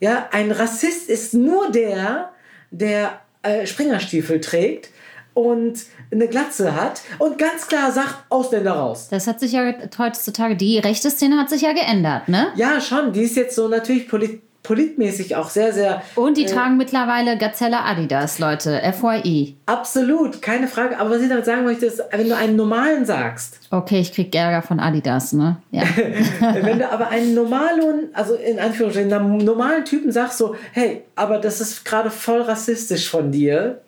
Ja, 0.00 0.28
ein 0.32 0.52
Rassist 0.52 1.08
ist 1.08 1.34
nur 1.34 1.70
der, 1.70 2.30
der 2.70 3.20
äh, 3.42 3.66
Springerstiefel 3.66 4.40
trägt 4.40 4.90
und 5.38 5.84
eine 6.10 6.26
Glatze 6.26 6.74
hat 6.74 7.00
und 7.20 7.38
ganz 7.38 7.68
klar 7.68 7.92
sagt, 7.92 8.24
Ausländer 8.28 8.72
raus. 8.72 9.06
Das 9.08 9.28
hat 9.28 9.38
sich 9.38 9.52
ja 9.52 9.72
heutzutage, 9.96 10.56
die 10.56 10.78
rechte 10.78 11.10
Szene 11.10 11.38
hat 11.38 11.48
sich 11.48 11.62
ja 11.62 11.72
geändert, 11.72 12.28
ne? 12.28 12.48
Ja, 12.56 12.80
schon, 12.80 13.12
die 13.12 13.22
ist 13.22 13.36
jetzt 13.36 13.54
so 13.54 13.68
natürlich 13.68 14.08
polit 14.08 14.42
politmäßig 14.64 15.34
auch 15.36 15.48
sehr, 15.48 15.72
sehr 15.72 16.02
Und 16.14 16.36
die 16.36 16.44
tragen 16.44 16.76
mittlerweile 16.76 17.38
Gazelle 17.38 17.84
Adidas, 17.84 18.38
Leute. 18.38 18.82
FYI. 18.92 19.56
absolut, 19.64 20.42
keine 20.42 20.68
Frage. 20.68 20.98
Aber 20.98 21.10
was 21.10 21.22
ich 21.22 21.28
damit 21.30 21.46
sagen 21.46 21.64
möchte, 21.64 21.86
ist, 21.86 22.02
wenn 22.10 22.28
du 22.28 22.36
einen 22.36 22.56
normalen 22.56 23.06
sagst, 23.06 23.60
Okay, 23.70 24.00
ich 24.00 24.12
krieg 24.12 24.34
Ärger 24.34 24.60
von 24.60 24.78
Adidas, 24.78 25.32
ne? 25.32 25.56
Ja. 25.70 25.84
wenn 26.62 26.80
du 26.80 26.90
aber 26.90 27.08
einen 27.08 27.34
normalen, 27.34 28.08
also 28.12 28.34
in 28.34 28.58
Anführungsstrichen, 28.58 29.10
einem 29.10 29.38
normalen 29.38 29.86
Typen 29.86 30.12
sagst 30.12 30.36
so, 30.36 30.54
hey, 30.72 31.04
aber 31.14 31.38
das 31.38 31.62
ist 31.62 31.86
gerade 31.86 32.10
voll 32.10 32.42
rassistisch 32.42 33.08
von 33.08 33.30
dir, 33.32 33.80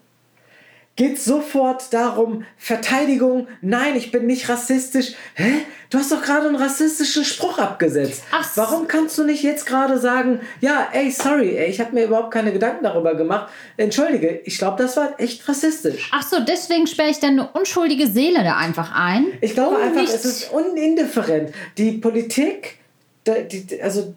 geht 1.00 1.18
sofort 1.18 1.94
darum, 1.94 2.44
Verteidigung, 2.58 3.48
nein, 3.62 3.96
ich 3.96 4.10
bin 4.12 4.26
nicht 4.26 4.50
rassistisch. 4.50 5.14
Hä? 5.34 5.50
Du 5.88 5.96
hast 5.96 6.12
doch 6.12 6.20
gerade 6.20 6.46
einen 6.46 6.56
rassistischen 6.56 7.24
Spruch 7.24 7.56
abgesetzt. 7.58 8.22
Ach 8.30 8.44
so. 8.44 8.60
Warum 8.60 8.86
kannst 8.86 9.16
du 9.16 9.24
nicht 9.24 9.42
jetzt 9.42 9.64
gerade 9.64 9.98
sagen, 9.98 10.40
ja, 10.60 10.88
ey, 10.92 11.10
sorry, 11.10 11.56
ey, 11.56 11.70
ich 11.70 11.80
habe 11.80 11.94
mir 11.94 12.04
überhaupt 12.04 12.30
keine 12.34 12.52
Gedanken 12.52 12.84
darüber 12.84 13.14
gemacht. 13.14 13.50
Entschuldige, 13.78 14.42
ich 14.44 14.58
glaube, 14.58 14.82
das 14.82 14.98
war 14.98 15.18
echt 15.18 15.48
rassistisch. 15.48 16.10
Ach 16.12 16.22
so, 16.22 16.36
deswegen 16.46 16.86
sperre 16.86 17.08
ich 17.08 17.18
dann 17.18 17.30
eine 17.40 17.48
unschuldige 17.48 18.06
Seele 18.06 18.44
da 18.44 18.58
einfach 18.58 18.92
ein. 18.94 19.28
Ich 19.40 19.54
glaube 19.54 19.76
um 19.76 19.82
einfach, 19.82 20.02
nicht- 20.02 20.12
es 20.12 20.26
ist 20.26 20.52
unindifferent. 20.52 21.50
Die 21.78 21.92
Politik, 21.92 22.76
die, 23.26 23.80
also 23.82 24.12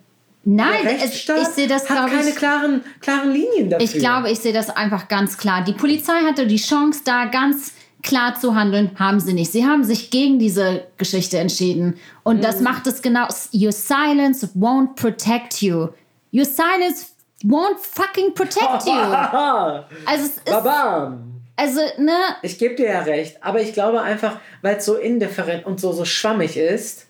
Nein, 0.45 0.85
es, 1.01 1.13
ich 1.15 1.25
sehe 1.55 1.67
das, 1.67 1.89
hat 1.89 2.09
keine 2.09 2.29
ich. 2.29 2.35
klaren, 2.35 2.83
klaren 2.99 3.31
Linien 3.31 3.69
dafür. 3.69 3.85
Ich 3.85 3.93
glaube, 3.93 4.29
ich 4.29 4.39
sehe 4.39 4.51
das 4.53 4.69
einfach 4.69 5.07
ganz 5.07 5.37
klar. 5.37 5.63
Die 5.63 5.71
Polizei 5.73 6.13
hatte 6.25 6.45
die 6.47 6.57
Chance, 6.57 7.01
da 7.05 7.25
ganz 7.25 7.71
klar 8.01 8.35
zu 8.37 8.53
handeln, 8.53 8.91
haben 8.99 9.21
sie 9.21 9.33
nicht. 9.33 9.51
Sie 9.53 9.65
haben 9.65 9.85
sich 9.85 10.09
gegen 10.11 10.39
diese 10.39 10.85
Geschichte 10.97 11.37
entschieden. 11.39 11.97
Und 12.23 12.37
Mhm. 12.37 12.41
das 12.41 12.59
macht 12.59 12.85
es 12.87 13.01
genau. 13.01 13.27
Your 13.53 13.71
silence 13.71 14.49
won't 14.57 14.95
protect 14.95 15.61
you. 15.61 15.87
Your 16.33 16.43
silence 16.45 17.13
won't 17.45 17.77
fucking 17.79 18.33
protect 18.33 18.85
you. 18.85 18.91
Also, 20.05 20.25
es 20.25 20.27
ist, 20.37 20.45
babam. 20.45 21.41
also, 21.55 21.79
ne? 21.97 22.17
Ich 22.41 22.57
gebe 22.57 22.75
dir 22.75 22.87
ja 22.87 23.01
recht, 23.03 23.37
aber 23.41 23.61
ich 23.61 23.71
glaube 23.71 24.01
einfach, 24.01 24.37
weil 24.61 24.75
es 24.75 24.85
so 24.85 24.95
indifferent 24.95 25.65
und 25.65 25.79
so, 25.79 25.93
so 25.93 26.03
schwammig 26.03 26.57
ist, 26.57 27.07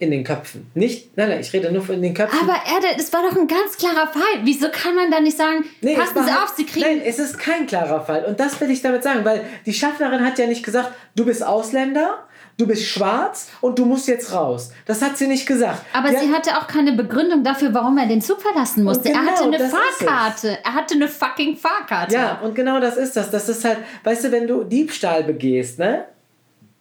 in 0.00 0.10
den 0.10 0.24
Köpfen. 0.24 0.70
Nicht, 0.74 1.16
nein, 1.16 1.28
nein, 1.28 1.40
ich 1.40 1.52
rede 1.52 1.70
nur 1.70 1.82
von 1.82 2.00
den 2.02 2.14
Köpfen. 2.14 2.38
Aber 2.42 2.54
Erde, 2.54 2.96
das 2.96 3.12
war 3.12 3.20
doch 3.22 3.36
ein 3.36 3.46
ganz 3.46 3.76
klarer 3.76 4.08
Fall. 4.08 4.40
Wieso 4.42 4.68
kann 4.72 4.94
man 4.96 5.10
da 5.10 5.20
nicht 5.20 5.36
sagen, 5.36 5.64
Nee, 5.82 5.94
passen 5.94 6.24
Sie 6.24 6.32
halt- 6.32 6.42
auf, 6.42 6.54
Sie 6.56 6.64
kriegen 6.66 6.86
Nein, 6.86 7.02
es 7.04 7.18
ist 7.18 7.38
kein 7.38 7.66
klarer 7.66 8.04
Fall. 8.04 8.24
Und 8.24 8.40
das 8.40 8.58
will 8.60 8.70
ich 8.70 8.80
damit 8.82 9.02
sagen, 9.04 9.24
weil 9.24 9.44
die 9.66 9.72
Schaffnerin 9.74 10.24
hat 10.24 10.38
ja 10.38 10.46
nicht 10.46 10.64
gesagt, 10.64 10.90
du 11.14 11.26
bist 11.26 11.44
Ausländer, 11.44 12.24
du 12.56 12.66
bist 12.66 12.86
schwarz 12.86 13.50
und 13.60 13.78
du 13.78 13.84
musst 13.84 14.08
jetzt 14.08 14.32
raus. 14.32 14.72
Das 14.86 15.02
hat 15.02 15.18
sie 15.18 15.26
nicht 15.26 15.46
gesagt. 15.46 15.84
Aber 15.92 16.08
Die 16.08 16.16
sie 16.16 16.28
hat, 16.32 16.46
hatte 16.46 16.58
auch 16.58 16.66
keine 16.66 16.92
Begründung 16.92 17.44
dafür, 17.44 17.72
warum 17.74 17.98
er 17.98 18.06
den 18.06 18.22
Zug 18.22 18.40
verlassen 18.40 18.84
musste. 18.84 19.10
Und 19.10 19.14
er 19.14 19.20
hatte 19.26 19.44
genau, 19.44 19.56
eine. 19.58 19.68
Fahrkarte. 19.68 20.58
Er 20.64 20.74
hatte 20.74 20.94
eine 20.94 21.08
fucking 21.08 21.56
Fahrkarte. 21.56 22.14
Ja, 22.14 22.40
und 22.42 22.54
genau 22.54 22.80
das 22.80 22.96
ist 22.96 23.16
das. 23.16 23.30
Das 23.30 23.50
ist 23.50 23.64
halt, 23.66 23.78
weißt 24.04 24.24
du, 24.24 24.32
wenn 24.32 24.46
du 24.46 24.64
Diebstahl 24.64 25.24
begehst, 25.24 25.78
ne? 25.78 26.06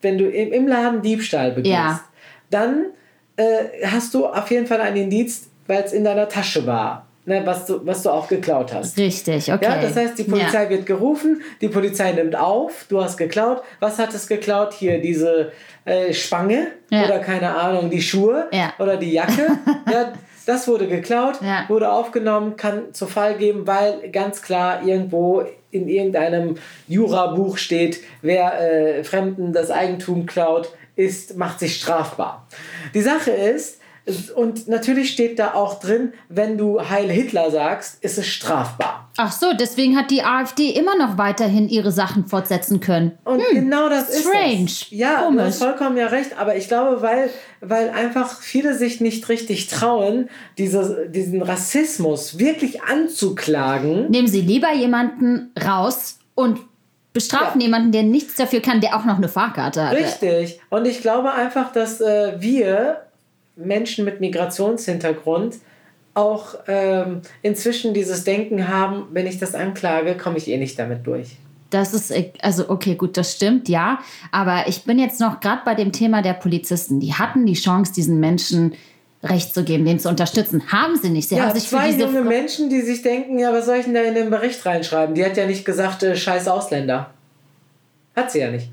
Wenn 0.02 0.18
du 0.18 0.30
im, 0.30 0.54
im 0.54 0.68
Laden 0.70 1.02
Diebstahl 1.02 1.52
begehst, 1.52 1.74
Ja. 1.74 2.00
dann 2.50 2.86
äh, 3.40 3.86
hast 3.86 4.14
du 4.14 4.26
auf 4.26 4.50
jeden 4.52 4.68
Fall 4.68 4.82
ein 4.82 4.96
Indiz, 4.96 5.48
weil 5.68 5.84
es 5.84 5.94
in 5.94 6.04
deiner 6.04 6.28
Tasche 6.28 6.66
war, 6.66 7.06
ne? 7.26 7.42
was, 7.46 7.66
du, 7.66 7.86
was 7.86 8.04
du 8.04 8.10
auch 8.10 8.28
geklaut 8.28 8.74
hast. 8.74 8.98
Richtig, 8.98 9.52
okay. 9.52 9.66
Ja, 9.66 9.82
das 9.82 9.96
heißt, 9.96 10.18
die 10.18 10.24
Polizei 10.24 10.64
Ja. 10.64 10.70
wird 10.70 10.86
gerufen, 10.86 11.42
die 11.62 11.68
Polizei 11.70 12.12
nimmt 12.12 12.36
auf, 12.36 12.86
du 12.90 13.02
hast 13.04 13.18
geklaut. 13.18 13.62
Was 13.80 13.98
hat 14.00 14.14
es 14.14 14.28
geklaut? 14.28 14.74
Hier 14.74 15.00
diese 15.00 15.52
äh, 15.86 16.14
Spange 16.14 16.68
Ja. 16.90 17.06
oder 17.06 17.20
keine 17.20 17.56
Ahnung, 17.56 17.90
die 17.90 18.02
Schuhe 18.02 18.48
Ja. 18.52 18.74
oder 18.80 18.98
die 18.98 19.12
Jacke. 19.12 19.48
ja, 19.92 20.12
das 20.46 20.68
wurde 20.68 20.88
geklaut, 20.88 21.36
wurde 21.68 21.92
aufgenommen, 21.92 22.56
kann 22.58 22.94
zu 22.94 23.06
Fall 23.06 23.36
geben, 23.36 23.68
weil 23.68 24.10
ganz 24.12 24.42
klar 24.42 24.82
irgendwo 24.84 25.44
in 25.72 25.88
irgendeinem 25.88 26.56
Jurabuch 26.88 27.60
steht, 27.60 28.00
wer 28.24 28.60
äh, 28.60 29.04
Fremden 29.04 29.54
das 29.54 29.70
Eigentum 29.70 30.26
klaut, 30.26 30.74
ist, 31.00 31.38
macht 31.38 31.60
sich 31.60 31.76
strafbar. 31.78 32.46
Die 32.94 33.02
Sache 33.02 33.32
ist, 33.32 33.78
und 34.36 34.68
natürlich 34.68 35.12
steht 35.12 35.38
da 35.38 35.54
auch 35.54 35.80
drin, 35.80 36.14
wenn 36.30 36.58
du 36.58 36.80
Heil 36.90 37.10
Hitler 37.12 37.52
sagst, 37.52 38.04
ist 38.04 38.18
es 38.18 38.26
strafbar. 38.26 39.08
Ach 39.18 39.32
so, 39.32 39.48
deswegen 39.60 39.96
hat 39.98 40.10
die 40.10 40.24
AfD 40.24 40.70
immer 40.72 40.96
noch 40.98 41.18
weiterhin 41.20 41.70
ihre 41.70 41.92
Sachen 41.92 42.26
fortsetzen 42.26 42.80
können. 42.80 43.18
Und 43.24 43.44
genau 43.52 43.88
das 43.88 44.10
ist 44.10 44.26
Hm, 44.26 44.32
strange. 44.32 44.72
Ja, 44.90 45.20
du 45.20 45.26
Komisch. 45.26 45.44
hast 45.44 45.58
vollkommen 45.60 45.98
ja 45.98 46.08
recht, 46.08 46.32
aber 46.40 46.56
ich 46.56 46.68
glaube, 46.68 47.02
weil, 47.04 47.30
weil 47.62 47.90
einfach 47.92 48.40
viele 48.42 48.76
sich 48.76 49.00
nicht 49.00 49.30
richtig 49.30 49.68
trauen, 49.68 50.30
diese, 50.58 51.08
diesen 51.10 51.44
Rassismus 51.44 52.40
wirklich 52.40 52.82
anzuklagen. 52.82 54.10
Nehmen 54.10 54.28
Sie 54.28 54.42
lieber 54.42 54.74
jemanden 54.74 55.52
raus 55.64 56.18
und 56.34 56.60
bestrafen 57.14 57.60
Ja. 57.60 57.66
jemanden, 57.68 57.92
der 57.92 58.04
nichts 58.04 58.36
dafür 58.36 58.62
kann, 58.62 58.82
der 58.82 58.96
auch 58.96 59.06
noch 59.06 59.18
eine 59.18 59.30
Fahrkarte 59.30 59.88
hat. 59.88 59.96
Richtig. 59.96 60.60
Und 60.70 60.86
ich 60.86 61.02
glaube 61.02 61.32
einfach, 61.34 61.72
dass 61.72 62.02
äh, 62.02 62.34
wir 62.40 63.02
Menschen 63.56 64.06
mit 64.06 64.22
Migrationshintergrund 64.22 65.56
auch 66.14 66.56
ähm, 66.68 67.22
inzwischen 67.42 67.94
dieses 67.94 68.24
Denken 68.24 68.68
haben, 68.68 69.08
wenn 69.12 69.28
ich 69.28 69.38
das 69.38 69.56
anklage, 69.56 70.16
komme 70.18 70.38
ich 70.38 70.48
eh 70.48 70.58
nicht 70.58 70.78
damit 70.78 71.06
durch. 71.06 71.38
Das 71.70 71.94
ist, 71.94 72.12
äh, 72.12 72.32
also 72.42 72.70
okay, 72.70 72.96
gut, 72.96 73.16
das 73.16 73.34
stimmt, 73.36 73.70
ja. 73.70 74.00
Aber 74.32 74.68
ich 74.68 74.84
bin 74.84 74.98
jetzt 75.00 75.20
noch 75.20 75.40
gerade 75.40 75.62
bei 75.66 75.76
dem 75.76 75.92
Thema 75.92 76.22
der 76.22 76.34
Polizisten. 76.34 77.00
Die 77.00 77.14
hatten 77.14 77.46
die 77.46 77.54
Chance, 77.54 77.94
diesen 77.94 78.20
Menschen 78.20 78.74
Recht 79.22 79.54
zu 79.54 79.64
geben, 79.66 79.84
den 79.86 80.00
zu 80.00 80.08
unterstützen. 80.08 80.64
Haben 80.72 80.96
sie 80.96 81.10
nicht. 81.10 81.28
Sie 81.28 81.36
Ja, 81.36 81.44
haben 81.48 81.54
sich 81.60 81.68
für 81.68 81.76
zwei 81.76 81.88
diese 81.92 82.02
junge 82.06 82.20
Fra- 82.22 82.30
Menschen, 82.30 82.70
die 82.70 82.82
sich 82.82 83.02
denken, 83.02 83.38
ja, 83.38 83.52
was 83.52 83.66
soll 83.66 83.76
ich 83.78 83.86
denn 83.86 83.94
da 83.94 84.02
in 84.02 84.16
den 84.16 84.30
Bericht 84.30 84.66
reinschreiben? 84.66 85.14
Die 85.14 85.26
hat 85.26 85.36
ja 85.36 85.46
nicht 85.46 85.66
gesagt, 85.66 86.04
äh, 86.04 86.16
scheiß 86.16 86.48
Ausländer. 86.48 87.10
Hat 88.16 88.32
sie 88.32 88.40
ja 88.40 88.50
nicht. 88.50 88.70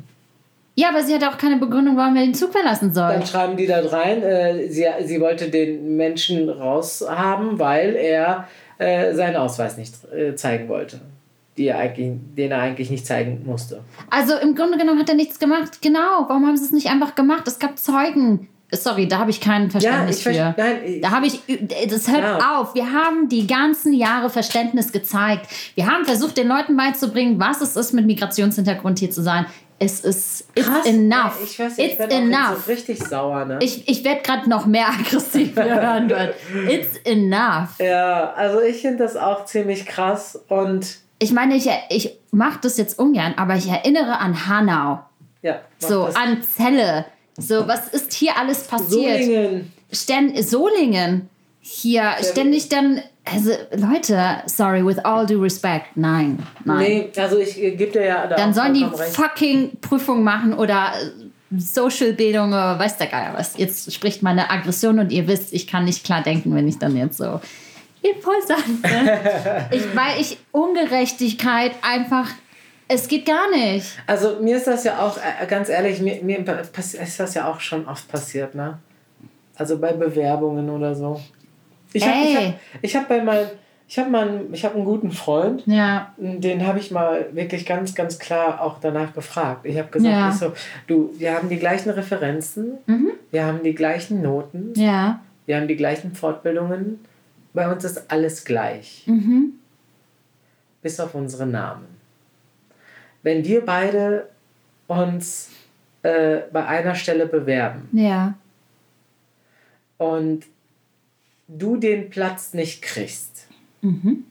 Ja, 0.76 0.90
aber 0.90 1.02
sie 1.02 1.14
hat 1.14 1.24
auch 1.24 1.38
keine 1.38 1.56
Begründung, 1.56 1.96
warum 1.96 2.14
er 2.16 2.22
den 2.24 2.34
Zug 2.34 2.52
verlassen 2.52 2.92
soll. 2.94 3.08
Dann 3.08 3.26
schreiben 3.26 3.56
die 3.56 3.66
da 3.66 3.80
rein, 3.86 4.22
äh, 4.22 4.68
sie, 4.68 4.84
sie 5.04 5.20
wollte 5.20 5.48
den 5.50 5.96
Menschen 5.96 6.48
raushaben, 6.48 7.58
weil 7.58 7.96
er 7.96 8.46
äh, 8.78 9.14
seinen 9.14 9.36
Ausweis 9.36 9.76
nicht 9.78 9.94
äh, 10.12 10.34
zeigen 10.36 10.68
wollte. 10.68 11.00
Die 11.56 11.68
er 11.68 11.78
eigentlich, 11.78 12.18
den 12.36 12.50
er 12.52 12.58
eigentlich 12.60 12.90
nicht 12.90 13.06
zeigen 13.06 13.42
musste. 13.46 13.80
Also 14.10 14.36
im 14.36 14.54
Grunde 14.54 14.76
genommen 14.76 15.00
hat 15.00 15.08
er 15.08 15.14
nichts 15.14 15.38
gemacht. 15.38 15.80
Genau. 15.80 16.26
Warum 16.28 16.46
haben 16.46 16.56
sie 16.58 16.66
es 16.66 16.72
nicht 16.72 16.88
einfach 16.88 17.14
gemacht? 17.14 17.48
Es 17.48 17.58
gab 17.58 17.78
Zeugen. 17.78 18.48
Sorry, 18.72 19.06
da 19.06 19.18
habe 19.18 19.30
ich 19.30 19.40
kein 19.40 19.70
Verständnis 19.70 20.18
ich 20.18 20.22
für. 20.24 20.54
nein, 20.56 20.76
ich- 20.84 21.00
da 21.00 21.10
habe 21.12 21.26
ich. 21.26 21.40
Das 21.88 22.08
hört 22.08 22.22
Ja. 22.22 22.60
auf. 22.60 22.74
Wir 22.74 22.92
haben 22.92 23.28
die 23.28 23.46
ganzen 23.46 23.92
Jahre 23.92 24.28
Verständnis 24.28 24.90
gezeigt. 24.92 25.46
Wir 25.76 25.86
haben 25.86 26.04
versucht, 26.04 26.36
den 26.36 26.48
Leuten 26.48 26.76
beizubringen, 26.76 27.38
was 27.38 27.60
es 27.60 27.76
ist, 27.76 27.92
mit 27.92 28.06
Migrationshintergrund 28.06 28.98
hier 28.98 29.10
zu 29.10 29.22
sein. 29.22 29.46
Es 29.78 30.00
ist 30.00 30.48
it's 30.54 30.66
Krass, 30.66 30.86
enough. 30.86 31.38
Ich 31.44 31.58
weiß 31.58 31.76
nicht, 31.76 31.86
ich 31.86 31.92
it's 31.92 32.00
jetzt 32.00 32.12
enough. 32.14 32.64
so 32.64 32.72
richtig 32.72 32.98
sauer, 32.98 33.44
ne? 33.44 33.58
Ich, 33.60 33.86
ich 33.88 34.02
werde 34.04 34.22
gerade 34.22 34.48
noch 34.48 34.64
mehr 34.66 34.88
aggressiv 35.00 35.54
hören. 35.54 36.10
It's 36.68 36.96
enough. 37.04 37.78
ja, 37.78 38.32
also 38.32 38.60
ich 38.62 38.80
finde 38.80 39.04
das 39.04 39.16
auch 39.16 39.44
ziemlich 39.44 39.84
krass 39.86 40.40
und 40.48 40.96
Ich 41.18 41.30
meine, 41.32 41.54
ich, 41.56 41.68
ich 41.90 42.18
mache 42.30 42.58
das 42.62 42.78
jetzt 42.78 42.98
ungern, 42.98 43.34
aber 43.36 43.54
ich 43.56 43.68
erinnere 43.68 44.18
an 44.18 44.48
Hanau. 44.48 45.00
ja. 45.42 45.60
So, 45.78 46.06
das. 46.06 46.16
an 46.16 46.42
Zelle. 46.42 47.04
So, 47.38 47.66
was 47.66 47.88
ist 47.88 48.12
hier 48.12 48.36
alles 48.36 48.64
passiert? 48.64 49.24
Solingen. 49.24 49.72
Sten 49.92 50.42
Solingen. 50.42 51.28
Hier 51.60 52.12
ständig 52.22 52.68
dann, 52.68 53.02
also 53.24 53.50
Leute, 53.72 54.42
sorry, 54.46 54.86
with 54.86 54.98
all 54.98 55.26
due 55.26 55.42
respect, 55.42 55.96
nein, 55.96 56.38
nein. 56.64 56.78
Nee, 56.78 57.10
also 57.16 57.38
ich 57.38 57.60
äh, 57.60 57.72
gebe 57.72 57.90
dir 57.90 58.04
ja 58.04 58.26
da 58.28 58.36
Dann 58.36 58.54
sollen 58.54 58.72
die 58.72 58.84
recht. 58.84 59.16
fucking 59.16 59.80
Prüfung 59.80 60.22
machen 60.22 60.54
oder 60.54 60.92
äh, 60.94 61.58
Social-Bildung 61.58 62.50
oder 62.50 62.78
weiß 62.78 62.98
der 62.98 63.08
Geier 63.08 63.34
was. 63.34 63.58
Jetzt 63.58 63.92
spricht 63.92 64.22
meine 64.22 64.48
Aggression 64.48 65.00
und 65.00 65.10
ihr 65.10 65.26
wisst, 65.26 65.52
ich 65.52 65.66
kann 65.66 65.86
nicht 65.86 66.04
klar 66.04 66.22
denken, 66.22 66.54
wenn 66.54 66.68
ich 66.68 66.78
dann 66.78 66.96
jetzt 66.96 67.18
so 67.18 67.40
ihr 68.06 68.14
voll. 68.22 68.34
Ne? 68.82 69.68
ich, 69.72 69.96
weil 69.96 70.20
ich 70.20 70.38
Ungerechtigkeit 70.52 71.72
einfach, 71.82 72.28
es 72.88 73.08
geht 73.08 73.26
gar 73.26 73.50
nicht. 73.50 73.98
Also 74.06 74.38
mir 74.40 74.56
ist 74.56 74.66
das 74.66 74.84
ja 74.84 74.98
auch, 75.00 75.16
äh, 75.18 75.46
ganz 75.46 75.68
ehrlich, 75.68 76.00
mir, 76.00 76.22
mir 76.22 76.38
ist 77.02 77.20
das 77.20 77.34
ja 77.34 77.50
auch 77.50 77.60
schon 77.60 77.86
oft 77.88 78.08
passiert, 78.08 78.54
ne? 78.54 78.78
Also 79.56 79.78
bei 79.78 79.92
Bewerbungen 79.92 80.68
oder 80.70 80.94
so. 80.94 81.20
Ich 81.92 82.06
habe 82.06 82.18
ich 82.26 82.36
hab, 82.36 82.54
ich 82.82 82.96
hab 82.96 83.08
bei 83.08 83.22
meinem, 83.22 83.46
ich 83.88 83.98
habe 83.98 84.10
mal, 84.10 84.28
einen- 84.28 84.52
ich 84.52 84.64
habe 84.64 84.74
einen 84.74 84.84
guten 84.84 85.10
Freund, 85.12 85.62
Ja. 85.66 86.12
den 86.18 86.66
habe 86.66 86.78
ich 86.78 86.90
mal 86.90 87.26
wirklich 87.32 87.64
ganz, 87.64 87.94
ganz 87.94 88.18
klar 88.18 88.60
auch 88.60 88.78
danach 88.80 89.14
gefragt. 89.14 89.64
Ich 89.64 89.78
habe 89.78 89.88
gesagt, 89.88 90.12
Ja. 90.12 90.28
ich 90.28 90.34
so, 90.36 90.52
du, 90.86 91.14
wir 91.18 91.34
haben 91.34 91.48
die 91.48 91.58
gleichen 91.58 91.90
Referenzen, 91.90 92.78
wir 93.30 93.44
haben 93.46 93.62
die 93.62 93.74
gleichen 93.74 94.20
Noten, 94.22 94.72
Ja. 94.76 95.20
wir 95.46 95.56
haben 95.56 95.68
die 95.68 95.76
gleichen 95.76 96.14
Fortbildungen. 96.14 97.00
Bei 97.54 97.70
uns 97.72 97.84
ist 97.84 98.10
alles 98.10 98.44
gleich. 98.44 99.04
Mhm. 99.06 99.52
Bis 100.82 101.00
auf 101.00 101.14
unsere 101.14 101.46
Namen. 101.46 101.86
Wenn 103.26 103.44
wir 103.44 103.64
beide 103.66 104.28
uns 104.86 105.50
äh, 106.04 106.42
bei 106.52 106.64
einer 106.64 106.94
Stelle 106.94 107.26
bewerben 107.26 107.88
Ja. 107.92 108.34
und 109.98 110.44
du 111.48 111.76
den 111.76 112.08
Platz 112.08 112.54
nicht 112.54 112.82
kriegst, 112.82 113.48
Mhm. 113.80 114.22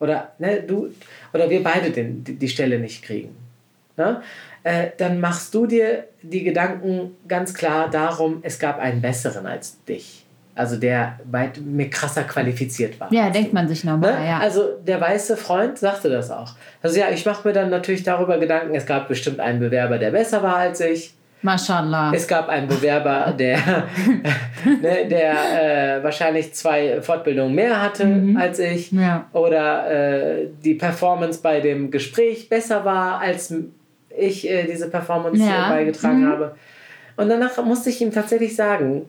oder, 0.00 0.32
ne, 0.40 0.62
du, 0.62 0.92
oder 1.32 1.48
wir 1.48 1.62
beide 1.62 1.92
den, 1.92 2.24
die, 2.24 2.34
die 2.34 2.48
Stelle 2.48 2.80
nicht 2.80 3.04
kriegen, 3.04 3.36
ne, 3.96 4.20
äh, 4.64 4.88
dann 4.98 5.20
machst 5.20 5.54
du 5.54 5.66
dir 5.66 6.08
die 6.22 6.42
Gedanken 6.42 7.16
ganz 7.28 7.54
klar 7.54 7.88
darum, 7.88 8.40
es 8.42 8.58
gab 8.58 8.80
einen 8.80 9.00
besseren 9.00 9.46
als 9.46 9.80
dich. 9.84 10.25
Also 10.56 10.76
der 10.76 11.20
weit 11.30 11.60
mir 11.60 11.88
krasser 11.90 12.22
qualifiziert 12.24 12.98
war. 12.98 13.12
Ja, 13.12 13.28
denkt 13.30 13.52
man 13.52 13.68
sich 13.68 13.84
normal, 13.84 14.18
Ne? 14.20 14.26
ja. 14.26 14.38
Also 14.38 14.62
der 14.86 15.00
weiße 15.00 15.36
Freund 15.36 15.78
sagte 15.78 16.08
das 16.08 16.30
auch. 16.30 16.54
Also 16.82 16.98
ja, 16.98 17.10
ich 17.10 17.24
mache 17.26 17.46
mir 17.46 17.52
dann 17.54 17.68
natürlich 17.70 18.02
darüber 18.02 18.38
Gedanken, 18.38 18.74
es 18.74 18.86
gab 18.86 19.06
bestimmt 19.06 19.38
einen 19.38 19.60
Bewerber, 19.60 19.98
der 19.98 20.10
besser 20.10 20.42
war 20.42 20.56
als 20.56 20.80
ich. 20.80 21.12
Mashallah. 21.42 22.10
Es 22.14 22.26
gab 22.26 22.48
einen 22.48 22.66
Bewerber, 22.66 23.32
der, 23.38 23.58
ne, 24.64 25.06
der 25.08 25.98
äh, 25.98 26.02
wahrscheinlich 26.02 26.54
zwei 26.54 27.00
Fortbildungen 27.02 27.54
mehr 27.54 27.80
hatte 27.82 28.34
als 28.38 28.58
ich. 28.58 28.92
Mhm. 28.92 29.00
Ja. 29.02 29.26
Oder 29.32 29.90
äh, 30.40 30.46
die 30.64 30.74
Performance 30.74 31.40
bei 31.42 31.60
dem 31.60 31.90
Gespräch 31.90 32.48
besser 32.48 32.84
war, 32.84 33.20
als 33.20 33.52
ich 34.16 34.48
äh, 34.48 34.64
diese 34.66 34.88
Performance 34.88 35.42
Ja. 35.44 35.66
äh, 35.66 35.70
beigetragen 35.76 36.24
Mhm. 36.24 36.30
habe. 36.32 36.54
Und 37.18 37.28
danach 37.28 37.62
musste 37.64 37.90
ich 37.90 38.00
ihm 38.00 38.12
tatsächlich 38.12 38.56
sagen, 38.56 39.06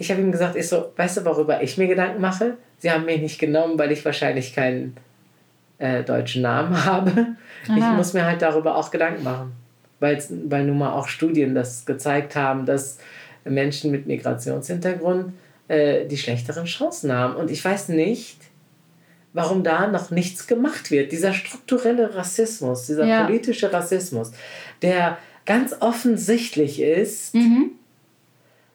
ich 0.00 0.10
habe 0.10 0.20
ihm 0.22 0.32
gesagt, 0.32 0.56
ich 0.56 0.66
so, 0.66 0.92
weißt 0.96 1.18
du, 1.18 1.24
worüber 1.26 1.62
ich 1.62 1.76
mir 1.76 1.86
Gedanken 1.86 2.20
mache? 2.22 2.56
Sie 2.78 2.90
haben 2.90 3.04
mich 3.04 3.20
nicht 3.20 3.38
genommen, 3.38 3.78
weil 3.78 3.92
ich 3.92 4.02
wahrscheinlich 4.04 4.54
keinen 4.54 4.96
äh, 5.78 6.02
deutschen 6.02 6.40
Namen 6.42 6.84
habe. 6.86 7.26
Ich 7.64 7.82
Aha. 7.82 7.92
muss 7.92 8.14
mir 8.14 8.24
halt 8.24 8.40
darüber 8.40 8.76
auch 8.76 8.90
Gedanken 8.90 9.22
machen. 9.22 9.52
Weil's, 10.00 10.28
weil 10.48 10.64
nun 10.64 10.78
mal 10.78 10.92
auch 10.94 11.06
Studien 11.08 11.54
das 11.54 11.84
gezeigt 11.84 12.34
haben, 12.34 12.64
dass 12.64 12.98
Menschen 13.44 13.90
mit 13.90 14.06
Migrationshintergrund 14.06 15.34
äh, 15.68 16.06
die 16.06 16.16
schlechteren 16.16 16.64
Chancen 16.64 17.12
haben. 17.12 17.36
Und 17.36 17.50
ich 17.50 17.62
weiß 17.62 17.88
nicht, 17.90 18.38
warum 19.34 19.62
da 19.62 19.86
noch 19.88 20.10
nichts 20.10 20.46
gemacht 20.46 20.90
wird. 20.90 21.12
Dieser 21.12 21.34
strukturelle 21.34 22.14
Rassismus, 22.14 22.86
dieser 22.86 23.04
Ja. 23.04 23.24
politische 23.24 23.70
Rassismus, 23.70 24.32
der 24.80 25.18
ganz 25.44 25.74
offensichtlich 25.80 26.80
ist, 26.80 27.34
Mhm. 27.34 27.72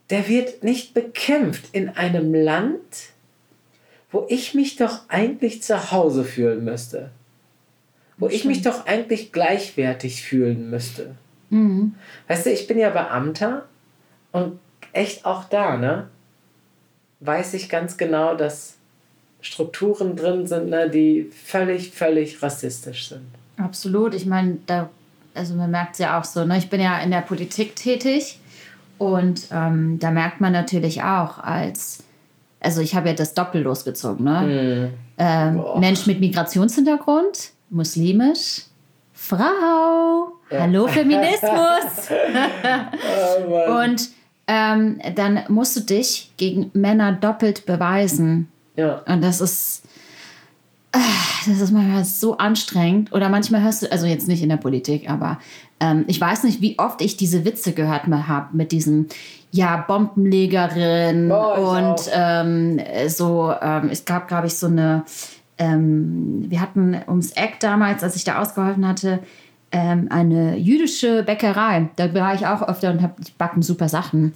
Der 0.10 0.28
wird 0.28 0.64
nicht 0.64 0.93
bekämpft 0.93 1.66
in 1.72 1.89
einem 1.89 2.34
Land, 2.34 3.10
wo 4.12 4.26
ich 4.30 4.53
mich 4.53 4.76
doch 4.76 5.01
eigentlich 5.10 5.64
zu 5.64 5.91
Hause 5.91 6.24
fühlen 6.24 6.64
müsste. 6.64 7.10
Wo 8.18 8.28
ich 8.28 8.45
mich 8.45 8.62
doch 8.62 8.86
eigentlich 8.86 9.34
gleichwertig 9.34 10.24
fühlen 10.24 10.70
müsste. 10.70 11.16
Mhm. 11.49 11.95
Weißt 12.28 12.45
du, 12.45 12.51
ich 12.51 12.68
bin 12.68 12.78
ja 12.78 12.89
Beamter 12.89 13.66
und 14.32 14.60
echt 14.93 15.26
auch 15.26 15.45
da, 15.45 15.76
ne? 15.76 16.08
Weiß 17.20 17.53
ich 17.56 17.68
ganz 17.68 17.97
genau, 17.97 18.36
dass 18.36 18.76
Strukturen 19.41 20.16
drin 20.16 20.47
sind, 20.47 20.70
ne, 20.70 20.89
die 20.89 21.30
völlig, 21.45 21.91
völlig 21.91 22.41
rassistisch 22.41 23.10
sind. 23.10 23.26
Absolut. 23.58 24.14
Ich 24.14 24.26
meine, 24.26 24.58
da, 24.66 24.89
also 25.34 25.56
man 25.56 25.72
merkt 25.72 25.93
es 25.93 25.99
ja 25.99 26.20
auch 26.20 26.24
so, 26.24 26.45
ne? 26.45 26.58
Ich 26.58 26.70
bin 26.70 26.80
ja 26.80 26.99
in 26.99 27.12
der 27.12 27.22
Politik 27.22 27.76
tätig 27.76 28.39
und 28.98 29.48
ähm, 29.52 30.00
da 30.00 30.12
merkt 30.12 30.41
man 30.41 30.54
natürlich 30.54 31.04
auch 31.04 31.39
als, 31.39 32.04
also 32.60 32.82
ich 32.82 32.96
habe 32.96 33.10
ja 33.10 33.14
das 33.14 33.34
Doppel 33.34 33.62
losgezogen, 33.62 34.26
ne? 34.26 34.91
Ähm, 35.18 35.58
Boah. 35.58 35.80
Mensch 35.80 36.06
mit 36.06 36.20
Migrationshintergrund, 36.20 37.52
muslimisch, 37.70 38.64
Frau, 39.14 40.34
hallo 40.52 40.88
Feminismus. 40.88 42.10
und 43.82 44.10
ähm, 44.48 45.00
dann 45.16 45.43
musst 45.48 45.76
du 45.76 45.82
dich 45.82 46.32
gegen 46.38 46.70
Männer 46.74 47.14
doppelt 47.14 47.66
beweisen. 47.66 48.50
Ja, 48.76 49.02
Und 49.08 49.24
das 49.24 49.41
ist, 49.41 49.84
ah, 50.91 51.00
das 51.48 51.62
ist 51.62 51.72
manchmal 51.72 52.06
so 52.06 52.38
anstrengend. 52.38 53.12
Oder 53.14 53.30
manchmal 53.30 53.64
hörst 53.64 53.84
du, 53.84 53.91
also 53.91 54.06
jetzt 54.06 54.28
nicht 54.28 54.43
in 54.43 54.50
der 54.50 54.58
Politik, 54.58 55.10
aber 55.10 55.39
ähm, 55.80 56.05
ich 56.07 56.19
weiß 56.19 56.43
nicht, 56.43 56.61
wie 56.61 56.80
oft 56.80 57.01
ich 57.01 57.17
diese 57.17 57.45
Witze 57.45 57.73
gehört 57.73 58.03
habe 58.07 58.55
mit 58.55 58.71
diesem, 58.71 59.07
ja, 59.51 59.78
Bombenlegerin 59.88 61.28
ich 61.28 61.34
und 61.34 62.11
ähm, 62.13 62.80
so, 63.07 63.53
ähm, 63.61 63.89
es 63.89 64.05
gab, 64.05 64.28
glaube 64.28 64.47
ich, 64.47 64.55
so 64.55 64.67
eine, 64.67 65.03
ähm, 65.57 66.45
wir 66.49 66.61
hatten 66.61 66.97
ums 67.07 67.32
Eck 67.32 67.59
damals, 67.59 68.03
als 68.03 68.15
ich 68.15 68.23
da 68.23 68.41
ausgeholfen 68.41 68.88
hatte, 68.88 69.19
ähm, 69.71 70.07
eine 70.09 70.57
jüdische 70.57 71.23
Bäckerei. 71.23 71.89
Da 71.95 72.13
war 72.13 72.34
ich 72.36 72.45
auch 72.47 72.67
öfter 72.67 72.91
und 72.91 73.01
hab, 73.01 73.19
die 73.23 73.32
backen 73.38 73.61
super 73.61 73.89
Sachen. 73.89 74.34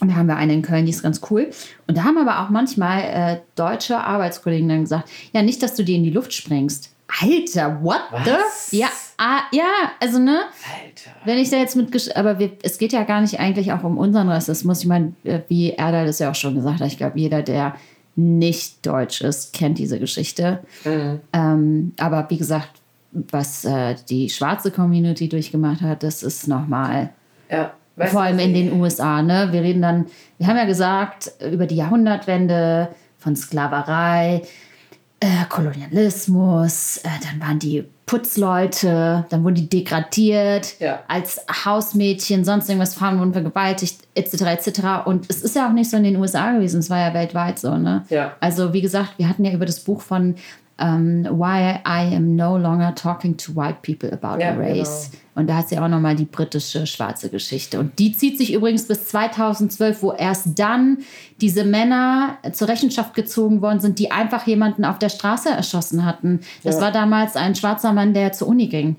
Und 0.00 0.10
da 0.10 0.16
haben 0.16 0.26
wir 0.28 0.36
eine 0.36 0.54
in 0.54 0.62
Köln, 0.62 0.86
die 0.86 0.92
ist 0.92 1.02
ganz 1.02 1.20
cool. 1.30 1.50
Und 1.86 1.96
da 1.96 2.04
haben 2.04 2.18
aber 2.18 2.40
auch 2.40 2.50
manchmal 2.50 3.00
äh, 3.02 3.38
deutsche 3.56 3.98
Arbeitskollegen 3.98 4.68
dann 4.68 4.82
gesagt, 4.82 5.08
ja, 5.32 5.42
nicht, 5.42 5.62
dass 5.62 5.74
du 5.74 5.82
dir 5.82 5.96
in 5.96 6.04
die 6.04 6.10
Luft 6.10 6.32
springst. 6.32 6.92
Alter, 7.20 7.82
what 7.82 8.02
Was? 8.12 8.70
the? 8.70 8.78
Ja, 8.78 8.88
ah, 9.18 9.40
ja, 9.52 9.92
also 10.00 10.18
ne, 10.18 10.40
Alter. 10.82 11.10
wenn 11.24 11.38
ich 11.38 11.50
da 11.50 11.58
jetzt 11.58 11.76
mit, 11.76 12.16
aber 12.16 12.38
wir, 12.38 12.52
es 12.62 12.78
geht 12.78 12.92
ja 12.92 13.04
gar 13.04 13.20
nicht 13.20 13.38
eigentlich 13.38 13.72
auch 13.72 13.84
um 13.84 13.98
unseren 13.98 14.28
Rassismus. 14.28 14.80
Ich 14.80 14.86
meine, 14.86 15.12
äh, 15.24 15.40
wie 15.48 15.70
Erdal 15.70 16.06
das 16.06 16.18
ja 16.18 16.30
auch 16.30 16.34
schon 16.34 16.54
gesagt 16.54 16.80
hat, 16.80 16.86
ich 16.86 16.96
glaube, 16.96 17.18
jeder, 17.18 17.42
der 17.42 17.74
nicht 18.16 18.84
deutsch 18.84 19.20
ist, 19.20 19.52
kennt 19.52 19.78
diese 19.78 20.00
Geschichte. 20.00 20.60
Mhm. 20.84 21.20
Ähm, 21.32 21.92
aber 21.98 22.26
wie 22.30 22.38
gesagt, 22.38 22.70
was 23.12 23.64
äh, 23.64 23.94
die 24.08 24.28
schwarze 24.28 24.70
Community 24.70 25.28
durchgemacht 25.28 25.82
hat, 25.82 26.02
das 26.02 26.22
ist 26.22 26.48
nochmal, 26.48 27.10
Ja. 27.50 27.72
Weißt 27.96 28.12
vor 28.12 28.22
allem 28.22 28.38
in 28.38 28.54
den 28.54 28.80
USA. 28.80 29.22
Ne? 29.22 29.48
Wir 29.50 29.62
reden 29.62 29.82
dann, 29.82 30.06
wir 30.38 30.46
haben 30.46 30.56
ja 30.56 30.66
gesagt, 30.66 31.32
über 31.50 31.66
die 31.66 31.74
Jahrhundertwende 31.74 32.88
von 33.18 33.34
Sklaverei, 33.34 34.42
äh, 35.18 35.44
Kolonialismus, 35.48 36.98
äh, 36.98 37.08
dann 37.28 37.40
waren 37.40 37.58
die 37.58 37.84
Putzleute, 38.08 39.26
dann 39.28 39.44
wurden 39.44 39.54
die 39.56 39.68
degradiert 39.68 40.80
Ja. 40.80 41.00
als 41.08 41.40
Hausmädchen, 41.64 42.44
sonst 42.44 42.68
irgendwas, 42.68 42.94
Frauen 42.94 43.18
wurden 43.18 43.32
vergewaltigt, 43.32 44.00
etc. 44.14 44.42
etc. 44.42 44.80
Und 45.04 45.26
es 45.28 45.42
ist 45.42 45.54
ja 45.54 45.68
auch 45.68 45.72
nicht 45.72 45.90
so 45.90 45.96
in 45.96 46.04
den 46.04 46.16
USA 46.16 46.52
gewesen, 46.52 46.80
es 46.80 46.90
war 46.90 46.98
ja 46.98 47.14
weltweit 47.14 47.58
so. 47.58 47.76
Ne? 47.76 48.04
Ja. 48.08 48.32
Also 48.40 48.72
wie 48.72 48.80
gesagt, 48.80 49.14
wir 49.18 49.28
hatten 49.28 49.44
ja 49.44 49.52
über 49.52 49.66
das 49.66 49.80
Buch 49.80 50.00
von 50.00 50.34
ähm, 50.80 51.24
Why 51.30 51.80
I 51.86 52.16
Am 52.16 52.36
No 52.36 52.56
Longer 52.56 52.94
Talking 52.94 53.36
to 53.36 53.54
White 53.54 53.78
People 53.82 54.12
About 54.12 54.40
Ja, 54.40 54.54
Race. 54.54 55.10
Und 55.38 55.46
da 55.46 55.56
hat 55.58 55.68
sie 55.68 55.78
auch 55.78 55.86
nochmal 55.86 56.16
die 56.16 56.24
britische 56.24 56.84
schwarze 56.86 57.28
Geschichte. 57.30 57.78
Und 57.78 57.98
die 58.00 58.10
zieht 58.12 58.36
sich 58.38 58.52
übrigens 58.52 58.88
bis 58.88 59.04
2012, 59.06 60.02
wo 60.02 60.12
erst 60.12 60.58
dann 60.58 60.98
diese 61.40 61.64
Männer 61.64 62.38
zur 62.52 62.66
Rechenschaft 62.68 63.14
gezogen 63.14 63.62
worden 63.62 63.78
sind, 63.78 64.00
die 64.00 64.10
einfach 64.10 64.46
jemanden 64.48 64.84
auf 64.84 64.98
der 64.98 65.08
Straße 65.10 65.48
erschossen 65.50 66.04
hatten. 66.04 66.40
Das 66.64 66.74
Ja. 66.76 66.80
war 66.82 66.92
damals 66.92 67.36
ein 67.36 67.54
schwarzer 67.54 67.92
Mann, 67.92 68.14
der 68.14 68.32
zur 68.32 68.48
Uni 68.48 68.66
ging. 68.66 68.96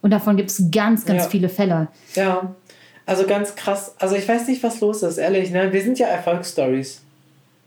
Und 0.00 0.10
davon 0.12 0.36
gibt 0.38 0.50
es 0.50 0.70
ganz, 0.70 1.04
ganz 1.04 1.24
Ja. 1.24 1.28
viele 1.28 1.48
Fälle. 1.50 1.88
Ja, 2.14 2.54
also 3.04 3.26
ganz 3.26 3.54
krass. 3.54 3.94
Also 3.98 4.16
ich 4.16 4.26
weiß 4.26 4.48
nicht, 4.48 4.62
was 4.62 4.80
los 4.80 5.02
ist, 5.02 5.18
ehrlich. 5.18 5.50
Ne? 5.50 5.72
Wir 5.72 5.82
sind 5.82 5.98
ja 5.98 6.06
Erfolgsstories. 6.06 7.02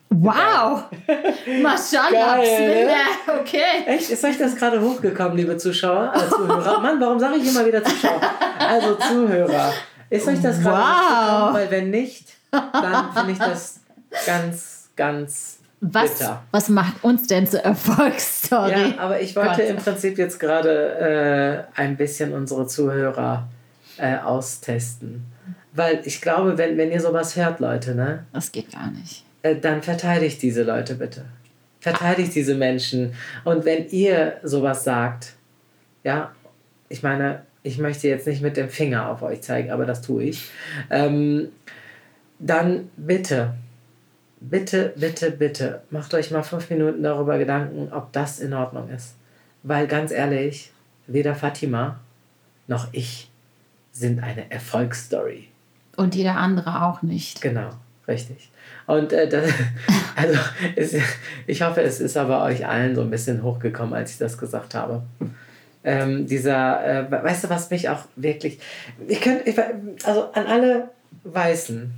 Wow! 0.09 0.83
Mashallah, 1.61 2.37
Geil, 2.37 2.59
ne? 2.61 2.75
Bismillah. 2.75 3.39
Okay. 3.41 3.83
Echt? 3.87 4.09
Ist 4.11 4.23
euch 4.23 4.37
das 4.37 4.55
gerade 4.55 4.79
hochgekommen, 4.81 5.35
liebe 5.37 5.57
Zuschauer? 5.57 6.13
Äh, 6.15 6.29
Zuhörer? 6.29 6.79
Mann, 6.79 6.99
warum 7.01 7.19
sage 7.19 7.35
ich 7.37 7.47
immer 7.49 7.65
wieder 7.65 7.83
Zuschauer? 7.83 8.21
Also 8.59 8.95
Zuhörer. 8.95 9.73
Ist 10.09 10.27
euch 10.27 10.41
das 10.41 10.61
gerade 10.61 10.77
Wow. 10.77 10.85
aufgekommen? 10.85 11.53
Weil 11.55 11.71
wenn 11.71 11.89
nicht, 11.89 12.27
dann 12.51 13.11
finde 13.13 13.31
ich 13.33 13.39
das 13.39 13.79
ganz, 14.25 14.89
ganz 14.95 15.59
Was, 15.81 16.11
bitter. 16.19 16.41
was 16.51 16.69
macht 16.69 17.03
uns 17.03 17.27
denn 17.27 17.45
zur 17.47 17.61
Erfolgsstory? 17.61 18.93
Ja, 18.95 18.99
aber 18.99 19.19
ich 19.19 19.35
wollte 19.35 19.61
Gott. 19.61 19.69
im 19.69 19.77
Prinzip 19.77 20.17
jetzt 20.17 20.39
gerade 20.39 21.67
äh, 21.75 21.79
ein 21.81 21.97
bisschen 21.97 22.31
unsere 22.33 22.67
Zuhörer 22.67 23.47
äh, 23.97 24.17
austesten. 24.19 25.25
Weil 25.73 26.01
ich 26.05 26.21
glaube, 26.21 26.57
wenn, 26.57 26.77
wenn 26.77 26.91
ihr 26.91 27.01
sowas 27.01 27.35
hört, 27.35 27.59
Leute, 27.59 27.95
ne, 27.95 28.25
Das 28.31 28.51
geht 28.53 28.71
gar 28.71 28.89
nicht. 28.91 29.24
Äh, 29.45 29.59
dann 29.59 29.83
verteidigt 29.83 30.41
diese 30.41 30.63
Leute 30.63 30.95
bitte. 30.95 31.25
Verteidigt 31.79 32.33
diese 32.33 32.55
Menschen. 32.55 33.13
Und 33.43 33.63
wenn 33.63 33.87
ihr 33.89 34.37
sowas 34.41 34.83
sagt, 34.83 35.33
ja, 36.03 36.31
ich 36.89 37.03
meine, 37.03 37.43
ich 37.61 37.77
möchte 37.77 38.07
jetzt 38.07 38.25
nicht 38.25 38.41
mit 38.41 38.57
dem 38.57 38.69
Finger 38.69 39.07
auf 39.09 39.21
euch 39.21 39.41
zeigen, 39.41 39.69
aber 39.69 39.85
das 39.85 40.01
tue 40.01 40.23
ich, 40.23 40.49
ähm, 40.89 41.49
dann 42.39 42.89
bitte, 42.97 43.53
bitte, 44.39 44.93
bitte, 44.95 45.29
bitte, 45.29 45.81
macht 45.91 46.15
euch 46.15 46.31
mal 46.31 46.43
fünf 46.43 46.71
Minuten 46.71 47.03
darüber 47.03 47.37
Gedanken, 47.37 47.93
ob 47.93 48.11
das 48.13 48.39
in 48.39 48.53
Ordnung 48.53 48.89
ist. 48.89 49.15
Weil 49.61 49.85
ganz 49.85 50.11
ehrlich, 50.11 50.71
weder 51.05 51.35
Fatima 51.35 51.99
noch 52.67 52.87
ich 52.93 53.29
sind 53.91 54.23
eine 54.23 54.49
Erfolgsstory. 54.49 55.49
Und 55.97 56.15
jeder 56.15 56.35
andere 56.37 56.83
auch 56.83 57.03
nicht. 57.03 57.41
Genau, 57.41 57.69
richtig. 58.07 58.49
Und 58.87 59.13
äh, 59.13 59.27
das, 59.27 59.51
also 60.15 60.39
es, 60.75 60.95
ich 61.47 61.61
hoffe, 61.61 61.81
es 61.81 61.99
ist 61.99 62.17
aber 62.17 62.43
euch 62.43 62.65
allen 62.65 62.95
so 62.95 63.01
ein 63.01 63.09
bisschen 63.09 63.43
hochgekommen, 63.43 63.93
als 63.93 64.11
ich 64.11 64.17
das 64.17 64.37
gesagt 64.37 64.75
habe. 64.75 65.03
Ähm, 65.83 66.25
dieser, 66.25 67.07
äh, 67.07 67.11
weißt 67.11 67.43
du, 67.43 67.49
was 67.49 67.69
mich 67.69 67.89
auch 67.89 68.05
wirklich, 68.15 68.59
ich 69.07 69.21
könnte, 69.21 69.47
ich, 69.49 69.57
also 70.03 70.31
an 70.31 70.47
alle 70.47 70.89
weißen 71.23 71.91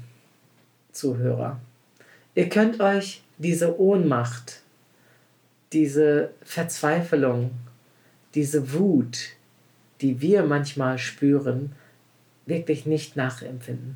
Zuhörer, 0.91 1.59
ihr 2.35 2.49
könnt 2.49 2.81
euch 2.81 3.23
diese 3.37 3.79
Ohnmacht, 3.79 4.61
diese 5.71 6.31
Verzweiflung, 6.43 7.51
diese 8.35 8.73
Wut, 8.73 9.29
die 10.01 10.21
wir 10.21 10.43
manchmal 10.43 10.97
spüren, 10.97 11.73
wirklich 12.45 12.85
nicht 12.85 13.15
nachempfinden. 13.15 13.95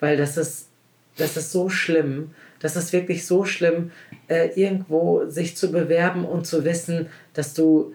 Weil 0.00 0.16
das 0.16 0.36
ist, 0.36 0.68
das 1.16 1.36
ist 1.36 1.52
so 1.52 1.68
schlimm, 1.68 2.32
das 2.60 2.76
ist 2.76 2.92
wirklich 2.92 3.26
so 3.26 3.44
schlimm, 3.44 3.90
äh, 4.28 4.48
irgendwo 4.60 5.26
sich 5.28 5.56
zu 5.56 5.70
bewerben 5.70 6.24
und 6.24 6.46
zu 6.46 6.64
wissen, 6.64 7.08
dass 7.34 7.54
du 7.54 7.94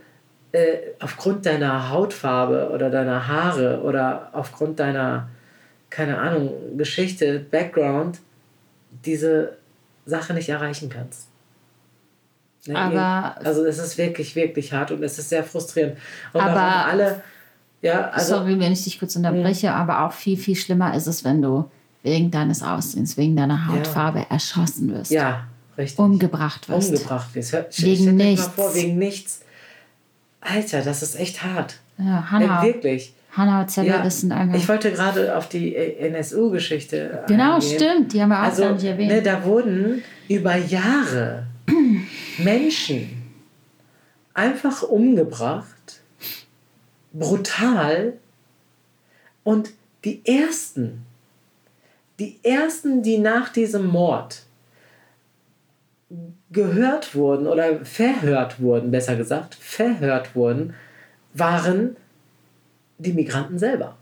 äh, 0.52 0.78
aufgrund 1.00 1.46
deiner 1.46 1.90
Hautfarbe 1.90 2.72
oder 2.74 2.90
deiner 2.90 3.28
Haare 3.28 3.82
oder 3.82 4.30
aufgrund 4.34 4.80
deiner, 4.80 5.30
keine 5.90 6.18
Ahnung, 6.18 6.78
Geschichte, 6.78 7.40
Background, 7.40 8.20
diese 9.06 9.58
Sache 10.06 10.34
nicht 10.34 10.50
erreichen 10.50 10.90
kannst. 10.90 11.28
Ne, 12.68 12.76
Aber- 12.78 13.36
also 13.44 13.66
es 13.66 13.78
ist 13.80 13.98
wirklich, 13.98 14.36
wirklich 14.36 14.74
hart 14.74 14.92
und 14.92 15.02
es 15.04 15.18
ist 15.18 15.30
sehr 15.30 15.44
frustrierend. 15.44 15.98
Und 16.34 16.42
Aber- 16.42 16.86
alle, 16.86 17.24
ja, 17.82 18.10
also 18.10 18.36
Sorry, 18.36 18.60
wenn 18.60 18.72
ich 18.74 18.84
dich 18.84 19.00
kurz 19.00 19.16
unterbreche, 19.16 19.72
aber 19.72 20.06
auch 20.06 20.12
viel, 20.12 20.38
viel 20.38 20.56
schlimmer 20.56 20.96
ist 20.96 21.08
es, 21.08 21.24
wenn 21.24 21.42
du 21.42 21.70
wegen 22.04 22.32
deines 22.32 22.64
Aussehens, 22.64 23.18
wegen 23.18 23.36
deiner 23.36 23.68
Hautfarbe 23.68 24.26
erschossen 24.30 24.91
wirst. 24.93 25.12
ja, 25.12 25.45
richtig. 25.78 25.99
Umgebracht 25.99 26.68
wirst. 26.70 26.89
umgebracht 26.91 27.34
wirst. 27.36 27.54
Hör- 27.54 27.68
Wegen 27.78 28.04
dir 28.06 28.12
mal 28.14 28.24
nichts. 28.26 28.47
vor, 28.47 28.74
wegen 28.76 28.97
nichts. 28.97 29.41
Alter, 30.41 30.82
das 30.82 31.04
ist 31.04 31.20
echt 31.20 31.43
hart. 31.43 31.76
Ja, 31.99 32.32
Hannah, 32.32 32.64
Äh, 32.64 32.68
wirklich. 32.74 33.14
Hannah 33.32 33.62
und 33.62 33.70
Zelle, 33.70 33.88
Ja, 33.89 34.02
das 34.04 34.20
sind 34.22 34.32
einfach. 34.32 34.58
ich 34.58 34.68
wollte 34.68 34.91
gerade 34.91 35.38
auf 35.38 35.47
die 35.47 35.76
äh, 35.76 36.08
NSU-Geschichte 36.10 37.24
genau, 37.28 37.56
eingehen. 37.56 37.76
stimmt. 37.76 38.14
Die 38.14 38.22
haben 38.22 38.30
wir 38.30 38.39
auch 38.39 38.43
Also, 38.43 38.64
gar 38.64 38.74
nicht 38.74 38.84
erwähnt. 38.84 39.10
ne, 39.12 39.22
da 39.22 39.43
wurden 39.45 40.02
über 40.28 40.56
Jahre 40.58 41.45
Menschen 42.39 43.22
einfach 44.34 44.82
umgebracht, 44.82 46.02
brutal. 47.14 48.14
Und 49.43 49.70
die 50.06 50.22
ersten, 50.26 51.06
die 52.22 52.40
ersten, 52.44 53.02
die 53.02 53.18
nach 53.18 53.50
diesem 53.50 53.88
Mord 53.88 54.44
gehört 56.52 57.16
wurden 57.16 57.48
oder 57.48 57.84
verhört 57.84 58.62
wurden, 58.62 58.92
besser 58.92 59.16
gesagt, 59.16 59.56
verhört 59.56 60.36
wurden, 60.36 60.76
waren 61.34 61.96
die 63.00 63.14
Migranten 63.14 63.58
selber. 63.58 63.96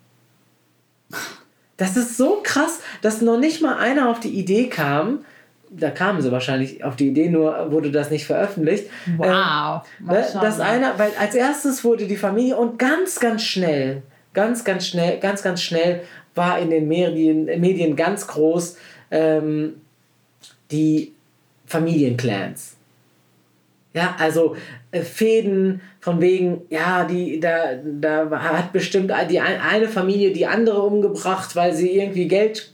Das 1.77 1.95
ist 1.95 2.17
so 2.17 2.41
krass, 2.43 2.81
dass 3.01 3.21
noch 3.21 3.39
nicht 3.39 3.61
mal 3.61 3.77
einer 3.77 4.09
auf 4.09 4.19
die 4.19 4.37
Idee 4.37 4.67
kam, 4.67 5.23
da 5.69 5.91
kamen 5.91 6.21
sie 6.21 6.31
wahrscheinlich 6.31 6.83
auf 6.83 6.97
die 6.97 7.07
Idee, 7.07 7.29
nur 7.29 7.71
wurde 7.71 7.89
das 7.91 8.09
nicht 8.09 8.25
veröffentlicht. 8.25 8.89
wow. 9.17 9.83
Ähm, 9.99 10.07
ne, 10.07 10.25
dass 10.41 10.59
einer, 10.59 10.99
weil 10.99 11.11
als 11.17 11.35
erstes 11.35 11.85
wurde 11.85 12.05
die 12.05 12.17
Familie 12.17 12.57
und 12.57 12.79
ganz, 12.79 13.21
ganz 13.21 13.43
schnell, 13.43 14.01
ganz, 14.33 14.65
ganz 14.65 14.87
schnell, 14.87 15.19
ganz, 15.19 15.41
ganz 15.41 15.61
schnell 15.61 16.01
war 16.35 16.59
in 16.59 16.69
den 16.69 16.87
Medien, 16.87 17.45
Medien 17.59 17.95
ganz 17.95 18.27
groß 18.27 18.77
ähm, 19.11 19.81
die 20.71 21.13
Familienclans. 21.65 22.75
Ja, 23.93 24.15
also 24.19 24.55
äh, 24.91 25.01
Fäden 25.01 25.81
von 25.99 26.21
wegen, 26.21 26.61
ja, 26.69 27.05
die, 27.05 27.39
da, 27.39 27.73
da 27.83 28.29
hat 28.31 28.71
bestimmt 28.71 29.11
die 29.29 29.39
ein- 29.39 29.59
eine 29.61 29.87
Familie 29.87 30.31
die 30.31 30.45
andere 30.45 30.81
umgebracht, 30.81 31.55
weil 31.55 31.73
sie 31.73 31.91
irgendwie 31.97 32.27
Geld 32.27 32.71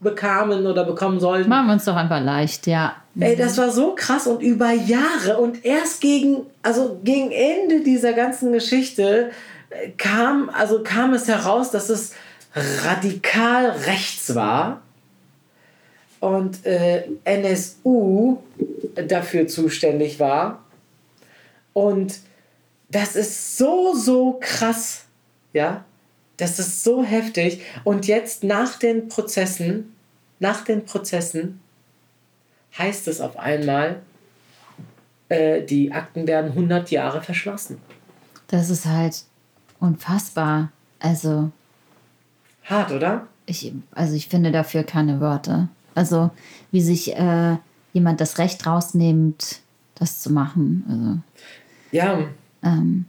bekamen 0.00 0.66
oder 0.66 0.84
bekommen 0.84 1.18
sollten. 1.20 1.48
Machen 1.48 1.66
wir 1.66 1.72
uns 1.74 1.84
doch 1.86 1.96
einfach 1.96 2.22
leicht, 2.22 2.66
ja. 2.66 2.96
Ey, 3.18 3.36
das 3.36 3.58
war 3.58 3.70
so 3.70 3.94
krass 3.94 4.26
und 4.26 4.40
über 4.42 4.70
Jahre 4.72 5.38
und 5.38 5.64
erst 5.64 6.00
gegen, 6.00 6.42
also 6.62 6.98
gegen 7.04 7.30
Ende 7.32 7.80
dieser 7.82 8.12
ganzen 8.12 8.52
Geschichte 8.52 9.30
äh, 9.70 9.90
kam, 9.98 10.50
also 10.50 10.82
kam 10.82 11.12
es 11.14 11.26
heraus, 11.26 11.70
dass 11.70 11.88
es 11.90 12.14
radikal 12.54 13.70
rechts 13.70 14.34
war 14.34 14.82
und 16.20 16.64
äh, 16.66 17.08
NSU 17.24 18.38
dafür 18.94 19.46
zuständig 19.46 20.18
war. 20.20 20.62
Und 21.72 22.20
das 22.88 23.16
ist 23.16 23.56
so, 23.56 23.94
so 23.94 24.38
krass, 24.40 25.04
ja. 25.52 25.84
Das 26.36 26.58
ist 26.58 26.84
so 26.84 27.04
heftig. 27.04 27.62
Und 27.84 28.06
jetzt 28.06 28.44
nach 28.44 28.78
den 28.78 29.08
Prozessen, 29.08 29.94
nach 30.38 30.64
den 30.64 30.86
Prozessen, 30.86 31.60
heißt 32.78 33.08
es 33.08 33.20
auf 33.20 33.38
einmal, 33.38 34.00
äh, 35.28 35.62
die 35.62 35.92
Akten 35.92 36.26
werden 36.26 36.52
100 36.52 36.90
Jahre 36.90 37.22
verschlossen. 37.22 37.78
Das 38.48 38.70
ist 38.70 38.86
halt 38.86 39.24
unfassbar. 39.80 40.72
Also, 40.98 41.52
Hart, 42.70 42.92
oder? 42.92 43.26
ich, 43.50 43.72
also 43.92 44.14
ich 44.14 44.28
finde 44.28 44.52
dafür 44.52 44.84
keine 44.84 45.20
Worte. 45.20 45.68
Also, 45.94 46.30
wie 46.70 46.80
sich 46.80 47.14
äh, 47.16 47.56
jemand 47.92 48.20
das 48.20 48.38
Recht 48.38 48.66
rausnimmt, 48.66 49.60
das 49.96 50.20
zu 50.20 50.32
machen. 50.32 50.84
Also, 50.88 51.18
Ja, 51.90 52.18
ähm, 52.62 53.06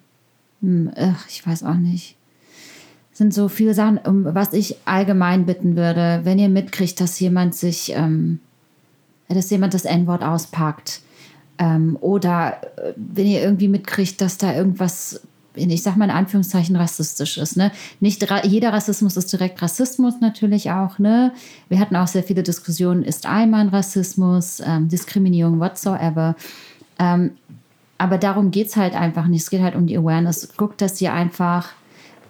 hm, 0.62 0.92
ach, 0.96 1.28
ich 1.30 1.46
weiß 1.46 1.64
auch 1.64 1.76
nicht. 1.76 2.16
Es 3.12 3.20
sind 3.20 3.34
so 3.34 3.50
viele 3.50 3.74
Sachen, 3.74 4.00
um 4.00 4.26
was 4.34 4.54
ich 4.54 4.78
allgemein 4.86 5.46
bitten 5.46 5.76
würde, 5.76 6.22
wenn 6.24 6.40
ihr 6.40 6.50
mitkriegt, 6.50 7.00
dass 7.00 7.20
jemand 7.20 7.56
sich, 7.56 7.94
ähm, 7.96 8.40
dass 9.28 9.50
jemand 9.50 9.74
das 9.74 9.86
N-Wort 9.86 10.24
auspackt 10.24 11.02
ähm, 11.60 11.98
oder 12.02 12.62
äh, 12.78 12.94
wenn 12.96 13.28
ihr 13.28 13.42
irgendwie 13.42 13.68
mitkriegt, 13.68 14.22
dass 14.22 14.38
da 14.38 14.56
irgendwas, 14.56 15.22
ich 15.56 15.84
sag 15.84 15.98
mal 15.98 16.06
in 16.06 16.12
Anführungszeichen, 16.12 16.76
rassistisch 16.76 17.38
ist. 17.38 17.58
Ne? 17.58 17.72
Nicht 18.00 18.26
jeder 18.44 18.74
Rassismus 18.74 19.18
ist 19.18 19.32
direkt 19.32 19.62
Rassismus 19.62 20.16
natürlich 20.22 20.72
auch. 20.72 21.00
Ne? 21.00 21.34
Wir 21.70 21.80
hatten 21.80 21.96
auch 21.96 22.08
sehr 22.08 22.24
viele 22.24 22.44
Diskussionen, 22.44 23.04
ist 23.04 23.26
Allmann 23.26 23.70
Rassismus, 23.70 24.62
ähm, 24.66 24.88
Diskriminierung, 24.88 25.60
whatsoever. 25.60 26.36
Ähm, 27.00 27.32
aber 27.98 28.18
darum 28.18 28.52
geht 28.52 28.68
es 28.68 28.78
halt 28.78 28.96
einfach 28.96 29.28
nicht. 29.28 29.44
Es 29.44 29.50
geht 29.50 29.62
halt 29.62 29.76
um 29.76 29.88
die 29.88 29.98
Awareness. 29.98 30.54
Guckt, 30.58 30.82
dass 30.82 31.00
ihr 31.02 31.14
einfach 31.14 31.70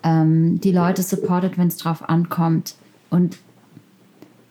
ähm, 0.03 0.59
die 0.59 0.72
Leute 0.72 1.03
supportet, 1.03 1.57
wenn 1.57 1.67
es 1.67 1.78
drauf 1.78 2.09
ankommt. 2.09 2.76
Und 3.09 3.38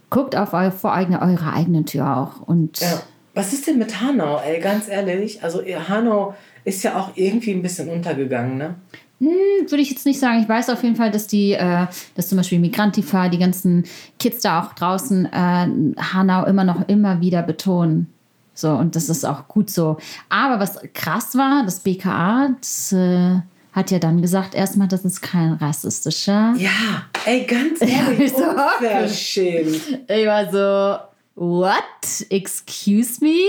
guckt 0.09 0.37
auf 0.37 0.53
eu 0.53 0.71
vor 0.71 0.93
eure 0.93 1.53
eigene 1.53 1.85
Tür 1.85 2.16
auch. 2.16 2.41
Und 2.41 2.81
ja. 2.81 3.03
Was 3.41 3.55
ist 3.55 3.66
denn 3.66 3.78
mit 3.78 4.03
Hanau, 4.03 4.38
ey, 4.38 4.61
ganz 4.61 4.86
ehrlich? 4.86 5.43
Also 5.43 5.62
Hanau 5.62 6.34
ist 6.64 6.82
ja 6.82 7.01
auch 7.01 7.12
irgendwie 7.14 7.53
ein 7.53 7.62
bisschen 7.62 7.88
untergegangen, 7.88 8.59
ne? 8.59 8.74
würde 9.18 9.80
ich 9.80 9.88
jetzt 9.91 10.05
nicht 10.05 10.20
sagen. 10.20 10.43
Ich 10.43 10.49
weiß 10.49 10.68
auf 10.68 10.82
jeden 10.82 10.95
Fall, 10.95 11.11
dass 11.11 11.26
die, 11.26 11.53
äh, 11.55 11.86
dass 12.14 12.28
zum 12.28 12.36
Beispiel 12.36 12.59
Migrantifa, 12.59 13.30
die 13.30 13.38
ganzen 13.38 13.84
Kids 14.18 14.43
da 14.43 14.61
auch 14.61 14.74
draußen 14.74 15.24
äh, 15.24 15.68
Hanau 16.12 16.45
immer 16.45 16.64
noch 16.64 16.86
immer 16.86 17.22
wieder 17.22 17.43
betonen. 17.43 18.12
So, 18.53 18.72
und 18.72 18.95
das 18.95 19.09
ist 19.09 19.24
auch 19.24 19.49
gut 19.49 19.70
so. 19.70 19.97
Aber 20.28 20.61
was 20.61 20.78
krass 20.93 21.34
war, 21.34 21.64
das 21.64 21.80
BKA, 21.80 22.55
das 22.61 22.93
äh, 22.93 23.36
hat 23.72 23.91
ja 23.91 23.99
dann 23.99 24.20
gesagt 24.20 24.55
erstmal, 24.55 24.88
das 24.88 25.07
ist 25.07 25.22
kein 25.22 25.55
rassistischer. 25.55 26.53
Ja, 26.59 27.07
ey, 27.24 27.47
ganz 27.47 27.80
ehrlich, 27.80 28.32
so 28.32 28.45
unverschämt. 28.45 29.99
Ich 30.09 30.26
war 30.26 30.51
so, 30.53 31.10
what? 31.41 32.26
Excuse 32.28 33.20
me? 33.20 33.49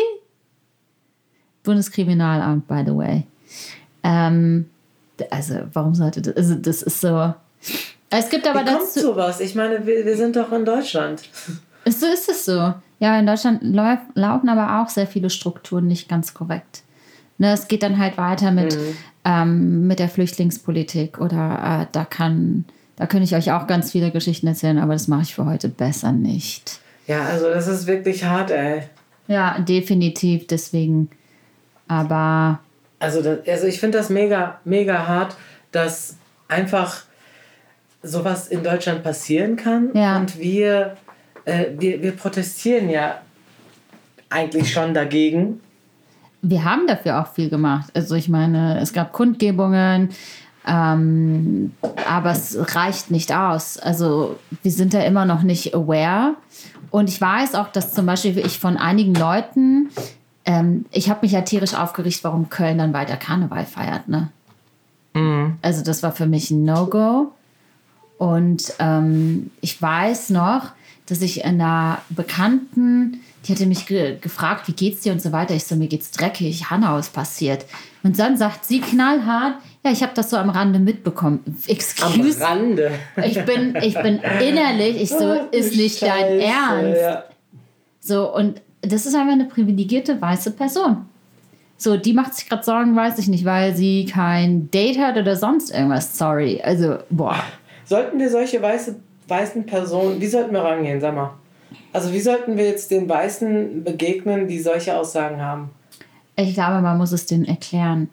Bundeskriminalamt, 1.64 2.68
by 2.68 2.84
the 2.86 2.96
way. 2.96 3.28
Ähm, 4.04 4.70
also, 5.30 5.56
warum 5.74 5.94
sollte 5.94 6.22
das? 6.22 6.36
Also, 6.36 6.56
das 6.56 6.82
ist 6.82 7.02
so. 7.02 7.34
Es 8.10 8.30
gibt 8.30 8.48
aber 8.48 8.66
Wie 8.66 8.74
kommt 8.74 8.90
sowas? 8.90 9.40
Ich 9.40 9.54
meine, 9.56 9.86
wir, 9.86 10.06
wir 10.06 10.18
sind 10.18 10.36
doch 10.36 10.52
in 10.52 10.66
Deutschland. 10.66 11.22
So 11.84 12.06
ist 12.06 12.30
es 12.30 12.46
so. 12.46 12.76
Ja, 13.00 13.18
in 13.18 13.26
Deutschland 13.26 13.64
läuf, 13.64 13.98
laufen 14.14 14.50
aber 14.50 14.84
auch 14.84 14.90
sehr 14.90 15.08
viele 15.08 15.32
Strukturen 15.32 15.88
nicht 15.88 16.08
ganz 16.08 16.36
korrekt. 16.36 16.84
Ne, 17.40 17.54
es 17.54 17.68
geht 17.68 17.82
dann 17.82 17.98
halt 17.98 18.20
weiter 18.20 18.52
mit, 18.52 18.76
mhm. 18.76 18.98
ähm, 19.26 19.88
mit 19.88 19.98
der 19.98 20.08
Flüchtlingspolitik 20.08 21.20
oder 21.20 21.82
äh, 21.82 21.88
da 21.92 22.06
kann, 22.06 22.66
da 22.98 23.08
könnte 23.08 23.24
ich 23.24 23.36
euch 23.36 23.52
auch 23.52 23.66
ganz 23.66 23.94
viele 23.94 24.12
Geschichten 24.12 24.46
erzählen, 24.46 24.78
aber 24.78 24.94
das 24.94 25.08
mache 25.08 25.24
ich 25.24 25.34
für 25.34 25.48
heute 25.48 25.70
besser 25.70 26.12
nicht. 26.12 26.81
Ja, 27.08 27.26
also 27.26 27.50
das 27.50 27.68
ist 27.68 27.88
wirklich 27.88 28.24
hart, 28.24 28.52
ey. 28.52 28.84
Ja, 29.28 29.60
definitiv, 29.60 30.48
deswegen. 30.48 31.10
Aber. 31.88 32.60
Also, 33.00 33.22
das, 33.22 33.40
also 33.48 33.68
ich 33.68 33.80
finde 33.80 33.98
das 33.98 34.10
mega, 34.10 34.60
mega 34.64 35.08
hart, 35.08 35.36
dass 35.72 36.18
einfach 36.48 37.04
sowas 38.04 38.48
in 38.48 38.64
Deutschland 38.64 39.04
passieren 39.04 39.56
kann 39.56 39.92
ja. 39.94 40.18
und 40.18 40.40
wir, 40.40 40.98
äh, 41.46 41.66
wir, 41.78 42.02
wir 42.02 42.12
protestieren 42.14 42.90
ja 42.90 43.22
eigentlich 44.30 44.72
schon 44.72 44.94
dagegen. 44.94 45.62
Wir 46.42 46.64
haben 46.64 46.88
dafür 46.88 47.22
auch 47.22 47.34
viel 47.34 47.50
gemacht. 47.50 47.92
Also 47.94 48.16
ich 48.16 48.28
meine, 48.28 48.80
es 48.80 48.94
gab 48.94 49.14
Kundgebungen, 49.14 50.10
ähm, 50.68 51.74
aber 52.08 52.32
es 52.32 52.76
reicht 52.76 53.12
nicht 53.12 53.34
aus. 53.34 53.78
Also 53.78 54.40
wir 54.64 54.72
sind 54.72 54.94
da 54.94 55.02
immer 55.02 55.26
noch 55.26 55.44
nicht 55.44 55.76
aware. 55.76 56.36
Und 56.92 57.10
ich 57.10 57.20
weiß 57.20 57.56
auch, 57.56 57.70
dass 57.70 57.94
zum 57.94 58.06
Beispiel 58.06 58.38
ich 58.38 58.60
von 58.60 58.78
einigen 58.78 59.16
Leuten, 59.16 59.90
ähm, 60.46 60.86
ich 60.92 61.10
habe 61.10 61.22
mich 61.24 61.32
ja 61.32 61.42
tierisch 61.42 61.74
aufgeregt, 61.74 62.20
warum 62.24 62.50
Köln 62.50 62.78
dann 62.78 62.94
weiter 62.94 63.16
Karneval 63.16 63.66
feiert. 63.66 64.08
Ne? 64.08 64.30
Mhm. 65.14 65.58
Also 65.62 65.84
das 65.84 66.04
war 66.04 66.12
für 66.12 66.28
mich 66.28 66.52
ein 66.52 66.66
No-Go. 66.66 67.32
Und 68.22 68.76
ähm, 68.78 69.50
ich 69.62 69.82
weiß 69.82 70.30
noch, 70.30 70.74
dass 71.08 71.24
ich 71.24 71.44
einer 71.44 72.04
Bekannten, 72.10 73.22
die 73.44 73.52
hatte 73.52 73.66
mich 73.66 73.88
ge 73.88 74.20
gefragt, 74.22 74.68
wie 74.68 74.74
geht's 74.74 75.02
dir 75.02 75.12
und 75.12 75.24
so 75.24 75.32
weiter. 75.32 75.56
Ich 75.56 75.64
so, 75.64 75.76
mir 75.76 75.88
geht's 75.88 76.12
dreckig, 76.12 76.70
Hanau 76.70 77.00
ist 77.00 77.14
passiert. 77.14 77.66
Und 78.04 78.20
dann 78.20 78.38
sagt 78.38 78.66
sie 78.66 78.80
knallhart, 78.80 79.56
ja, 79.84 79.92
ich 79.92 80.04
habe 80.04 80.12
das 80.14 80.30
so 80.30 80.38
am 80.38 80.52
Rande 80.52 80.78
mitbekommen. 80.78 81.40
Excuse. 81.66 82.46
Am 82.46 82.60
Rande. 82.60 82.92
Ich 83.26 83.44
bin, 83.44 83.76
ich 83.82 83.96
bin 83.96 84.20
innerlich, 84.40 85.02
ich 85.02 85.10
so, 85.10 85.26
oh, 85.26 85.48
ist 85.50 85.76
nicht 85.76 85.98
Scheiße, 85.98 86.12
dein 86.12 86.40
Ernst. 86.42 87.02
Ja. 87.02 87.24
So, 88.02 88.36
und 88.36 88.62
das 88.82 89.08
ist 89.08 89.16
einfach 89.16 89.34
eine 89.34 89.46
privilegierte 89.46 90.22
weiße 90.22 90.52
Person. 90.52 91.08
So, 91.76 91.98
die 91.98 92.14
macht 92.14 92.36
sich 92.36 92.48
gerade 92.48 92.64
Sorgen, 92.64 92.96
weiß 92.96 93.18
ich 93.18 93.28
nicht, 93.28 93.46
weil 93.46 93.76
sie 93.76 94.06
kein 94.06 94.70
Date 94.70 95.00
hat 95.00 95.18
oder 95.18 95.36
sonst 95.36 95.72
irgendwas. 95.72 96.16
Sorry. 96.16 96.62
Also, 96.64 97.00
boah. 97.10 97.44
Sollten 97.92 98.20
wir 98.20 98.30
solche 98.30 98.62
weiße, 98.62 98.96
weißen 99.28 99.66
Personen, 99.66 100.22
wie 100.22 100.28
sollten 100.28 100.54
wir 100.54 100.62
rangehen, 100.62 101.02
sag 101.02 101.14
mal? 101.14 101.34
Also 101.92 102.14
wie 102.14 102.22
sollten 102.22 102.56
wir 102.56 102.66
jetzt 102.66 102.90
den 102.90 103.10
Weißen 103.10 103.84
begegnen, 103.84 104.48
die 104.48 104.62
solche 104.62 104.96
Aussagen 104.96 105.42
haben? 105.42 105.72
Ich 106.38 106.54
glaube, 106.54 106.80
man 106.80 106.98
muss 106.98 107.12
es 107.12 107.26
denen 107.26 107.44
erklären. 107.44 108.10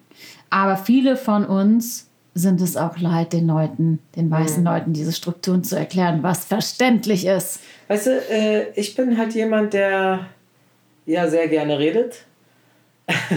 Aber 0.51 0.77
viele 0.77 1.17
von 1.17 1.45
uns 1.45 2.09
sind 2.35 2.61
es 2.61 2.77
auch 2.77 2.99
leid, 2.99 3.33
den 3.33 3.47
Leuten, 3.47 4.01
den 4.17 4.29
weißen 4.33 4.65
mhm. 4.65 4.67
Leuten 4.67 4.93
diese 4.95 5.13
Strukturen 5.13 5.63
zu 5.63 5.77
erklären, 5.77 6.25
was 6.25 6.45
verständlich 6.45 7.25
ist. 7.25 7.61
Weißt 7.87 8.09
du, 8.09 8.21
äh, 8.33 8.73
ich 8.75 8.97
bin 8.97 9.17
halt 9.17 9.33
jemand, 9.37 9.75
der 9.75 10.27
ja 11.07 11.29
sehr 11.29 11.47
gerne 11.47 11.79
redet 11.79 12.25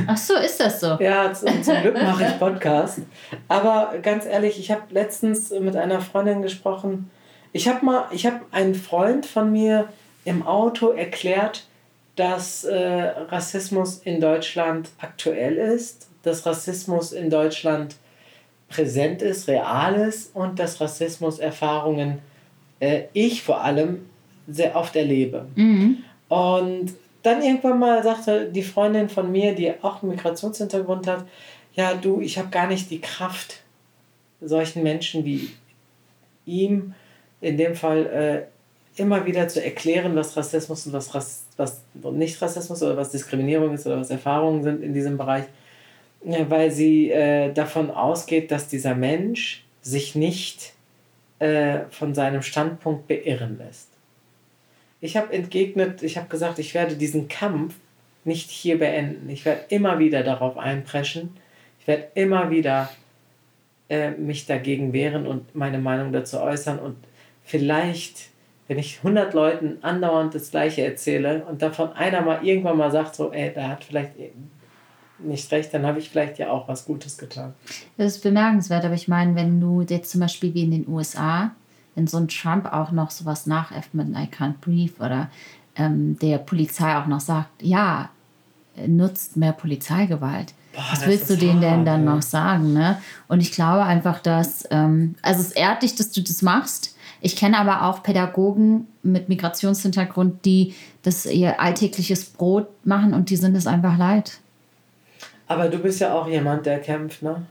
Ach 0.08 0.18
so, 0.18 0.36
ist 0.36 0.60
das 0.60 0.82
so? 0.82 0.98
ja, 1.00 1.32
zum, 1.34 1.64
zum 1.64 1.82
Glück 1.82 1.94
mache 2.02 2.26
ich 2.26 2.40
Podcast. 2.40 3.00
Aber 3.48 3.98
ganz 4.02 4.26
ehrlich, 4.26 4.60
ich 4.60 4.72
habe 4.72 4.82
letztens 4.90 5.52
mit 5.52 5.76
einer 5.76 6.02
Freundin 6.02 6.42
gesprochen. 6.42 7.10
Ich 7.54 7.68
habe 7.68 7.86
mal, 7.86 8.06
ich 8.12 8.26
habe 8.26 8.42
einen 8.52 8.76
Freund 8.76 9.26
von 9.26 9.52
mir 9.52 9.88
im 10.26 10.46
Auto 10.46 10.90
erklärt, 10.90 11.66
dass 12.16 12.64
äh, 12.64 12.76
Rassismus 13.30 14.00
in 14.04 14.20
Deutschland 14.20 14.90
aktuell 15.00 15.56
ist, 15.56 16.08
dass 16.24 16.46
Rassismus 16.46 17.14
in 17.14 17.30
Deutschland 17.30 17.96
präsent 18.70 19.22
ist, 19.22 19.48
real 19.48 19.96
ist 19.96 20.36
und 20.36 20.60
dass 20.60 20.80
Rassismuserfahrungen 20.82 22.20
äh, 22.80 23.04
ich 23.14 23.44
vor 23.44 23.62
allem 23.64 24.10
sehr 24.48 24.76
oft 24.76 24.96
erlebe. 24.96 25.46
Mhm. 25.56 26.04
Und 26.28 26.94
dann 27.24 27.42
irgendwann 27.42 27.80
mal 27.80 28.04
sagte 28.04 28.52
die 28.52 28.64
Freundin 28.64 29.10
von 29.10 29.32
mir, 29.32 29.54
die 29.54 29.72
auch 29.82 30.02
einen 30.02 30.12
Migrationshintergrund 30.12 31.08
hat, 31.08 31.26
ja 31.74 31.94
du, 31.94 32.22
ich 32.22 32.38
habe 32.38 32.50
gar 32.50 32.68
nicht 32.68 32.90
die 32.90 33.02
Kraft, 33.02 33.62
solchen 34.42 34.84
Menschen 34.84 35.24
wie 35.26 35.52
ihm 36.46 36.94
in 37.42 37.58
dem 37.58 37.76
Fall 37.76 38.06
äh, 38.08 39.02
immer 39.02 39.26
wieder 39.26 39.48
zu 39.48 39.64
erklären, 39.64 40.16
was 40.16 40.36
Rassismus 40.36 40.86
und 40.86 40.94
was, 40.94 41.14
Rass, 41.16 41.46
was 41.58 41.82
nicht 42.12 42.42
Rassismus 42.42 42.84
oder 42.84 42.98
was 42.98 43.12
Diskriminierung 43.12 43.74
ist 43.74 43.86
oder 43.88 44.00
was 44.00 44.10
Erfahrungen 44.10 44.64
sind 44.64 44.84
in 44.84 44.94
diesem 44.94 45.18
Bereich, 45.18 45.46
ja, 46.24 46.50
weil 46.50 46.72
sie 46.72 47.10
äh, 47.12 47.54
davon 47.54 47.90
ausgeht, 47.90 48.52
dass 48.52 48.68
dieser 48.68 48.96
Mensch 48.96 49.64
sich 49.82 50.16
nicht 50.16 50.74
äh, 51.40 51.80
von 51.90 52.14
seinem 52.14 52.42
Standpunkt 52.42 53.08
beirren 53.08 53.58
lässt. 53.58 53.91
Ich 55.02 55.18
habe 55.18 55.34
entgegnet, 55.34 56.04
ich 56.04 56.18
habe 56.18 56.28
gesagt, 56.28 56.60
ich 56.60 56.74
werde 56.76 56.96
diesen 56.96 57.28
Kampf 57.28 57.76
nicht 58.24 58.52
hier 58.52 58.78
beenden. 58.78 59.30
Ich 59.30 59.46
werde 59.46 59.64
immer 59.70 59.98
wieder 59.98 60.22
darauf 60.24 60.58
einpreschen. 60.58 61.36
Ich 61.80 61.88
werde 61.88 62.10
immer 62.14 62.52
wieder 62.52 62.90
äh, 63.90 64.12
mich 64.12 64.46
dagegen 64.46 64.94
wehren 64.94 65.26
und 65.26 65.56
meine 65.56 65.80
Meinung 65.80 66.14
dazu 66.14 66.40
äußern. 66.40 66.78
Und 66.78 66.98
vielleicht, 67.44 68.30
wenn 68.68 68.78
ich 68.78 69.00
100 69.00 69.34
Leuten 69.34 69.80
andauernd 69.82 70.36
das 70.36 70.52
Gleiche 70.52 70.86
erzähle 70.86 71.46
und 71.46 71.64
davon 71.64 71.92
einer 71.94 72.22
mal 72.22 72.46
irgendwann 72.46 72.78
mal 72.78 72.92
sagt, 72.92 73.16
so, 73.16 73.32
ey, 73.32 73.52
der 73.52 73.70
hat 73.70 73.84
vielleicht 73.84 74.12
nicht 75.18 75.52
recht, 75.52 75.74
dann 75.74 75.86
habe 75.86 76.00
ich 76.00 76.10
vielleicht 76.10 76.38
ja 76.38 76.52
auch 76.52 76.68
was 76.68 76.86
Gutes 76.86 77.18
getan. 77.18 77.54
Das 77.98 78.16
ist 78.16 78.24
bemerkenswert, 78.24 78.86
aber 78.86 78.94
ich 78.96 79.08
meine, 79.08 79.36
wenn 79.36 79.60
du 79.60 79.82
jetzt 79.82 80.12
zum 80.12 80.22
Beispiel 80.22 80.54
wie 80.54 80.64
in 80.64 80.72
den 80.72 80.88
USA 80.88 81.56
wenn 81.96 82.08
so 82.08 82.18
ein 82.18 82.28
Trump 82.28 82.66
auch 82.72 82.92
noch 82.92 83.12
sowas 83.12 83.46
nachäfft 83.48 83.94
mit 83.94 84.10
I 84.10 84.28
can't 84.28 84.56
breathe 84.62 84.94
oder 85.00 85.30
ähm, 85.76 86.18
der 86.20 86.38
Polizei 86.38 86.98
auch 86.98 87.08
noch 87.08 87.20
sagt, 87.20 87.50
ja, 87.62 88.10
nutzt 88.88 89.38
mehr 89.38 89.52
Polizeigewalt. 89.52 90.54
Boah, 90.74 90.84
Was 90.92 91.06
willst 91.06 91.30
du 91.30 91.36
denen 91.36 91.60
denn 91.60 91.86
dann 91.86 92.06
noch 92.06 92.22
sagen? 92.22 92.74
Ne? 92.74 93.02
Und 93.28 93.42
ich 93.42 93.52
glaube 93.52 93.84
einfach, 93.84 94.20
dass, 94.20 94.66
ähm, 94.72 95.16
also 95.22 95.42
es 95.42 95.52
ehrt 95.52 95.84
dich, 95.84 95.96
dass 95.96 96.12
du 96.12 96.22
das 96.22 96.42
machst. 96.42 96.96
Ich 97.20 97.36
kenne 97.36 97.58
aber 97.58 97.84
auch 97.84 98.04
Pädagogen 98.04 98.88
mit 99.04 99.30
Migrationshintergrund, 99.30 100.46
die 100.46 100.74
das 101.04 101.26
ihr 101.26 101.60
alltägliches 101.60 102.26
Brot 102.26 102.68
machen 102.86 103.14
und 103.14 103.30
die 103.30 103.36
sind 103.36 103.56
es 103.56 103.68
einfach 103.68 103.98
leid. 103.98 104.40
Aber 105.48 105.68
du 105.68 105.78
bist 105.80 106.00
ja 106.00 106.14
auch 106.14 106.28
jemand, 106.28 106.66
der 106.66 106.80
kämpft, 106.80 107.22
ne? 107.22 107.44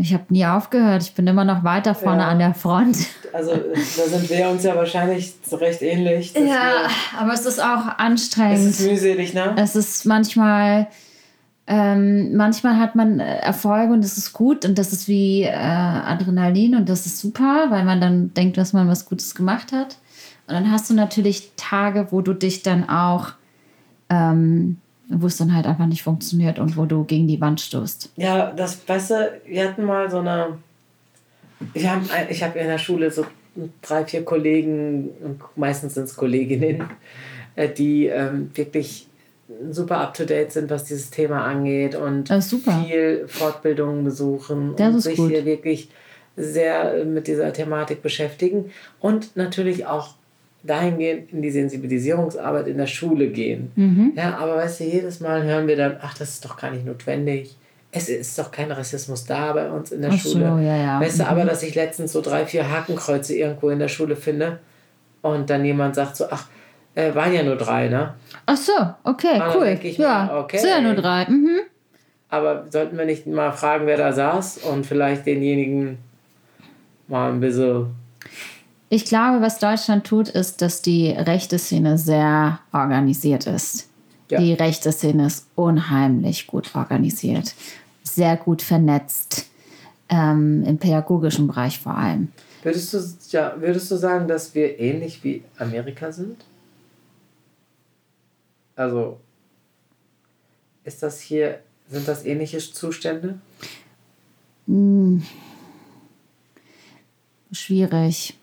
Ich 0.00 0.14
habe 0.14 0.24
nie 0.28 0.46
aufgehört. 0.46 1.02
Ich 1.02 1.14
bin 1.14 1.26
immer 1.26 1.44
noch 1.44 1.64
weiter 1.64 1.92
vorne 1.92 2.22
ja. 2.22 2.28
an 2.28 2.38
der 2.38 2.54
Front. 2.54 2.96
Also 3.30 3.52
da 3.52 4.04
sind 4.06 4.30
wir 4.30 4.48
uns 4.48 4.64
ja 4.64 4.74
wahrscheinlich 4.74 5.34
recht 5.52 5.82
ähnlich. 5.82 6.32
Ja, 6.32 6.88
aber 7.20 7.34
es 7.34 7.44
ist 7.44 7.62
auch 7.62 7.86
anstrengend. 7.98 8.70
Es 8.70 8.80
ist 8.80 8.88
mühselig, 8.88 9.34
ne? 9.34 9.54
Es 9.58 9.76
ist 9.76 10.06
manchmal, 10.06 10.86
ähm, 11.66 12.34
manchmal 12.34 12.78
hat 12.78 12.96
man 12.96 13.20
Erfolge 13.20 13.92
und 13.92 14.02
das 14.02 14.16
ist 14.16 14.32
gut 14.32 14.64
und 14.64 14.78
das 14.78 14.94
ist 14.94 15.08
wie 15.08 15.42
äh, 15.42 15.52
Adrenalin 15.52 16.74
und 16.74 16.88
das 16.88 17.04
ist 17.04 17.18
super, 17.18 17.66
weil 17.68 17.84
man 17.84 18.00
dann 18.00 18.32
denkt, 18.32 18.56
dass 18.56 18.72
man 18.72 18.88
was 18.88 19.04
Gutes 19.04 19.34
gemacht 19.34 19.72
hat. 19.72 19.98
Und 20.46 20.54
dann 20.54 20.70
hast 20.70 20.88
du 20.88 20.94
natürlich 20.94 21.52
Tage, 21.56 22.06
wo 22.10 22.22
du 22.22 22.32
dich 22.32 22.62
dann 22.62 22.88
auch 22.88 23.32
ähm, 24.08 24.78
wo 25.08 25.26
es 25.26 25.36
dann 25.36 25.54
halt 25.54 25.66
einfach 25.66 25.86
nicht 25.86 26.02
funktioniert 26.02 26.58
und 26.58 26.76
wo 26.76 26.84
du 26.84 27.04
gegen 27.04 27.26
die 27.26 27.40
Wand 27.40 27.60
stoßt. 27.60 28.12
Ja, 28.16 28.52
das 28.52 28.76
Beste, 28.76 29.40
wir 29.46 29.68
hatten 29.68 29.84
mal 29.84 30.10
so 30.10 30.18
eine, 30.18 30.58
ich 31.74 31.86
habe 31.86 32.04
ich 32.30 32.42
hab 32.42 32.56
in 32.56 32.66
der 32.66 32.78
Schule 32.78 33.10
so 33.10 33.24
drei, 33.82 34.04
vier 34.04 34.24
Kollegen, 34.24 35.10
meistens 35.56 35.94
sind 35.94 36.04
es 36.04 36.16
Kolleginnen, 36.16 36.84
äh, 37.56 37.68
die 37.68 38.06
ähm, 38.06 38.50
wirklich 38.54 39.08
super 39.70 39.98
up-to-date 39.98 40.52
sind, 40.52 40.70
was 40.70 40.84
dieses 40.84 41.10
Thema 41.10 41.44
angeht 41.44 41.94
und 41.94 42.28
viel 42.28 43.24
Fortbildungen 43.26 44.04
besuchen 44.04 44.74
das 44.76 44.94
und 44.94 45.00
sich 45.00 45.16
gut. 45.16 45.30
hier 45.30 45.44
wirklich 45.46 45.88
sehr 46.36 47.04
mit 47.04 47.26
dieser 47.26 47.52
Thematik 47.52 48.02
beschäftigen 48.02 48.70
und 49.00 49.36
natürlich 49.36 49.86
auch 49.86 50.17
dahingehend 50.68 51.32
in 51.32 51.42
die 51.42 51.50
Sensibilisierungsarbeit 51.50 52.66
in 52.68 52.76
der 52.78 52.86
Schule 52.86 53.28
gehen. 53.28 53.72
Mhm. 53.76 54.12
Ja, 54.16 54.36
aber 54.38 54.56
weißt 54.56 54.80
du, 54.80 54.84
jedes 54.84 55.20
Mal 55.20 55.42
hören 55.44 55.66
wir 55.66 55.76
dann, 55.76 55.96
ach, 56.00 56.16
das 56.16 56.30
ist 56.30 56.44
doch 56.44 56.56
gar 56.56 56.70
nicht 56.70 56.84
notwendig. 56.86 57.56
es 57.90 58.08
ist 58.10 58.38
doch 58.38 58.50
kein 58.50 58.70
Rassismus 58.70 59.24
da 59.24 59.52
bei 59.54 59.70
uns 59.70 59.92
in 59.92 60.02
der 60.02 60.10
Ach 60.12 60.18
so, 60.20 60.32
Schule. 60.32 60.44
ja, 60.62 60.76
ja. 60.76 61.00
Weißt 61.00 61.20
du, 61.20 61.22
Mhm. 61.24 61.28
aber 61.30 61.44
dass 61.46 61.62
ich 61.62 61.74
letztens 61.74 62.12
so 62.12 62.20
drei, 62.20 62.44
vier 62.44 62.70
Hakenkreuze 62.70 63.34
irgendwo 63.34 63.70
in 63.70 63.78
der 63.78 63.88
Schule 63.88 64.14
finde 64.14 64.58
und 65.22 65.48
dann 65.48 65.64
jemand 65.64 65.94
sagt 65.94 66.16
so, 66.16 66.26
ach, 66.30 66.48
äh, 66.94 67.14
waren 67.14 67.32
ja 67.32 67.42
nur 67.42 67.56
drei, 67.56 67.88
ne? 67.88 68.12
Ach 68.44 68.56
so, 68.58 68.72
okay, 69.04 69.38
Ah, 69.40 69.54
cool. 69.56 69.78
ich 69.82 69.96
ja, 69.96 70.24
mir, 70.30 70.38
okay. 70.38 70.58
sind 70.58 70.68
ja 70.70 70.80
nur 70.82 70.94
drei. 70.96 71.24
Mhm. 71.30 71.60
Aber 72.28 72.66
sollten 72.68 72.98
wir 72.98 73.06
nicht 73.06 73.26
mal 73.26 73.52
fragen, 73.52 73.86
wer 73.86 73.96
da 73.96 74.12
saß 74.12 74.58
und 74.58 74.84
vielleicht 74.84 75.24
denjenigen 75.24 75.96
mal 77.06 77.30
ein 77.32 77.40
bisschen. 77.40 77.86
Ich 78.90 79.04
glaube, 79.04 79.42
was 79.42 79.58
Deutschland 79.58 80.06
tut, 80.06 80.28
ist, 80.28 80.62
dass 80.62 80.80
die 80.80 81.10
rechte 81.10 81.58
Szene 81.58 81.98
sehr 81.98 82.60
organisiert 82.72 83.46
ist. 83.46 83.88
Ja. 84.30 84.40
Die 84.40 84.52
rechte 84.54 84.92
Szene 84.92 85.26
ist 85.26 85.46
unheimlich 85.54 86.46
gut 86.46 86.74
organisiert, 86.74 87.54
sehr 88.02 88.36
gut 88.36 88.62
vernetzt, 88.62 89.46
ähm, 90.08 90.64
im 90.64 90.78
pädagogischen 90.78 91.46
Bereich 91.46 91.78
vor 91.78 91.96
allem. 91.96 92.28
Würdest 92.62 92.94
du, 92.94 92.98
ja, 93.30 93.54
würdest 93.58 93.90
du 93.90 93.96
sagen, 93.96 94.26
dass 94.28 94.54
wir 94.54 94.78
ähnlich 94.78 95.22
wie 95.22 95.42
Amerika 95.58 96.12
sind? 96.12 96.44
Also, 98.74 99.18
ist 100.84 101.02
das 101.02 101.20
hier, 101.20 101.60
sind 101.88 102.06
das 102.06 102.24
ähnliche 102.24 102.58
Zustände? 102.58 103.38
Schwierig. 107.52 108.37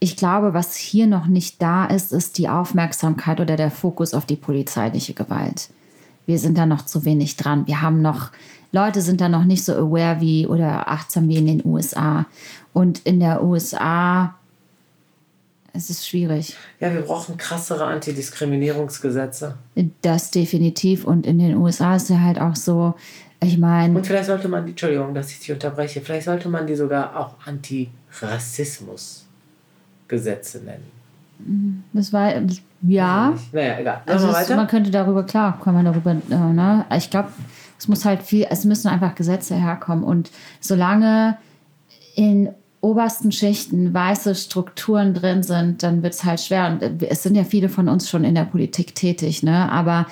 Ich 0.00 0.16
glaube, 0.16 0.54
was 0.54 0.76
hier 0.76 1.06
noch 1.06 1.26
nicht 1.26 1.60
da 1.60 1.84
ist, 1.84 2.12
ist 2.12 2.38
die 2.38 2.48
Aufmerksamkeit 2.48 3.38
oder 3.40 3.56
der 3.56 3.70
Fokus 3.70 4.14
auf 4.14 4.24
die 4.24 4.36
polizeiliche 4.36 5.14
Gewalt. 5.14 5.68
Wir 6.26 6.38
sind 6.38 6.56
da 6.56 6.66
noch 6.66 6.86
zu 6.86 7.04
wenig 7.04 7.36
dran. 7.36 7.66
Wir 7.66 7.82
haben 7.82 8.00
noch, 8.00 8.30
Leute 8.72 9.02
sind 9.02 9.20
da 9.20 9.28
noch 9.28 9.44
nicht 9.44 9.64
so 9.64 9.74
aware 9.74 10.20
wie 10.20 10.46
oder 10.46 10.88
achtsam 10.88 11.28
wie 11.28 11.36
in 11.36 11.46
den 11.46 11.62
USA. 11.64 12.26
Und 12.72 13.00
in 13.00 13.20
der 13.20 13.42
USA 13.42 14.34
es 15.72 15.90
ist 15.90 16.06
schwierig. 16.06 16.56
Ja, 16.80 16.92
wir 16.92 17.02
brauchen 17.02 17.36
krassere 17.36 17.84
Antidiskriminierungsgesetze. 17.84 19.56
Das 20.02 20.30
definitiv. 20.30 21.04
Und 21.04 21.26
in 21.26 21.38
den 21.38 21.56
USA 21.56 21.96
ist 21.96 22.10
ja 22.10 22.20
halt 22.20 22.40
auch 22.40 22.56
so, 22.56 22.94
ich 23.42 23.56
meine, 23.56 23.96
Und 23.96 24.06
vielleicht 24.06 24.26
sollte 24.26 24.48
man 24.48 24.64
die, 24.66 24.70
Entschuldigung, 24.70 25.14
dass 25.14 25.30
ich 25.30 25.38
dich 25.38 25.52
unterbreche, 25.52 26.00
vielleicht 26.00 26.26
sollte 26.26 26.48
man 26.48 26.66
die 26.66 26.74
sogar 26.74 27.16
auch 27.16 27.34
Antirassismusgesetze 30.10 30.58
nennen. 30.64 31.82
das 31.92 32.12
war, 32.12 32.32
ja. 32.82 33.34
Naja, 33.52 33.78
egal. 33.78 34.02
Also 34.06 34.32
weiter? 34.32 34.56
man 34.56 34.66
könnte 34.66 34.90
darüber, 34.90 35.24
klar, 35.24 35.58
kann 35.62 35.74
man 35.74 35.84
darüber, 35.84 36.10
äh, 36.10 36.34
ne? 36.34 36.84
Ich 36.96 37.10
glaube, 37.10 37.28
es 37.78 37.88
muss 37.88 38.04
halt 38.04 38.22
viel, 38.22 38.46
es 38.50 38.64
müssen 38.64 38.88
einfach 38.88 39.14
Gesetze 39.14 39.54
herkommen. 39.54 40.04
Und 40.04 40.30
solange 40.60 41.38
in 42.14 42.50
obersten 42.82 43.32
Schichten 43.32 43.92
weiße 43.92 44.34
Strukturen 44.34 45.14
drin 45.14 45.42
sind, 45.42 45.82
dann 45.82 46.02
wird 46.02 46.14
es 46.14 46.24
halt 46.24 46.40
schwer. 46.40 46.68
Und 46.68 46.82
äh, 46.82 47.08
es 47.08 47.22
sind 47.22 47.36
ja 47.36 47.44
viele 47.44 47.68
von 47.68 47.88
uns 47.88 48.08
schon 48.08 48.24
in 48.24 48.34
der 48.34 48.44
Politik 48.44 48.94
tätig, 48.94 49.42
ne? 49.42 49.70
Aber 49.70 50.06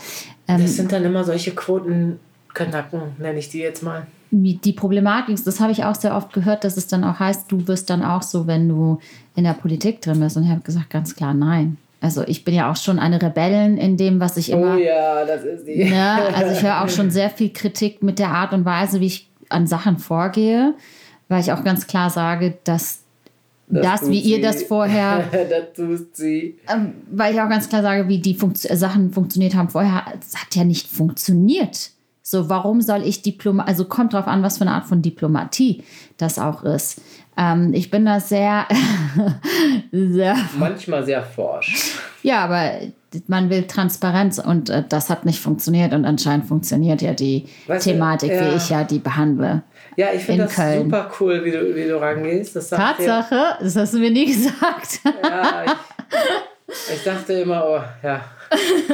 ähm, 0.46 0.62
Das 0.62 0.76
sind 0.76 0.92
dann 0.92 1.04
immer 1.04 1.24
solche 1.24 1.52
Quotenkanacken, 1.52 3.00
nenne 3.18 3.38
ich 3.38 3.48
die 3.48 3.58
jetzt 3.58 3.82
mal. 3.82 4.06
Die 4.30 4.72
Problematik, 4.72 5.34
ist, 5.34 5.46
das 5.46 5.60
habe 5.60 5.72
ich 5.72 5.84
auch 5.84 5.94
sehr 5.94 6.16
oft 6.16 6.32
gehört, 6.32 6.64
dass 6.64 6.76
es 6.76 6.86
dann 6.86 7.04
auch 7.04 7.18
heißt, 7.18 7.50
du 7.50 7.66
wirst 7.66 7.88
dann 7.90 8.04
auch 8.04 8.22
so, 8.22 8.46
wenn 8.46 8.68
du 8.68 8.98
in 9.34 9.44
der 9.44 9.54
Politik 9.54 10.02
drin 10.02 10.20
bist. 10.20 10.36
Und 10.36 10.44
ich 10.44 10.50
habe 10.50 10.60
gesagt, 10.60 10.90
ganz 10.90 11.16
klar, 11.16 11.34
nein. 11.34 11.78
Also 12.00 12.22
ich 12.26 12.44
bin 12.44 12.54
ja 12.54 12.70
auch 12.70 12.76
schon 12.76 12.98
eine 12.98 13.20
Rebellin 13.20 13.76
in 13.76 13.96
dem, 13.96 14.20
was 14.20 14.36
ich 14.36 14.50
immer. 14.50 14.76
Oh 14.76 14.78
ja, 14.78 15.24
das 15.24 15.42
ist 15.44 15.66
die. 15.66 15.84
Ne? 15.84 16.18
Also 16.34 16.52
ich 16.52 16.62
höre 16.62 16.84
auch 16.84 16.88
schon 16.88 17.10
sehr 17.10 17.30
viel 17.30 17.52
Kritik 17.52 18.02
mit 18.02 18.18
der 18.18 18.28
Art 18.28 18.52
und 18.52 18.64
Weise, 18.64 19.00
wie 19.00 19.06
ich 19.06 19.28
an 19.48 19.66
Sachen 19.66 19.98
vorgehe, 19.98 20.74
weil 21.28 21.40
ich 21.40 21.52
auch 21.52 21.64
ganz 21.64 21.86
klar 21.86 22.10
sage, 22.10 22.54
dass 22.64 23.00
das, 23.68 24.00
tut 24.00 24.10
wie 24.10 24.20
ihr 24.20 24.36
sie. 24.36 24.42
das 24.42 24.62
vorher, 24.62 25.24
das 25.32 25.72
tut 25.74 26.16
sie. 26.16 26.58
ähm, 26.72 26.94
weil 27.10 27.34
ich 27.34 27.40
auch 27.40 27.48
ganz 27.48 27.68
klar 27.68 27.82
sage, 27.82 28.08
wie 28.08 28.18
die 28.18 28.34
Funktio 28.34 28.74
Sachen 28.76 29.12
funktioniert 29.12 29.54
haben 29.54 29.68
vorher, 29.68 30.04
es 30.20 30.36
hat 30.36 30.54
ja 30.54 30.64
nicht 30.64 30.86
funktioniert. 30.86 31.90
So, 32.30 32.50
warum 32.50 32.82
soll 32.82 33.04
ich 33.06 33.22
Diploma, 33.22 33.64
also 33.64 33.86
kommt 33.86 34.12
drauf 34.12 34.26
an, 34.26 34.42
was 34.42 34.58
für 34.58 34.62
eine 34.64 34.72
Art 34.72 34.84
von 34.84 35.00
Diplomatie 35.00 35.82
das 36.18 36.38
auch 36.38 36.62
ist. 36.62 37.00
Ähm, 37.38 37.72
ich 37.72 37.90
bin 37.90 38.04
da 38.04 38.20
sehr, 38.20 38.66
sehr 39.92 40.36
Manchmal 40.58 41.06
sehr 41.06 41.22
forsch. 41.22 41.98
ja, 42.22 42.44
aber 42.44 42.72
man 43.28 43.48
will 43.48 43.62
Transparenz 43.66 44.38
und 44.38 44.68
äh, 44.68 44.84
das 44.86 45.08
hat 45.08 45.24
nicht 45.24 45.40
funktioniert 45.40 45.94
und 45.94 46.04
anscheinend 46.04 46.44
funktioniert 46.44 47.00
ja 47.00 47.14
die 47.14 47.48
Weißt 47.66 47.86
du, 47.86 47.92
Thematik, 47.92 48.30
ja. 48.30 48.52
wie 48.52 48.56
ich 48.56 48.68
ja 48.68 48.84
die 48.84 48.98
behandle. 48.98 49.62
Ja, 49.96 50.08
ich 50.14 50.22
finde 50.22 50.42
In 50.42 50.48
das 50.48 50.56
Köln. 50.56 50.82
super 50.82 51.10
cool, 51.20 51.42
wie 51.46 51.50
du, 51.50 51.74
wie 51.74 51.88
du 51.88 51.98
rangehst. 51.98 52.54
Das 52.54 52.68
Tatsache, 52.68 53.56
das 53.62 53.74
hast 53.74 53.94
du 53.94 54.00
mir 54.00 54.10
nie 54.10 54.26
gesagt. 54.34 55.00
Ja, 55.22 55.64
ich, 55.64 56.94
ich 56.94 57.04
dachte 57.04 57.32
immer, 57.32 57.64
oh, 57.66 58.06
ja. 58.06 58.20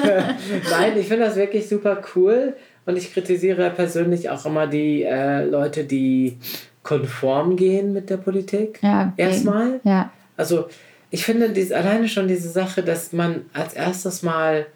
Nein, 0.71 0.93
ich 0.97 1.09
finde 1.09 1.25
das 1.25 1.35
wirklich 1.35 1.69
super 1.69 2.01
cool 2.15 2.55
und 2.87 2.97
ich 2.97 3.13
kritisiere 3.13 3.71
persönlich 3.71 4.31
auch 4.31 4.45
immer 4.47 4.67
die 4.67 5.03
äh, 5.03 5.45
Leute, 5.45 5.85
die 5.85 6.37
konform 6.83 7.57
gehen 7.57 7.93
mit 7.93 8.11
der 8.11 8.19
Politik. 8.19 8.79
Ja, 8.83 9.13
wegen- 9.17 9.29
Erstmal. 9.31 9.81
Ja, 9.85 10.11
Also, 10.37 10.67
ich 11.11 11.25
finde 11.25 11.51
dies, 11.51 11.71
alleine 11.73 12.09
schon 12.09 12.27
diese 12.29 12.49
Sache, 12.49 12.83
dass 12.83 13.13
man 13.13 13.43
als 13.53 13.75
erstes 13.75 14.23
mal 14.23 14.67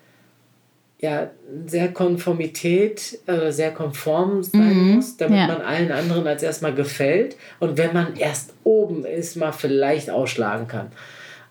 ja, 1.01 1.31
sehr 1.67 1.89
Konformität 1.93 3.21
oder 3.29 3.53
sehr 3.53 3.71
konform 3.73 4.43
sein 4.43 4.95
muss, 4.97 5.17
damit 5.17 5.35
Mhm. 5.35 5.39
ja. 5.41 5.47
man 5.47 5.61
allen 5.63 5.93
anderen 5.93 6.27
als 6.27 6.43
erstmal 6.43 6.75
gefällt 6.75 7.37
und 7.61 7.79
wenn 7.79 7.93
man 7.93 8.17
erst 8.17 8.53
oben 8.65 9.05
ist, 9.05 9.37
mal 9.37 9.53
vielleicht 9.53 10.11
ausschlagen 10.11 10.67
kann. 10.67 10.89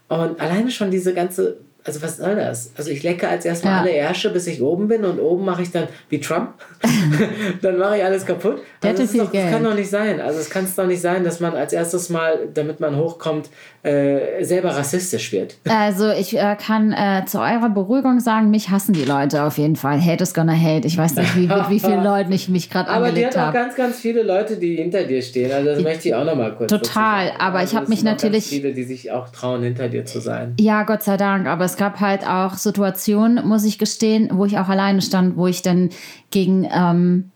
Und 0.10 0.40
alleine 0.42 0.70
schon 0.72 0.92
diese 0.92 1.14
ganze, 1.14 1.58
also 1.88 2.02
was 2.02 2.18
soll 2.18 2.36
das? 2.36 2.72
Also 2.78 2.92
ich 2.92 3.02
lecke 3.04 3.28
als 3.28 3.46
erstmal 3.46 3.74
Ja. 3.74 3.80
alle 3.82 3.92
Ärsche, 3.92 4.30
bis 4.30 4.46
ich 4.48 4.62
oben 4.62 4.88
bin 4.88 5.06
und 5.06 5.20
oben 5.20 5.46
mache 5.46 5.62
ich 5.64 5.72
dann 5.72 5.88
wie 6.10 6.20
Trump. 6.20 6.50
dann 7.62 7.78
mache 7.78 7.98
ich 7.98 8.04
alles 8.04 8.26
kaputt. 8.26 8.62
Der 8.84 8.92
Also 8.92 9.04
das, 9.04 9.14
doch, 9.14 9.32
das 9.32 9.52
kann 9.52 9.64
doch 9.64 9.74
nicht 9.74 9.90
sein. 9.90 10.20
Also 10.22 10.40
es 10.40 10.50
kann 10.50 10.66
es 10.66 10.76
doch 10.76 10.86
nicht 10.86 11.02
sein, 11.02 11.24
dass 11.24 11.40
man 11.40 11.56
als 11.56 11.74
erstes 11.74 12.10
mal, 12.10 12.38
damit 12.54 12.80
man 12.80 12.96
hochkommt, 12.98 13.50
äh, 13.84 14.44
selber 14.44 14.70
rassistisch 14.76 15.32
wird. 15.32 15.56
also 15.70 16.12
ich 16.12 16.38
äh, 16.38 16.56
kann 16.60 16.92
äh, 16.92 17.24
zu 17.26 17.40
eurer 17.40 17.70
Beruhigung 17.70 18.20
sagen, 18.20 18.50
mich 18.50 18.70
hassen 18.70 18.94
die 18.94 19.06
Leute 19.06 19.44
auf 19.44 19.58
jeden 19.58 19.76
Fall. 19.76 20.04
Hate 20.04 20.24
is 20.24 20.34
gonna 20.34 20.54
hate. 20.54 20.86
Ich 20.86 20.98
weiß 20.98 21.16
nicht, 21.16 21.36
wie, 21.36 21.48
mit 21.48 21.70
wie 21.70 21.80
vielen 21.80 22.04
Leuten 22.04 22.32
ich 22.32 22.50
mich 22.50 22.70
gerade 22.70 22.90
Aber 22.90 23.12
die 23.12 23.26
hat 23.26 23.36
auch 23.38 23.42
habe. 23.42 23.58
ganz, 23.58 23.76
ganz 23.76 23.98
viele 24.00 24.24
Leute, 24.24 24.58
die 24.58 24.76
hinter 24.76 25.04
dir 25.06 25.22
stehen. 25.22 25.52
Also 25.52 25.70
das 25.72 25.82
möchte 25.82 26.10
ich 26.10 26.16
auch 26.16 26.26
noch 26.26 26.36
mal 26.36 26.54
kurz 26.56 26.70
Total, 26.70 27.32
aber 27.40 27.60
ich 27.60 27.68
Also 27.68 27.78
hab 27.78 27.84
es 27.84 27.90
mich 27.90 28.04
natürlich- 28.04 28.48
viele, 28.48 28.74
die 28.74 28.84
sich 28.84 29.12
auch 29.12 29.30
trauen, 29.30 29.64
hinter 29.64 29.88
dir 29.90 30.06
zu 30.06 30.20
sein. 30.20 30.56
Ja, 30.60 30.84
Gott 30.84 31.04
sei 31.04 31.16
Dank. 31.18 31.48
Aber 31.48 31.64
es 31.66 31.77
gab 31.78 32.00
halt 32.00 32.28
auch 32.28 32.56
Situationen, 32.56 33.48
muss 33.48 33.64
ich 33.64 33.78
gestehen, 33.78 34.30
wo 34.34 34.46
ich 34.46 34.58
auch 34.58 34.70
alleine 34.70 35.02
stand, 35.02 35.38
wo 35.38 35.48
ich 35.48 35.62
dann 35.62 35.90
gegen, 36.30 36.68
ähm, 36.72 37.32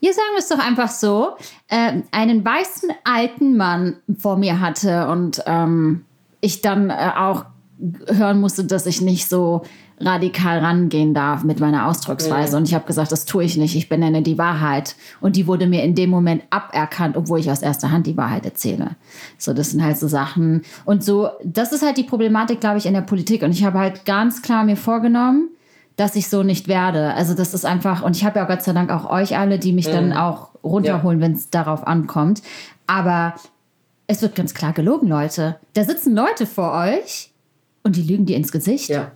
hier 0.00 0.12
sagen 0.12 0.28
wir 0.32 0.38
es 0.38 0.48
doch 0.48 0.58
einfach 0.58 0.90
so, 0.90 1.36
äh, 1.68 2.02
einen 2.10 2.44
weißen 2.44 2.90
alten 3.04 3.56
Mann 3.56 3.96
vor 4.18 4.36
mir 4.36 4.60
hatte 4.60 5.08
und 5.08 5.42
ähm, 5.46 6.04
ich 6.40 6.60
dann 6.60 6.90
äh, 6.90 7.12
auch 7.16 7.44
hören 8.08 8.40
musste, 8.40 8.64
dass 8.64 8.86
ich 8.86 9.00
nicht 9.00 9.28
so 9.28 9.62
radikal 10.04 10.58
rangehen 10.58 11.14
darf 11.14 11.44
mit 11.44 11.60
meiner 11.60 11.86
Ausdrucksweise. 11.86 12.56
Und 12.56 12.68
ich 12.68 12.74
habe 12.74 12.86
gesagt, 12.86 13.12
das 13.12 13.24
tue 13.24 13.44
ich 13.44 13.56
nicht. 13.56 13.76
Ich 13.76 13.88
benenne 13.88 14.22
die 14.22 14.38
Wahrheit. 14.38 14.96
Und 15.20 15.36
die 15.36 15.46
wurde 15.46 15.66
mir 15.66 15.82
in 15.82 15.94
dem 15.94 16.10
Moment 16.10 16.42
aberkannt, 16.50 17.16
obwohl 17.16 17.40
ich 17.40 17.50
aus 17.50 17.62
erster 17.62 17.90
Hand 17.90 18.06
die 18.06 18.16
Wahrheit 18.16 18.44
erzähle. 18.44 18.96
So, 19.38 19.52
das 19.52 19.70
sind 19.70 19.82
halt 19.82 19.98
so 19.98 20.08
Sachen. 20.08 20.62
Und 20.84 21.04
so, 21.04 21.28
das 21.44 21.72
ist 21.72 21.84
halt 21.84 21.96
die 21.96 22.04
Problematik, 22.04 22.60
glaube 22.60 22.78
ich, 22.78 22.86
in 22.86 22.94
der 22.94 23.00
Politik. 23.02 23.42
Und 23.42 23.52
ich 23.52 23.64
habe 23.64 23.78
halt 23.78 24.04
ganz 24.04 24.42
klar 24.42 24.64
mir 24.64 24.76
vorgenommen, 24.76 25.48
dass 25.96 26.16
ich 26.16 26.28
so 26.28 26.42
nicht 26.42 26.68
werde. 26.68 27.14
Also 27.14 27.34
das 27.34 27.54
ist 27.54 27.64
einfach, 27.64 28.02
und 28.02 28.16
ich 28.16 28.24
habe 28.24 28.38
ja 28.38 28.44
Gott 28.46 28.62
sei 28.62 28.72
Dank 28.72 28.90
auch 28.90 29.08
euch 29.08 29.36
alle, 29.36 29.58
die 29.58 29.72
mich 29.72 29.86
dann 29.86 30.12
auch 30.12 30.50
runterholen, 30.64 31.20
wenn 31.20 31.32
es 31.32 31.50
darauf 31.50 31.86
ankommt. 31.86 32.42
Aber 32.86 33.34
es 34.06 34.22
wird 34.22 34.34
ganz 34.34 34.54
klar 34.54 34.72
gelogen, 34.72 35.08
Leute. 35.08 35.56
Da 35.74 35.84
sitzen 35.84 36.14
Leute 36.14 36.46
vor 36.46 36.72
euch 36.72 37.30
und 37.82 37.96
die 37.96 38.02
lügen 38.02 38.26
dir 38.26 38.36
ins 38.36 38.52
Gesicht. 38.52 38.88
Ja. 38.88 39.12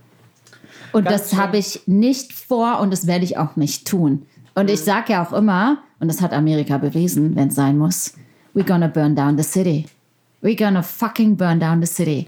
Und 0.96 1.10
das 1.10 1.34
habe 1.34 1.58
ich 1.58 1.82
nicht 1.86 2.32
vor 2.32 2.80
und 2.80 2.90
das 2.92 3.06
werde 3.06 3.24
ich 3.24 3.36
auch 3.38 3.56
nicht 3.56 3.86
tun. 3.86 4.26
Und 4.54 4.64
Mhm. 4.66 4.74
ich 4.74 4.80
sage 4.80 5.12
ja 5.12 5.24
auch 5.24 5.32
immer, 5.32 5.78
und 6.00 6.08
das 6.08 6.20
hat 6.22 6.32
Amerika 6.32 6.78
bewiesen, 6.78 7.36
wenn 7.36 7.48
es 7.48 7.54
sein 7.54 7.76
muss, 7.78 8.14
we're 8.54 8.66
gonna 8.66 8.86
burn 8.88 9.14
down 9.14 9.36
the 9.36 9.44
city. 9.44 9.86
We're 10.42 10.56
gonna 10.58 10.82
fucking 10.82 11.36
burn 11.36 11.60
down 11.60 11.80
the 11.84 11.86
city. 11.86 12.26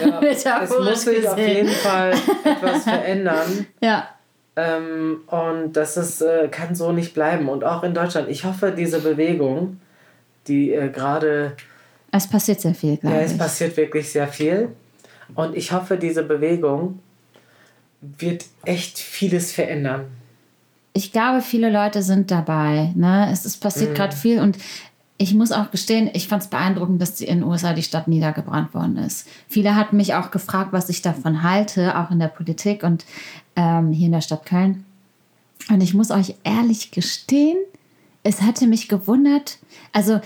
Ja, 0.00 0.20
es 0.62 0.70
muss 0.70 1.02
sich 1.02 1.28
auf 1.28 1.36
gesehen. 1.36 1.56
jeden 1.66 1.68
Fall 1.72 2.14
etwas 2.44 2.82
verändern. 2.84 3.66
Ja. 3.82 4.08
Ähm, 4.56 5.18
und 5.26 5.74
das 5.74 5.96
ist, 5.98 6.22
äh, 6.22 6.48
kann 6.50 6.74
so 6.74 6.92
nicht 6.92 7.12
bleiben. 7.12 7.48
Und 7.48 7.64
auch 7.64 7.82
in 7.82 7.92
Deutschland. 7.92 8.28
Ich 8.30 8.44
hoffe, 8.44 8.72
diese 8.76 9.00
Bewegung, 9.00 9.78
die 10.48 10.72
äh, 10.72 10.88
gerade, 10.88 11.52
Es 12.12 12.26
passiert 12.26 12.60
sehr 12.62 12.74
viel, 12.74 12.96
glaube 12.96 13.16
ja, 13.16 13.22
es 13.22 13.32
ich. 13.32 13.38
passiert 13.38 13.76
wirklich 13.76 14.10
sehr 14.10 14.28
viel. 14.28 14.70
Und 15.34 15.54
ich 15.56 15.72
hoffe, 15.72 15.98
diese 15.98 16.22
Bewegung 16.22 17.00
wird 18.18 18.44
echt 18.64 18.98
vieles 18.98 19.52
verändern. 19.52 20.04
ich 20.92 21.12
glaube, 21.12 21.42
viele 21.42 21.70
Leute 21.70 22.02
sind 22.02 22.30
dabei. 22.30 22.90
Ne? 22.94 23.28
Es 23.30 23.44
ist 23.44 23.58
passiert 23.60 23.90
Mhm. 23.90 23.94
gerade 23.94 24.16
viel 24.16 24.40
und 24.40 24.56
ich 25.18 25.34
muss 25.34 25.52
auch 25.52 25.70
gestehen, 25.70 26.08
ich 26.14 26.26
fand 26.28 26.42
es 26.42 26.48
beeindruckend, 26.48 27.00
dass 27.02 27.20
in 27.20 27.40
den 27.40 27.42
USA 27.44 27.72
die 27.74 27.82
Stadt 27.82 28.08
niedergebrannt 28.08 28.72
worden 28.74 28.96
ist. 28.98 29.26
Viele 29.48 29.74
hatten 29.76 29.96
mich 29.98 30.14
auch 30.14 30.30
gefragt, 30.30 30.72
was 30.72 30.88
ich 30.88 31.02
davon 31.02 31.42
halte, 31.42 31.98
auch 31.98 32.10
in 32.10 32.18
der 32.18 32.28
Politik 32.28 32.82
und 32.82 33.04
ähm, 33.56 33.92
hier 33.92 34.06
in 34.06 34.12
der 34.12 34.20
Stadt 34.22 34.46
Köln. 34.46 34.84
Und 35.68 35.82
ich 35.82 35.92
muss 35.94 36.10
euch 36.10 36.34
ehrlich 36.44 36.90
gestehen, 36.92 37.56
es 38.22 38.40
hatte 38.42 38.66
mich 38.66 38.88
gewundert. 38.88 39.58
Also 39.92 40.20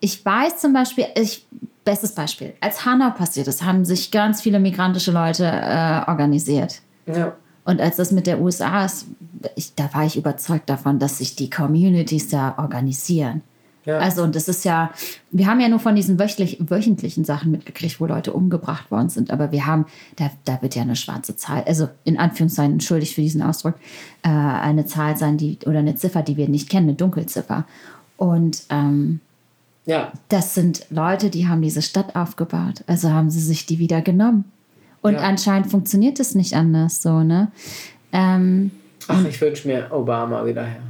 ich 0.00 0.24
weiß 0.24 0.58
zum 0.58 0.72
Beispiel, 0.72 1.06
ich, 1.16 1.46
bestes 1.84 2.14
Beispiel, 2.14 2.54
als 2.60 2.84
Hanau 2.84 3.10
passiert 3.10 3.46
ist, 3.48 3.62
haben 3.62 3.84
sich 3.84 4.10
ganz 4.10 4.40
viele 4.42 4.58
migrantische 4.60 5.12
Leute 5.12 5.44
äh, 5.46 6.02
organisiert. 6.10 6.80
Ja. 7.06 7.36
Und 7.64 7.80
als 7.80 7.96
das 7.96 8.10
mit 8.10 8.26
der 8.26 8.40
USA 8.40 8.84
ist, 8.84 9.06
ich, 9.54 9.74
da 9.74 9.92
war 9.92 10.04
ich 10.04 10.16
überzeugt 10.16 10.68
davon, 10.68 10.98
dass 10.98 11.18
sich 11.18 11.36
die 11.36 11.50
Communities 11.50 12.28
da 12.28 12.54
organisieren. 12.58 13.42
Ja. 13.86 13.98
Also, 13.98 14.22
und 14.22 14.36
das 14.36 14.48
ist 14.48 14.64
ja, 14.64 14.90
wir 15.30 15.46
haben 15.46 15.60
ja 15.60 15.68
nur 15.68 15.78
von 15.78 15.94
diesen 15.94 16.18
wöchentlich, 16.18 16.58
wöchentlichen 16.60 17.24
Sachen 17.24 17.50
mitgekriegt, 17.50 18.00
wo 18.00 18.06
Leute 18.06 18.32
umgebracht 18.32 18.90
worden 18.90 19.08
sind. 19.08 19.30
Aber 19.30 19.52
wir 19.52 19.66
haben, 19.66 19.86
da, 20.16 20.30
da 20.44 20.60
wird 20.62 20.74
ja 20.74 20.82
eine 20.82 20.96
schwarze 20.96 21.36
Zahl, 21.36 21.64
also 21.66 21.88
in 22.04 22.18
Anführungszeichen, 22.18 22.72
entschuldigt 22.72 23.14
für 23.14 23.22
diesen 23.22 23.42
Ausdruck, 23.42 23.74
äh, 24.22 24.28
eine 24.28 24.84
Zahl 24.84 25.16
sein, 25.16 25.38
die, 25.38 25.58
oder 25.64 25.78
eine 25.78 25.96
Ziffer, 25.96 26.22
die 26.22 26.36
wir 26.36 26.48
nicht 26.48 26.68
kennen, 26.68 26.88
eine 26.88 26.96
Dunkelziffer. 26.96 27.64
Und 28.16 28.64
ähm, 28.68 29.20
ja. 29.86 30.12
das 30.28 30.54
sind 30.54 30.86
Leute, 30.90 31.30
die 31.30 31.48
haben 31.48 31.62
diese 31.62 31.82
Stadt 31.82 32.16
aufgebaut. 32.16 32.84
Also 32.86 33.10
haben 33.10 33.30
sie 33.30 33.40
sich 33.40 33.64
die 33.64 33.78
wieder 33.78 34.02
genommen. 34.02 34.44
Und 35.02 35.14
Ja. 35.14 35.20
anscheinend 35.20 35.70
funktioniert 35.70 36.20
es 36.20 36.34
nicht 36.34 36.54
anders 36.54 37.00
so, 37.02 37.20
ne? 37.22 37.50
Ähm, 38.12 38.70
Ach, 39.08 39.24
ich 39.24 39.40
wünsche 39.40 39.66
mir 39.66 39.86
Obama 39.90 40.44
wieder 40.44 40.64
her. 40.64 40.82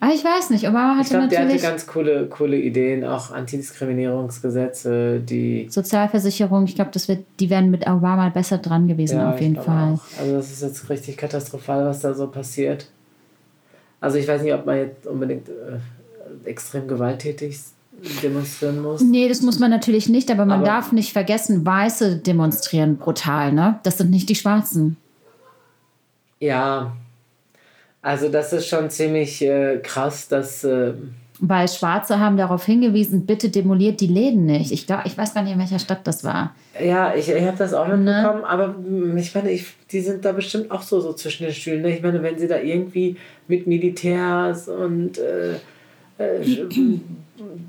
aber 0.00 0.12
ich 0.12 0.24
weiß 0.24 0.50
nicht, 0.50 0.68
Obama 0.68 0.94
Ich 0.94 1.06
hatte 1.06 1.10
glaube, 1.10 1.28
der 1.28 1.38
hatte 1.38 1.46
natürlich 1.48 1.62
ganz 1.62 1.86
coole, 1.86 2.26
coole 2.26 2.56
Ideen, 2.58 3.04
auch 3.04 3.30
Antidiskriminierungsgesetze, 3.30 5.20
die. 5.20 5.68
Sozialversicherung. 5.70 6.64
Ich 6.64 6.74
glaube, 6.74 6.90
das 6.92 7.08
wird, 7.08 7.24
die 7.40 7.48
wären 7.50 7.70
mit 7.70 7.86
Obama 7.86 8.28
besser 8.28 8.58
dran 8.58 8.88
gewesen, 8.88 9.18
Ja, 9.18 9.32
auf 9.32 9.40
jeden 9.40 9.54
glaub 9.54 9.66
Fall. 9.66 9.94
Auch. 9.94 10.20
Also 10.20 10.32
das 10.34 10.50
ist 10.52 10.62
jetzt 10.62 10.90
richtig 10.90 11.16
katastrophal, 11.16 11.84
was 11.86 12.00
da 12.00 12.14
so 12.14 12.26
passiert. 12.26 12.88
Also 14.00 14.18
ich 14.18 14.26
weiß 14.26 14.42
nicht, 14.42 14.52
ob 14.52 14.66
man 14.66 14.76
jetzt 14.78 15.06
unbedingt 15.06 15.48
äh, 15.48 16.48
extrem 16.48 16.88
gewalttätig 16.88 17.58
demonstrieren 18.22 18.80
muss. 18.82 19.00
Nee, 19.00 19.28
das 19.28 19.42
muss 19.42 19.58
man 19.58 19.70
natürlich 19.70 20.08
nicht, 20.08 20.30
aber 20.30 20.44
man 20.44 20.58
Aber- 20.60 20.66
darf 20.66 20.92
nicht 20.92 21.12
vergessen, 21.12 21.64
Weiße 21.64 22.16
demonstrieren 22.16 22.96
brutal, 22.96 23.52
ne? 23.52 23.78
Das 23.82 23.98
sind 23.98 24.10
nicht 24.10 24.28
die 24.28 24.34
Schwarzen. 24.34 24.96
Ja, 26.40 26.92
also 28.00 28.28
das 28.28 28.52
ist 28.52 28.66
schon 28.66 28.90
ziemlich 28.90 29.42
äh, 29.42 29.78
krass, 29.82 30.26
dass... 30.28 30.64
Äh, 30.64 30.94
Weil 31.38 31.68
Schwarze 31.68 32.18
haben 32.18 32.36
darauf 32.36 32.64
hingewiesen, 32.66 33.26
bitte 33.26 33.48
demoliert 33.48 34.00
die 34.00 34.08
Läden 34.08 34.44
nicht. 34.46 34.72
Ich 34.72 34.86
glaube, 34.86 35.02
ich 35.06 35.16
weiß 35.16 35.34
gar 35.34 35.42
nicht, 35.44 35.52
in 35.52 35.58
welcher 35.60 35.78
Stadt 35.78 36.00
das 36.04 36.24
war. 36.24 36.54
Ja, 36.84 37.14
ich, 37.14 37.28
ich 37.28 37.44
habe 37.46 37.56
das 37.56 37.74
auch 37.74 37.86
Ne? 37.86 37.96
mitbekommen, 37.96 38.44
aber 38.44 38.68
mm, 38.68 39.16
ich 39.18 39.32
meine, 39.34 39.50
ich, 39.52 39.66
die 39.92 40.00
sind 40.00 40.24
da 40.24 40.32
bestimmt 40.32 40.70
auch 40.72 40.82
so, 40.82 41.00
so 41.00 41.12
zwischen 41.12 41.44
den 41.44 41.52
Stühlen. 41.54 41.82
Ne? 41.82 41.94
Ich 41.96 42.02
meine, 42.02 42.22
wenn 42.24 42.38
sie 42.38 42.48
da 42.48 42.58
irgendwie 42.58 43.16
mit 43.46 43.68
Militärs 43.68 44.66
und 44.68 45.18
äh, 45.18 45.54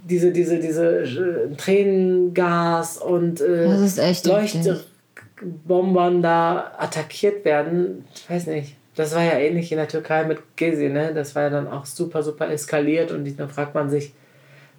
diese, 0.10 0.32
diese, 0.32 0.60
diese 0.60 1.02
äh, 1.02 1.56
Tränengas 1.56 2.98
und 2.98 3.42
äh, 3.42 3.66
Das 3.68 3.82
ist 3.82 3.98
echt 3.98 4.28
heftig. 4.28 4.66
Leuchtbombern 4.66 6.22
da 6.22 6.74
attackiert 6.78 7.46
werden, 7.46 8.06
ich 8.14 8.30
weiß 8.30 8.48
nicht. 8.48 8.76
Das 8.96 9.16
war 9.16 9.24
ja 9.24 9.40
ähnlich 9.40 9.72
in 9.72 9.80
der 9.80 9.88
Türkei 9.88 10.24
mit 10.24 10.40
Gezi, 10.56 10.90
ne? 10.90 11.14
Das 11.14 11.36
war 11.36 11.44
ja 11.44 11.50
dann 11.50 11.68
auch 11.68 11.86
super, 11.86 12.22
super 12.22 12.50
eskaliert 12.52 13.12
und 13.12 13.40
dann 13.40 13.50
fragt 13.50 13.74
man 13.74 13.90
sich, 13.90 14.14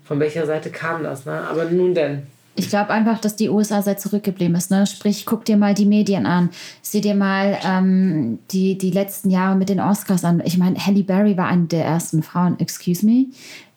von 0.05 0.21
welcher 0.21 0.47
Seite 0.47 0.71
kam 0.71 1.03
das, 1.03 1.27
ne? 1.27 1.33
Aber 1.33 1.65
nun 1.65 1.95
denn. 1.95 2.27
Ich 2.57 2.69
glaube 2.69 2.91
einfach, 2.91 3.19
dass 3.21 3.35
die 3.37 3.49
USA 3.49 3.83
sehr 3.83 3.97
zurückgeblieben 3.97 4.55
ist. 4.55 4.71
Ne? 4.71 4.87
Sprich, 4.87 5.27
guck 5.27 5.45
dir 5.45 5.57
mal 5.57 5.75
die 5.75 5.87
Medien 5.87 6.25
an. 6.25 6.51
Sieh 6.83 7.01
dir 7.01 7.15
mal 7.15 7.59
ähm, 7.65 8.39
die, 8.53 8.79
die 8.79 8.91
letzten 8.91 9.31
Jahre 9.31 9.57
mit 9.57 9.69
den 9.69 9.81
Oscars 9.81 10.25
an. 10.25 10.41
Ich 10.45 10.57
meine, 10.57 10.79
Halle 10.79 11.03
Berry 11.03 11.37
war 11.37 11.49
eine 11.49 11.65
der 11.65 11.85
ersten 11.85 12.23
Frauen, 12.23 12.59
excuse 12.61 13.05
me. 13.05 13.27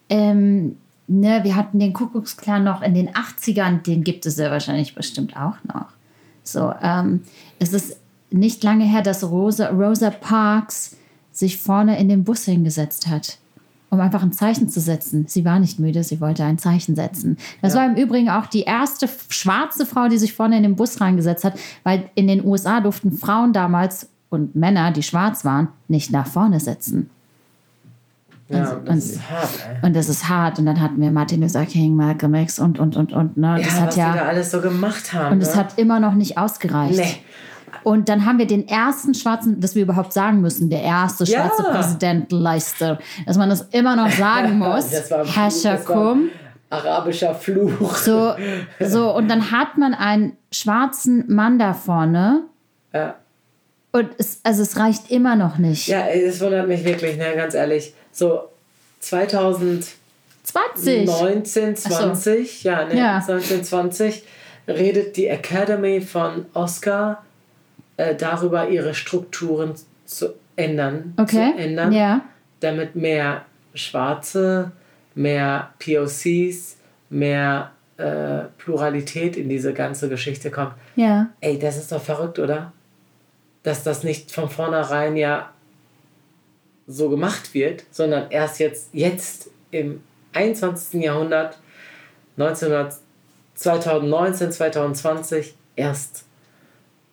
Ähm, 0.08 0.76
ne, 1.08 1.40
wir 1.42 1.56
hatten 1.56 1.80
den 1.80 1.92
Kuckucksklan 1.92 2.62
noch 2.62 2.82
in 2.82 2.94
den 2.94 3.10
80ern, 3.10 3.82
den 3.82 4.04
gibt 4.04 4.26
es 4.26 4.36
ja 4.36 4.50
wahrscheinlich 4.50 4.94
bestimmt 4.94 5.36
auch 5.36 5.56
noch. 5.64 5.86
So, 6.44 6.72
ähm, 6.82 7.22
es 7.58 7.72
ist 7.72 7.98
nicht 8.30 8.62
lange 8.62 8.84
her, 8.84 9.02
dass 9.02 9.24
Rosa, 9.24 9.68
Rosa 9.70 10.10
Parks 10.10 10.96
sich 11.32 11.58
vorne 11.58 11.98
in 11.98 12.08
den 12.08 12.24
Bus 12.24 12.44
hingesetzt 12.44 13.06
hat, 13.06 13.38
um 13.90 14.00
einfach 14.00 14.22
ein 14.22 14.32
Zeichen 14.32 14.68
zu 14.68 14.80
setzen. 14.80 15.24
Sie 15.28 15.44
war 15.44 15.58
nicht 15.58 15.78
müde, 15.78 16.02
sie 16.04 16.20
wollte 16.20 16.44
ein 16.44 16.58
Zeichen 16.58 16.94
setzen. 16.94 17.36
Das 17.62 17.74
Ja. 17.74 17.80
war 17.80 17.86
im 17.86 17.94
Übrigen 17.96 18.28
auch 18.28 18.46
die 18.46 18.62
erste 18.62 19.08
schwarze 19.30 19.86
Frau, 19.86 20.08
die 20.08 20.18
sich 20.18 20.34
vorne 20.34 20.56
in 20.56 20.62
den 20.62 20.76
Bus 20.76 21.00
reingesetzt 21.00 21.44
hat, 21.44 21.58
weil 21.84 22.10
in 22.14 22.26
den 22.28 22.44
USA 22.44 22.80
durften 22.80 23.12
Frauen 23.12 23.52
damals 23.52 24.08
und 24.30 24.54
Männer, 24.54 24.90
die 24.92 25.02
schwarz 25.02 25.44
waren, 25.44 25.68
nicht 25.88 26.10
nach 26.10 26.26
vorne 26.26 26.60
sitzen. 26.60 27.08
Ja, 28.50 28.60
Also, 28.60 28.76
das 28.76 28.88
und- 28.88 28.98
ist 28.98 29.30
hart, 29.30 29.48
ey. 29.82 29.86
Und 29.86 29.94
das 29.96 30.08
ist 30.08 30.28
hart. 30.28 30.58
Und 30.58 30.64
dann 30.66 30.80
hatten 30.80 31.00
wir 31.02 31.10
Martin 31.10 31.42
Luther 31.42 31.66
King, 31.66 31.94
Malcolm 31.96 32.34
X 32.34 32.58
und, 32.58 32.78
und, 32.78 32.96
und, 32.96 33.12
und. 33.12 33.36
Ne? 33.36 33.56
Das 33.62 33.74
ja, 33.74 33.80
hat 33.80 33.86
was 33.88 33.94
die 33.94 34.00
da 34.00 34.16
ja, 34.16 34.22
alles 34.24 34.50
so 34.50 34.60
gemacht 34.62 35.12
haben. 35.12 35.32
und 35.32 35.38
ne? 35.38 35.44
es 35.44 35.54
hat 35.54 35.78
immer 35.78 36.00
noch 36.00 36.14
nicht 36.14 36.38
ausgereicht. 36.38 36.96
Nee. 36.98 37.16
Und 37.84 38.08
dann 38.08 38.24
haben 38.26 38.38
wir 38.38 38.46
den 38.46 38.66
ersten 38.68 39.14
schwarzen, 39.14 39.60
dass 39.60 39.74
wir 39.74 39.82
überhaupt 39.82 40.12
sagen 40.12 40.40
müssen, 40.40 40.70
der 40.70 40.82
erste 40.82 41.24
Ja. 41.24 41.46
schwarze 41.46 41.62
Präsident 41.64 42.32
Leicester. 42.32 42.98
Dass 43.26 43.36
man 43.36 43.48
das 43.48 43.62
immer 43.72 43.96
noch 43.96 44.10
sagen 44.10 44.58
muss. 44.58 44.90
Das 44.90 45.10
war, 45.10 45.24
Hasher 45.26 45.76
das 45.76 45.88
war 45.88 46.12
Kum. 46.12 46.28
arabischer 46.70 47.34
Fluch. 47.34 47.96
So, 47.96 48.34
so, 48.80 49.14
und 49.14 49.28
dann 49.28 49.50
hat 49.50 49.78
man 49.78 49.94
einen 49.94 50.36
schwarzen 50.52 51.24
Mann 51.32 51.58
da 51.58 51.74
vorne. 51.74 52.42
Ja. 52.92 53.14
Und 53.92 54.08
es, 54.18 54.40
also 54.44 54.62
es 54.62 54.76
reicht 54.76 55.10
immer 55.10 55.34
noch 55.34 55.58
nicht. 55.58 55.88
ja, 55.88 56.04
das 56.26 56.40
wundert 56.40 56.68
mich 56.68 56.84
wirklich, 56.84 57.16
ne, 57.16 57.32
ganz 57.36 57.54
ehrlich. 57.54 57.94
So 58.12 58.42
2019, 59.00 61.76
20. 61.76 61.92
20, 61.92 62.64
ja, 62.64 62.84
ne, 62.84 62.96
Ja. 62.96 63.14
1920 63.16 64.22
redet 64.66 65.16
die 65.16 65.26
Academy 65.26 66.00
von 66.00 66.46
Oscar 66.54 67.24
äh, 67.98 68.14
darüber, 68.14 68.68
ihre 68.68 68.94
Strukturen 68.94 69.74
zu 70.06 70.34
ändern. 70.56 71.12
Okay. 71.18 71.52
Zu 71.52 71.58
ändern. 71.58 71.92
Ja. 71.92 72.22
damit 72.60 72.96
mehr 72.96 73.44
Schwarze, 73.74 74.72
mehr 75.14 75.72
POCs, 75.78 76.76
mehr 77.10 77.72
äh, 77.98 78.44
Pluralität 78.58 79.36
in 79.36 79.48
diese 79.48 79.74
ganze 79.74 80.08
Geschichte 80.08 80.50
kommt. 80.50 80.72
Ja. 80.96 81.28
Ey, 81.40 81.58
das 81.58 81.76
ist 81.76 81.92
doch 81.92 82.02
verrückt, 82.02 82.38
oder? 82.38 82.72
Dass 83.62 83.82
das 83.82 84.02
nicht 84.04 84.32
von 84.32 84.48
vornherein 84.48 85.16
ja 85.16 85.50
so 86.86 87.10
gemacht 87.10 87.52
wird, 87.54 87.84
sondern 87.90 88.30
erst 88.30 88.60
jetzt, 88.60 88.90
jetzt 88.92 89.50
im 89.70 90.00
21. 90.32 91.02
Jahrhundert, 91.02 91.58
1900, 92.38 92.96
2019, 93.54 94.52
2020, 94.52 95.54
erst 95.76 96.24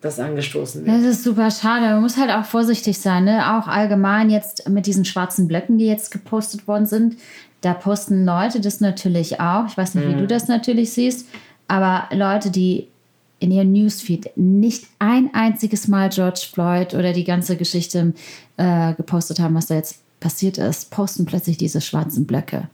das 0.06 0.18
angestoßen 0.18 0.84
wird. 0.84 0.96
Das 0.96 1.04
ist 1.04 1.24
super 1.24 1.50
schade. 1.50 1.86
Man 1.86 2.00
muss 2.00 2.16
halt 2.16 2.30
auch 2.30 2.44
vorsichtig 2.44 2.98
sein, 2.98 3.24
ne? 3.24 3.56
Auch 3.56 3.68
allgemein 3.68 4.30
jetzt 4.30 4.68
mit 4.68 4.86
diesen 4.86 5.04
schwarzen 5.04 5.48
Blöcken, 5.48 5.78
die 5.78 5.86
jetzt 5.86 6.10
gepostet 6.10 6.66
worden 6.66 6.86
sind. 6.86 7.16
Da 7.60 7.74
posten 7.74 8.24
Leute 8.24 8.60
das 8.60 8.80
natürlich 8.80 9.40
auch. 9.40 9.66
Ich 9.66 9.76
weiß 9.76 9.94
nicht, 9.94 10.08
wie 10.08 10.20
du 10.20 10.26
das 10.26 10.48
natürlich 10.48 10.92
siehst, 10.92 11.26
aber 11.68 12.08
Leute, 12.14 12.50
die 12.50 12.88
in 13.38 13.50
ihrem 13.50 13.72
Newsfeed 13.72 14.30
nicht 14.36 14.86
ein 14.98 15.30
einziges 15.34 15.88
Mal 15.88 16.08
George 16.08 16.46
Floyd 16.50 16.94
oder 16.94 17.12
die 17.12 17.24
ganze 17.24 17.56
Geschichte 17.56 18.14
äh, 18.56 18.94
gepostet 18.94 19.40
haben, 19.40 19.54
was 19.54 19.66
da 19.66 19.74
jetzt 19.74 20.00
passiert 20.20 20.58
ist, 20.58 20.90
posten 20.90 21.26
plötzlich 21.26 21.56
diese 21.56 21.80
schwarzen 21.80 22.26
Blöcke. 22.26 22.68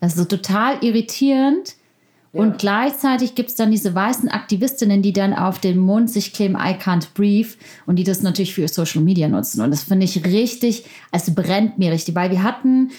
Das 0.00 0.12
ist 0.12 0.18
so 0.18 0.24
total 0.24 0.82
irritierend. 0.82 1.74
Und 2.32 2.58
gleichzeitig 2.58 3.34
gibt 3.34 3.50
es 3.50 3.56
dann 3.56 3.72
diese 3.72 3.94
weißen 3.94 4.28
Aktivistinnen, 4.28 5.02
die 5.02 5.12
dann 5.12 5.34
auf 5.34 5.58
den 5.58 5.78
Mund 5.78 6.10
sich 6.10 6.32
kleben, 6.32 6.54
I 6.54 6.74
can't 6.74 7.08
breathe, 7.14 7.50
und 7.86 7.96
die 7.96 8.04
das 8.04 8.22
natürlich 8.22 8.54
für 8.54 8.68
Social 8.68 9.02
Media 9.02 9.28
nutzen. 9.28 9.60
Und 9.60 9.72
das 9.72 9.82
finde 9.82 10.04
ich 10.04 10.24
richtig, 10.24 10.84
es 11.10 11.34
brennt 11.34 11.78
mir 11.78 11.90
richtig, 11.90 12.14
weil 12.14 12.30
wir 12.30 12.44
hatten, 12.44 12.92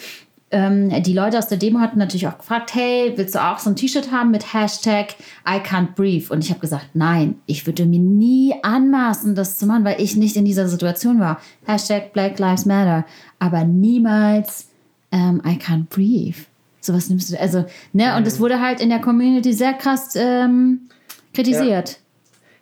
ähm, 0.51 0.91
die 1.03 1.13
Leute 1.13 1.37
aus 1.37 1.47
der 1.47 1.57
Demo 1.57 1.79
hatten 1.79 1.97
natürlich 1.97 2.27
auch 2.27 2.37
gefragt, 2.37 2.75
hey, 2.75 3.13
willst 3.15 3.35
du 3.35 3.39
auch 3.39 3.57
so 3.57 3.69
ein 3.69 3.77
T-Shirt 3.77 4.11
haben 4.11 4.31
mit 4.31 4.53
Hashtag 4.53 5.15
I 5.47 5.59
can't 5.59 5.95
breathe? 5.95 6.31
Und 6.31 6.43
ich 6.43 6.49
habe 6.49 6.59
gesagt, 6.59 6.89
nein, 6.93 7.35
ich 7.45 7.65
würde 7.65 7.85
mir 7.85 7.99
nie 7.99 8.53
anmaßen, 8.61 9.33
das 9.33 9.57
zu 9.57 9.65
machen, 9.65 9.85
weil 9.85 10.01
ich 10.01 10.17
nicht 10.17 10.35
in 10.35 10.43
dieser 10.43 10.67
Situation 10.67 11.21
war. 11.21 11.39
Hashtag 11.65 12.11
Black 12.11 12.37
Lives 12.37 12.65
Matter. 12.65 13.05
Aber 13.39 13.63
niemals 13.63 14.67
ähm, 15.13 15.41
I 15.45 15.51
can't 15.51 15.85
breathe. 15.89 16.50
Sowas 16.81 17.09
nimmst 17.09 17.31
du, 17.31 17.39
also, 17.39 17.65
ne, 17.93 18.17
und 18.17 18.25
es 18.25 18.39
wurde 18.39 18.59
halt 18.59 18.81
in 18.81 18.89
der 18.89 18.99
Community 18.99 19.53
sehr 19.53 19.73
krass 19.73 20.15
ähm, 20.15 20.89
kritisiert. 21.33 21.99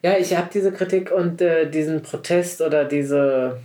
Ja, 0.03 0.17
ich 0.17 0.35
habe 0.35 0.49
diese 0.53 0.71
Kritik 0.71 1.11
und 1.11 1.41
äh, 1.41 1.69
diesen 1.69 2.01
Protest 2.01 2.61
oder 2.61 2.85
diese, 2.85 3.57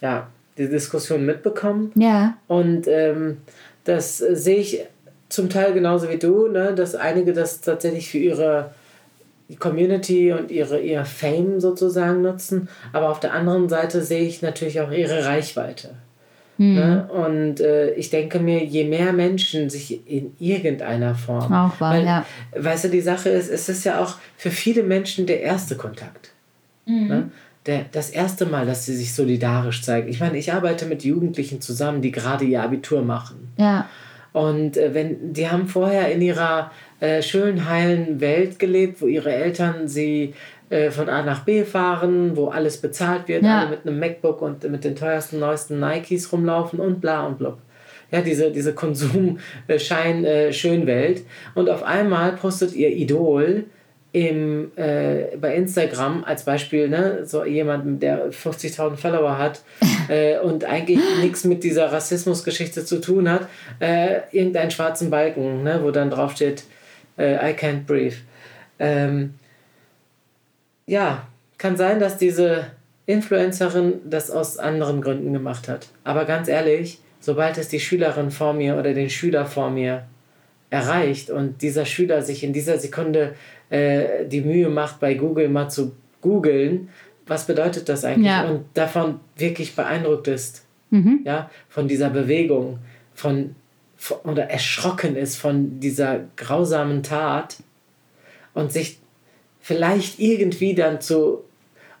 ja, 0.00 0.28
die 0.56 0.68
Diskussion 0.68 1.26
mitbekommen. 1.26 1.92
Ja. 1.94 2.36
Und 2.48 2.86
ähm, 2.86 3.38
das 3.84 4.20
äh, 4.20 4.36
sehe 4.36 4.58
ich 4.58 4.84
zum 5.28 5.50
Teil 5.50 5.72
genauso 5.72 6.08
wie 6.08 6.18
du, 6.18 6.48
ne, 6.48 6.74
dass 6.74 6.94
einige 6.94 7.32
das 7.32 7.60
tatsächlich 7.60 8.10
für 8.10 8.18
ihre 8.18 8.74
Community 9.58 10.32
und 10.32 10.50
ihre, 10.50 10.80
ihr 10.80 11.04
Fame 11.04 11.60
sozusagen 11.60 12.22
nutzen. 12.22 12.68
Aber 12.92 13.10
auf 13.10 13.20
der 13.20 13.32
anderen 13.32 13.68
Seite 13.68 14.02
sehe 14.02 14.22
ich 14.22 14.42
natürlich 14.42 14.80
auch 14.80 14.90
ihre 14.90 15.24
Reichweite. 15.24 15.96
Hm. 16.58 16.74
Ne? 16.74 17.08
Und 17.08 17.60
äh, 17.60 17.92
ich 17.94 18.10
denke 18.10 18.38
mir, 18.38 18.64
je 18.64 18.84
mehr 18.84 19.12
Menschen 19.12 19.70
sich 19.70 20.06
in 20.06 20.34
irgendeiner 20.38 21.14
Form. 21.14 21.52
Auch 21.52 21.80
wahr, 21.80 21.94
weil, 21.94 22.04
ja. 22.04 22.26
Weißt 22.56 22.84
du, 22.84 22.88
die 22.88 23.00
Sache 23.00 23.30
ist, 23.30 23.50
es 23.50 23.68
ist 23.68 23.84
ja 23.84 24.00
auch 24.00 24.16
für 24.36 24.50
viele 24.50 24.82
Menschen 24.82 25.26
der 25.26 25.40
erste 25.40 25.76
Kontakt. 25.76 26.32
Mhm. 26.86 27.08
Ne? 27.08 27.30
Der, 27.66 27.86
das 27.92 28.10
erste 28.10 28.44
Mal, 28.46 28.66
dass 28.66 28.86
sie 28.86 28.96
sich 28.96 29.14
solidarisch 29.14 29.82
zeigen. 29.82 30.08
Ich 30.08 30.20
meine, 30.20 30.36
ich 30.36 30.52
arbeite 30.52 30.84
mit 30.86 31.04
Jugendlichen 31.04 31.60
zusammen, 31.60 32.02
die 32.02 32.10
gerade 32.10 32.44
ihr 32.44 32.62
Abitur 32.62 33.02
machen. 33.02 33.52
Ja. 33.56 33.88
Und 34.32 34.76
äh, 34.76 34.94
wenn 34.94 35.32
die 35.32 35.48
haben 35.48 35.68
vorher 35.68 36.10
in 36.10 36.22
ihrer 36.22 36.70
äh, 37.00 37.22
schönen, 37.22 37.68
heilen 37.68 38.20
Welt 38.20 38.58
gelebt, 38.58 39.02
wo 39.02 39.06
ihre 39.06 39.32
Eltern 39.32 39.88
sie 39.88 40.34
äh, 40.72 40.90
von 40.90 41.08
A 41.10 41.22
nach 41.22 41.44
B 41.44 41.64
fahren, 41.64 42.34
wo 42.36 42.48
alles 42.48 42.78
bezahlt 42.78 43.28
wird, 43.28 43.42
Ja. 43.42 43.60
alle 43.60 43.70
mit 43.70 43.86
einem 43.86 43.98
MacBook 43.98 44.40
und 44.40 44.68
mit 44.70 44.84
den 44.84 44.96
teuersten, 44.96 45.38
neuesten 45.38 45.78
Nikes 45.78 46.32
rumlaufen 46.32 46.80
und 46.80 47.00
bla 47.00 47.26
und 47.26 47.36
blub. 47.38 47.58
Ja, 48.10 48.22
diese, 48.22 48.50
diese 48.50 48.74
Konsum-Schein-Schönwelt. 48.74 51.22
Und 51.54 51.70
auf 51.70 51.82
einmal 51.82 52.32
postet 52.32 52.74
ihr 52.74 52.90
Idol 52.90 53.64
im, 54.12 54.70
äh, 54.76 55.36
bei 55.40 55.54
Instagram 55.54 56.24
als 56.24 56.44
Beispiel, 56.44 56.88
ne, 56.88 57.20
so 57.24 57.44
jemand, 57.44 58.02
der 58.02 58.30
50.000 58.30 58.96
Follower 58.96 59.38
hat 59.38 59.62
äh, 60.08 60.38
und 60.38 60.64
eigentlich 60.64 60.98
nichts 61.22 61.44
mit 61.44 61.64
dieser 61.64 61.90
Rassismusgeschichte 61.92 62.84
zu 62.84 63.00
tun 63.00 63.30
hat, 63.30 63.48
äh, 63.80 64.20
irgendeinen 64.32 64.70
schwarzen 64.70 65.10
Balken, 65.10 65.62
ne, 65.62 65.80
wo 65.82 65.90
dann 65.90 66.10
drauf 66.10 66.32
steht, 66.32 66.64
äh, 67.18 67.34
I 67.36 67.54
can't 67.54 67.86
breathe. 67.86 68.16
Ähm, 68.78 69.34
ja, 70.86 71.26
kann 71.58 71.76
sein, 71.76 72.00
dass 72.00 72.18
diese 72.18 72.66
Influencerin 73.06 74.00
das 74.08 74.30
aus 74.30 74.58
anderen 74.58 75.00
Gründen 75.00 75.32
gemacht 75.32 75.68
hat. 75.68 75.88
Aber 76.04 76.24
ganz 76.24 76.48
ehrlich, 76.48 76.98
sobald 77.20 77.58
es 77.58 77.68
die 77.68 77.80
Schülerin 77.80 78.30
vor 78.30 78.52
mir 78.52 78.76
oder 78.76 78.94
den 78.94 79.10
Schüler 79.10 79.46
vor 79.46 79.70
mir 79.70 80.04
erreicht 80.70 81.30
und 81.30 81.62
dieser 81.62 81.84
Schüler 81.84 82.22
sich 82.22 82.42
in 82.44 82.52
dieser 82.52 82.78
Sekunde 82.78 83.34
äh, 83.70 84.26
die 84.26 84.40
Mühe 84.40 84.68
macht, 84.68 85.00
bei 85.00 85.14
Google 85.14 85.48
mal 85.48 85.68
zu 85.68 85.92
googeln, 86.20 86.88
was 87.26 87.46
bedeutet 87.46 87.88
das 87.88 88.04
eigentlich? 88.04 88.26
Ja. 88.26 88.44
Und 88.48 88.64
davon 88.74 89.20
wirklich 89.36 89.76
beeindruckt 89.76 90.28
ist, 90.28 90.64
Mhm. 90.92 91.20
ja, 91.24 91.50
von 91.70 91.88
dieser 91.88 92.10
Bewegung, 92.10 92.78
von, 93.14 93.56
von 93.96 94.18
oder 94.30 94.50
erschrocken 94.50 95.16
ist 95.16 95.36
von 95.36 95.80
dieser 95.80 96.20
grausamen 96.36 97.02
Tat 97.02 97.56
und 98.52 98.70
sich 98.70 98.98
vielleicht 99.62 100.18
irgendwie 100.20 100.74
dann 100.74 101.00
zu 101.00 101.44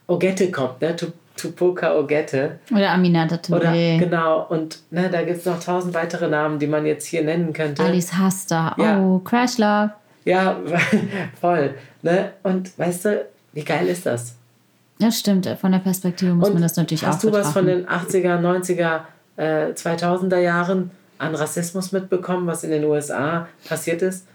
Ogette 0.06 0.50
kommt, 0.50 0.80
ne? 0.82 0.94
To, 0.96 1.06
Tupoka 1.36 1.96
Ogette. 1.96 2.58
Oder 2.70 2.90
Aminata 2.90 3.38
Oder 3.54 3.70
Touré. 3.72 3.98
genau, 3.98 4.46
und 4.50 4.80
ne, 4.90 5.08
da 5.10 5.22
gibt 5.22 5.38
es 5.38 5.46
noch 5.46 5.58
tausend 5.58 5.94
weitere 5.94 6.28
Namen, 6.28 6.58
die 6.58 6.66
man 6.66 6.84
jetzt 6.84 7.06
hier 7.06 7.24
nennen 7.24 7.52
könnte. 7.54 7.82
Alice 7.82 8.12
Hasta. 8.12 8.74
Ja. 8.78 9.00
Oh, 9.00 9.18
Crash 9.20 9.56
Love. 9.58 9.92
Ja, 10.24 10.60
voll. 11.40 11.74
Ne? 12.02 12.32
Und 12.42 12.78
weißt 12.78 13.04
du, 13.06 13.26
wie 13.54 13.64
geil 13.64 13.86
ist 13.88 14.04
das? 14.06 14.34
Ja, 14.98 15.10
stimmt. 15.10 15.48
Von 15.60 15.72
der 15.72 15.78
Perspektive 15.80 16.32
muss 16.34 16.48
Und 16.48 16.54
man 16.54 16.62
das 16.62 16.76
natürlich 16.76 17.02
auch 17.04 17.08
hast 17.08 17.24
du 17.24 17.32
was 17.32 17.52
von 17.52 17.64
betrachten. 17.64 18.12
den 18.12 18.22
80er, 18.24 19.00
90er, 19.36 19.70
äh, 19.70 19.72
2000er 19.72 20.38
Jahren 20.38 20.90
an 21.18 21.34
Rassismus 21.34 21.90
mitbekommen, 21.92 22.46
was 22.46 22.62
in 22.62 22.70
den 22.70 22.84
USA 22.84 23.48
passiert 23.66 24.02
ist? 24.02 24.26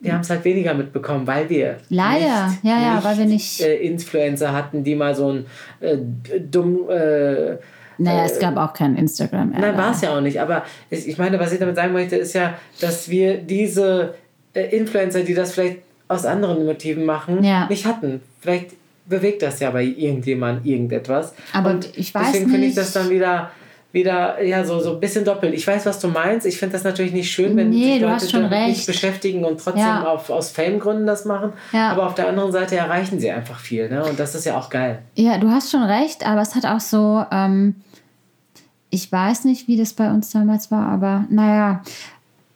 Wir 0.00 0.12
haben 0.12 0.20
es 0.20 0.30
halt 0.30 0.44
weniger 0.44 0.74
mitbekommen, 0.74 1.26
weil 1.26 1.48
wir 1.48 1.76
Leider. 1.88 2.48
nicht, 2.48 2.64
Ja, 2.64 2.80
ja, 2.80 3.00
weil 3.04 3.18
wir 3.18 3.24
nicht- 3.24 3.60
äh, 3.60 3.76
Influencer 3.76 4.52
hatten, 4.52 4.84
die 4.84 4.94
mal 4.94 5.14
so 5.14 5.32
ein 5.32 5.46
äh, 5.80 5.96
dumm 6.40 6.88
äh, 6.88 7.56
Naja, 8.00 8.24
es 8.24 8.38
gab 8.38 8.56
auch 8.56 8.72
kein 8.72 8.94
Instagram. 8.96 9.50
Nein, 9.58 9.76
war 9.76 9.90
es 9.90 10.00
ja 10.02 10.16
auch 10.16 10.20
nicht. 10.20 10.40
Aber 10.40 10.62
ich 10.88 11.18
meine, 11.18 11.38
was 11.40 11.52
ich 11.52 11.58
damit 11.58 11.74
sagen 11.74 11.92
möchte, 11.92 12.14
ist 12.16 12.32
ja, 12.34 12.54
dass 12.80 13.08
wir 13.08 13.38
diese 13.38 14.14
äh, 14.54 14.76
Influencer, 14.76 15.22
die 15.22 15.34
das 15.34 15.52
vielleicht 15.52 15.78
aus 16.06 16.24
anderen 16.24 16.64
Motiven 16.64 17.04
machen, 17.04 17.42
Ja. 17.42 17.66
nicht 17.68 17.84
hatten. 17.84 18.20
Vielleicht 18.40 18.70
bewegt 19.06 19.42
das 19.42 19.58
ja 19.60 19.70
bei 19.70 19.82
irgendjemand 19.82 20.64
irgendetwas. 20.64 21.34
Aber 21.52 21.70
Und 21.70 21.96
ich 21.98 22.14
weiß 22.14 22.26
deswegen 22.28 22.50
finde 22.50 22.66
ich 22.68 22.74
nicht- 22.74 22.78
das 22.78 22.92
dann 22.92 23.10
wieder 23.10 23.50
wieder 23.90 24.42
ja 24.42 24.64
so 24.64 24.80
so 24.80 24.92
ein 24.94 25.00
bisschen 25.00 25.24
doppelt. 25.24 25.54
Ich 25.54 25.66
weiß, 25.66 25.86
was 25.86 25.98
du 25.98 26.08
meinst. 26.08 26.46
Ich 26.46 26.58
finde 26.58 26.74
das 26.74 26.84
natürlich 26.84 27.12
nicht 27.12 27.30
schön, 27.30 27.56
wenn 27.56 27.70
Nee, 27.70 27.94
sich 27.94 28.02
Leute 28.02 28.28
schon 28.28 28.48
nicht 28.50 28.86
beschäftigen 28.86 29.44
und 29.44 29.58
trotzdem 29.60 29.82
Ja. 29.82 30.04
auf, 30.04 30.28
aus 30.28 30.50
Fame-Gründen 30.50 31.06
das 31.06 31.24
machen. 31.24 31.52
Ja. 31.72 31.90
Aber 31.92 32.06
auf 32.06 32.14
der 32.14 32.28
anderen 32.28 32.52
Seite 32.52 32.76
erreichen 32.76 33.18
sie 33.18 33.30
einfach 33.30 33.58
viel, 33.58 33.88
ne? 33.88 34.04
Und 34.04 34.20
das 34.20 34.34
ist 34.34 34.44
ja 34.44 34.58
auch 34.58 34.68
geil. 34.68 34.98
Ja, 35.14 35.38
du 35.38 35.48
hast 35.50 35.70
schon 35.70 35.82
recht, 35.82 36.26
aber 36.26 36.42
es 36.42 36.54
hat 36.54 36.66
auch 36.66 36.80
so, 36.80 37.24
ähm, 37.32 37.76
ich 38.90 39.10
weiß 39.10 39.44
nicht, 39.44 39.68
wie 39.68 39.76
das 39.78 39.94
bei 39.94 40.10
uns 40.10 40.30
damals 40.30 40.70
war, 40.70 40.86
aber 40.88 41.24
naja, 41.30 41.82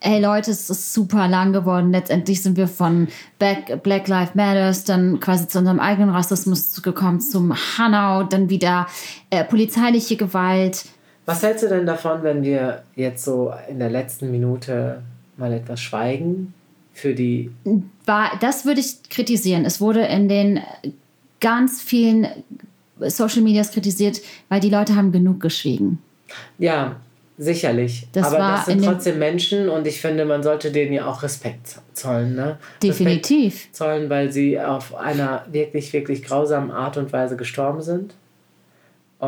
ey 0.00 0.20
Leute, 0.20 0.50
es 0.50 0.68
ist 0.68 0.92
super 0.92 1.28
lang 1.28 1.52
geworden. 1.54 1.92
Letztendlich 1.92 2.42
sind 2.42 2.56
wir 2.58 2.68
von 2.68 3.08
Black, 3.38 3.82
Black 3.82 4.06
Lives 4.08 4.34
Matters 4.34 4.84
dann 4.84 5.18
quasi 5.20 5.48
zu 5.48 5.58
unserem 5.60 5.80
eigenen 5.80 6.10
Rassismus 6.10 6.82
gekommen, 6.82 7.20
zum 7.20 7.54
Hanau, 7.78 8.24
dann 8.24 8.50
wieder 8.50 8.86
äh, 9.30 9.44
polizeiliche 9.44 10.16
Gewalt. 10.16 10.84
Was 11.26 11.42
hältst 11.42 11.64
du 11.64 11.68
denn 11.68 11.86
davon, 11.86 12.22
wenn 12.22 12.42
wir 12.42 12.82
jetzt 12.96 13.24
so 13.24 13.52
in 13.68 13.78
der 13.78 13.90
letzten 13.90 14.30
Minute 14.30 15.02
mal 15.36 15.52
etwas 15.52 15.80
schweigen 15.80 16.54
für 16.92 17.14
die 17.14 17.50
War, 18.06 18.32
das 18.40 18.64
würde 18.64 18.80
ich 18.80 19.08
kritisieren. 19.08 19.64
Es 19.64 19.80
wurde 19.80 20.02
in 20.02 20.28
den 20.28 20.60
ganz 21.40 21.80
vielen 21.80 22.26
Social 22.98 23.42
Medias 23.42 23.70
kritisiert, 23.70 24.20
weil 24.48 24.60
die 24.60 24.70
Leute 24.70 24.94
haben 24.94 25.12
genug 25.12 25.40
geschwiegen. 25.40 25.98
Ja, 26.58 26.96
sicherlich. 27.38 28.06
Das 28.12 28.26
Aber 28.26 28.38
das 28.38 28.66
sind 28.66 28.84
trotzdem 28.84 29.18
Menschen 29.18 29.68
und 29.68 29.86
ich 29.86 30.00
finde, 30.00 30.24
man 30.24 30.42
sollte 30.42 30.70
denen 30.70 30.92
ja 30.92 31.06
auch 31.06 31.22
Respekt 31.22 31.80
zollen. 31.94 32.34
Ne? 32.34 32.58
Definitiv. 32.82 33.54
Respekt 33.54 33.76
zollen, 33.76 34.10
weil 34.10 34.32
sie 34.32 34.60
auf 34.60 34.94
einer 34.94 35.46
wirklich, 35.50 35.92
wirklich 35.92 36.22
grausamen 36.22 36.70
Art 36.70 36.96
und 36.96 37.12
Weise 37.12 37.36
gestorben 37.36 37.82
sind. 37.82 38.14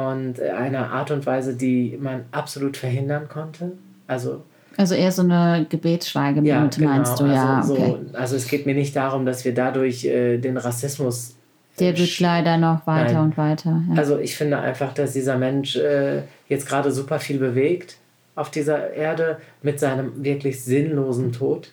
Und 0.00 0.40
einer 0.42 0.90
Art 0.90 1.12
und 1.12 1.24
Weise, 1.24 1.54
die 1.54 1.96
man 2.00 2.24
absolut 2.32 2.76
verhindern 2.76 3.28
konnte. 3.28 3.72
Also, 4.08 4.42
Also 4.76 4.96
eher 4.96 5.12
so 5.12 5.22
eine 5.22 5.66
Gebetsschweigeminute, 5.68 6.48
ja, 6.50 6.66
genau. 6.68 6.90
meinst 6.90 7.20
du, 7.20 7.26
ja. 7.26 7.58
also, 7.58 7.74
Okay. 7.74 7.96
so, 8.10 8.18
also 8.18 8.34
es 8.34 8.48
geht 8.48 8.66
mir 8.66 8.74
nicht 8.74 8.96
darum, 8.96 9.24
dass 9.24 9.44
wir 9.44 9.54
dadurch 9.54 10.04
äh, 10.04 10.38
den 10.38 10.56
Rassismus 10.56 11.36
Der 11.78 11.96
wird 11.96 12.18
leider 12.18 12.56
noch 12.58 12.84
weiter 12.88 13.12
Nein. 13.14 13.22
und 13.22 13.36
weiter. 13.36 13.82
Ja. 13.90 13.96
Also 13.96 14.18
ich 14.18 14.36
finde 14.36 14.58
einfach, 14.58 14.92
dass 14.94 15.12
dieser 15.12 15.38
Mensch 15.38 15.76
äh, 15.76 16.22
jetzt 16.48 16.66
gerade 16.66 16.90
super 16.90 17.20
viel 17.20 17.38
bewegt 17.38 17.96
auf 18.34 18.50
dieser 18.50 18.92
Erde 18.94 19.38
mit 19.62 19.78
seinem 19.78 20.24
wirklich 20.24 20.60
sinnlosen 20.64 21.30
Tod. 21.30 21.70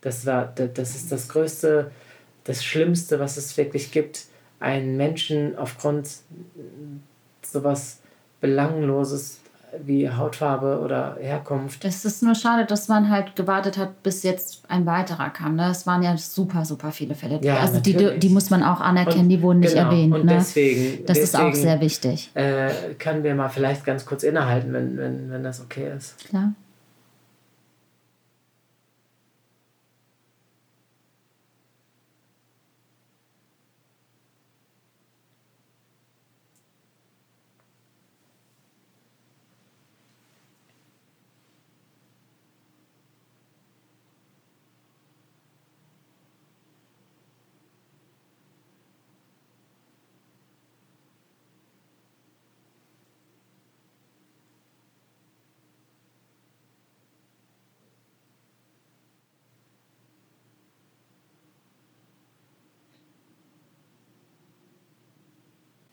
Das 0.00 0.24
war, 0.24 0.50
da- 0.54 0.68
das 0.68 0.94
ist 0.96 1.12
das 1.12 1.28
Größte, 1.28 1.90
das 2.44 2.64
Schlimmste, 2.64 3.20
was 3.20 3.36
es 3.36 3.58
wirklich 3.58 3.92
gibt. 3.92 4.24
Einen 4.58 4.96
Menschen 4.96 5.58
aufgrund 5.58 6.08
sowas 7.52 8.00
Belangloses 8.40 9.40
wie 9.84 10.08
Hautfarbe 10.08 10.80
oder 10.82 11.16
Herkunft. 11.20 11.84
Es 11.84 12.04
ist 12.06 12.22
nur 12.22 12.34
schade, 12.34 12.64
dass 12.64 12.88
man 12.88 13.10
halt 13.10 13.36
gewartet 13.36 13.76
hat, 13.76 14.02
bis 14.02 14.22
jetzt 14.22 14.62
ein 14.68 14.86
weiterer 14.86 15.28
kam. 15.30 15.56
Ne? 15.56 15.68
Es 15.70 15.86
waren 15.86 16.02
ja 16.02 16.16
super, 16.16 16.64
super 16.64 16.92
viele 16.92 17.14
Fälle. 17.14 17.40
Ja, 17.42 17.58
also 17.58 17.80
die, 17.80 17.92
natürlich. 17.92 18.20
die 18.20 18.28
muss 18.30 18.48
man 18.48 18.62
auch 18.62 18.80
anerkennen, 18.80 19.22
Und- 19.22 19.28
die 19.28 19.42
wurden 19.42 19.60
nicht 19.60 19.74
genau, 19.74 19.90
erwähnt. 19.90 20.14
und 20.14 20.24
ne? 20.24 20.34
deswegen- 20.38 21.04
das 21.04 21.18
ist 21.18 21.34
auch 21.36 21.40
deswegen- 21.46 21.62
sehr 21.62 21.80
wichtig. 21.80 22.30
Äh, 22.34 22.70
können 22.98 23.22
wir 23.22 23.34
mal 23.34 23.48
vielleicht 23.50 23.84
ganz 23.84 24.06
kurz 24.06 24.22
innehalten, 24.22 24.72
wenn, 24.72 24.96
wenn, 24.96 25.30
wenn 25.30 25.42
das 25.42 25.60
okay 25.60 25.90
ist. 25.94 26.16
Klar. 26.28 26.52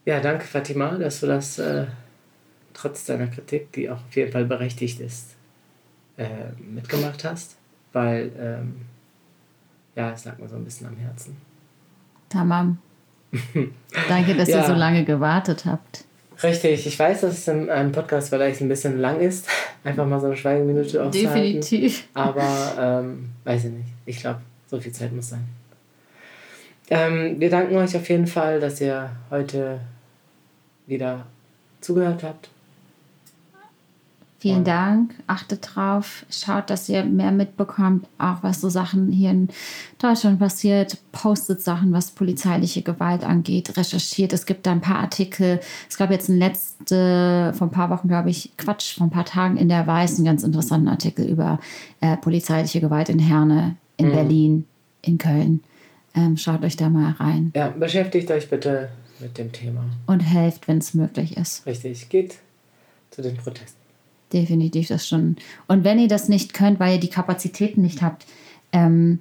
Ja, 0.06 0.20
danke 0.20 0.46
Fatima, 0.46 0.92
dass 0.98 1.22
du 1.22 1.28
das 1.28 1.60
äh, 1.60 1.86
trotz 2.74 3.06
deiner 3.06 3.28
Kritik, 3.28 3.72
die 3.72 3.90
auch 3.90 3.98
auf 4.06 4.16
jeden 4.16 4.32
Fall 4.32 4.46
berechtigt 4.46 5.00
ist, 5.00 5.36
äh, 6.18 6.28
mitgemacht 6.60 7.24
hast, 7.24 7.56
weil, 7.94 8.32
ähm, 8.38 8.76
ja, 9.96 10.12
es 10.12 10.26
lag 10.26 10.38
mir 10.40 10.48
so 10.50 10.56
ein 10.56 10.66
bisschen 10.66 10.88
am 10.88 10.98
Herzen. 10.98 11.38
Tamam. 12.30 12.80
Danke, 14.10 14.36
dass 14.36 14.50
Ja. 14.50 14.62
ihr 14.62 14.68
so 14.68 14.74
lange 14.74 15.06
gewartet 15.06 15.66
habt. 15.66 16.04
Richtig, 16.42 16.86
ich 16.88 16.98
weiß, 17.00 17.22
dass 17.22 17.38
es 17.38 17.48
in 17.48 17.70
einem 17.70 17.92
Podcast 17.92 18.30
vielleicht 18.30 18.60
ein 18.62 18.68
bisschen 18.68 19.00
lang 19.00 19.20
ist, 19.22 19.48
einfach 19.84 20.06
mal 20.06 20.20
so 20.20 20.26
eine 20.26 20.36
Schweigeminute 20.36 21.02
auszuhalten. 21.04 21.62
Definitiv. 21.62 22.08
Aber 22.16 23.02
ähm, 23.04 23.30
weiß 23.44 23.66
ich 23.66 23.72
nicht. 23.72 23.88
Ich 24.06 24.18
glaube, 24.20 24.42
so 24.68 24.80
viel 24.80 24.92
Zeit 24.92 25.14
muss 25.14 25.30
sein. 25.30 25.46
Ähm, 26.94 27.40
wir 27.40 27.50
danken 27.50 27.76
euch 27.76 27.96
auf 27.96 28.08
jeden 28.08 28.28
Fall, 28.28 28.60
dass 28.60 28.80
ihr 28.80 29.10
heute 29.32 29.80
wieder 30.86 31.26
zugehört 31.82 32.22
habt. 32.22 32.50
Vielen 34.38 34.64
Dank. 34.64 35.16
Achtet 35.26 35.70
drauf. 35.74 36.26
Schaut, 36.30 36.70
dass 36.70 36.90
ihr 36.90 37.04
mehr 37.06 37.32
mitbekommt, 37.32 38.06
auch 38.20 38.44
was 38.44 38.62
so 38.62 38.70
Sachen 38.70 39.12
hier 39.12 39.32
in 39.32 39.48
Deutschland 39.98 40.38
passiert. 40.38 40.98
Postet 41.14 41.62
Sachen, 41.62 41.94
was 41.94 42.12
polizeiliche 42.12 42.84
Gewalt 42.84 43.24
angeht. 43.24 43.76
Recherchiert. 43.76 44.34
Es 44.34 44.46
gibt 44.46 44.68
da 44.68 44.74
ein 44.74 44.82
paar 44.82 45.00
Artikel. 45.00 45.62
Es 45.90 45.98
gab 45.98 46.12
jetzt 46.12 46.30
ein 46.30 46.38
letzte, 46.38 47.54
vor 47.56 47.68
ein 47.68 47.72
paar 47.72 47.90
Wochen, 47.90 48.10
glaube 48.10 48.30
ich, 48.30 48.52
Quatsch, 48.58 48.98
vor 48.98 49.08
ein 49.08 49.12
paar 49.12 49.26
Tagen 49.26 49.58
in 49.58 49.70
der 49.70 49.88
Weiß, 49.88 50.18
einen 50.18 50.26
ganz 50.26 50.44
interessanten 50.44 50.90
Artikel 50.90 51.26
über 51.26 51.60
äh, 52.02 52.18
polizeiliche 52.18 52.82
Gewalt 52.82 53.10
in 53.10 53.20
Herne, 53.20 53.78
in 53.98 54.12
Berlin, 54.12 54.66
in 55.02 55.18
Köln. 55.18 55.64
Ähm, 56.16 56.38
schaut 56.38 56.64
euch 56.64 56.76
da 56.76 56.90
mal 56.90 57.12
rein 57.14 57.52
Ja, 57.56 57.70
beschäftigt 57.70 58.30
euch 58.32 58.50
bitte 58.50 58.90
mit 59.20 59.38
dem 59.38 59.52
Thema. 59.52 59.84
und 60.08 60.20
helft, 60.20 60.68
wenn 60.68 60.78
es 60.78 60.94
möglich 60.94 61.38
ist. 61.38 61.66
Richtig, 61.66 62.10
geht 62.10 62.36
zu 63.12 63.22
den 63.22 63.36
Protesten. 63.38 63.78
definitiv 64.32 64.88
das 64.88 65.08
schon. 65.08 65.36
Und 65.68 65.84
wenn 65.84 66.00
ihr 66.00 66.08
das 66.08 66.28
nicht 66.30 66.54
könnt, 66.54 66.80
weil 66.80 66.96
ihr 66.96 67.00
die 67.00 67.10
Kapazitäten 67.10 67.82
nicht 67.82 68.02
habt, 68.02 68.26
ähm, 68.72 69.20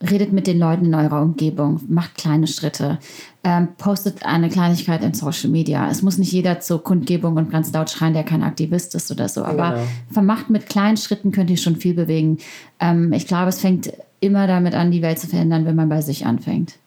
redet 0.00 0.32
mit 0.32 0.46
den 0.48 0.58
Leuten 0.58 0.84
in 0.86 0.94
eurer 0.94 1.22
Umgebung, 1.22 1.80
macht 1.88 2.16
kleine 2.16 2.46
Schritte, 2.48 2.98
ähm, 3.44 3.68
postet 3.78 4.24
eine 4.24 4.48
Kleinigkeit 4.48 5.02
in 5.04 5.14
Social 5.14 5.50
Media. 5.50 5.88
Es 5.90 6.02
muss 6.02 6.18
nicht 6.18 6.32
jeder 6.32 6.58
zur 6.60 6.82
Kundgebung 6.82 7.36
und 7.36 7.50
ganz 7.50 7.72
laut 7.72 7.90
schreien, 7.90 8.12
der 8.14 8.24
kein 8.24 8.42
Aktivist 8.42 8.94
ist 8.96 9.10
oder 9.12 9.28
so, 9.28 9.44
aber 9.44 9.70
Genau. 9.74 9.86
vermacht 10.12 10.50
mit 10.50 10.66
kleinen 10.68 10.96
Schritten 10.96 11.30
könnt 11.32 11.50
ihr 11.50 11.56
schon 11.56 11.76
viel 11.76 11.94
bewegen. 11.94 12.38
Ähm, 12.80 13.12
ich 13.12 13.26
glaube, 13.28 13.48
es 13.50 13.60
fängt 13.60 13.92
immer 14.22 14.46
damit 14.46 14.74
an, 14.74 14.90
die 14.90 15.02
Welt 15.02 15.18
zu 15.18 15.26
verändern, 15.26 15.66
wenn 15.66 15.76
man 15.76 15.88
bei 15.88 16.00
sich 16.00 16.24
anfängt. 16.24 16.78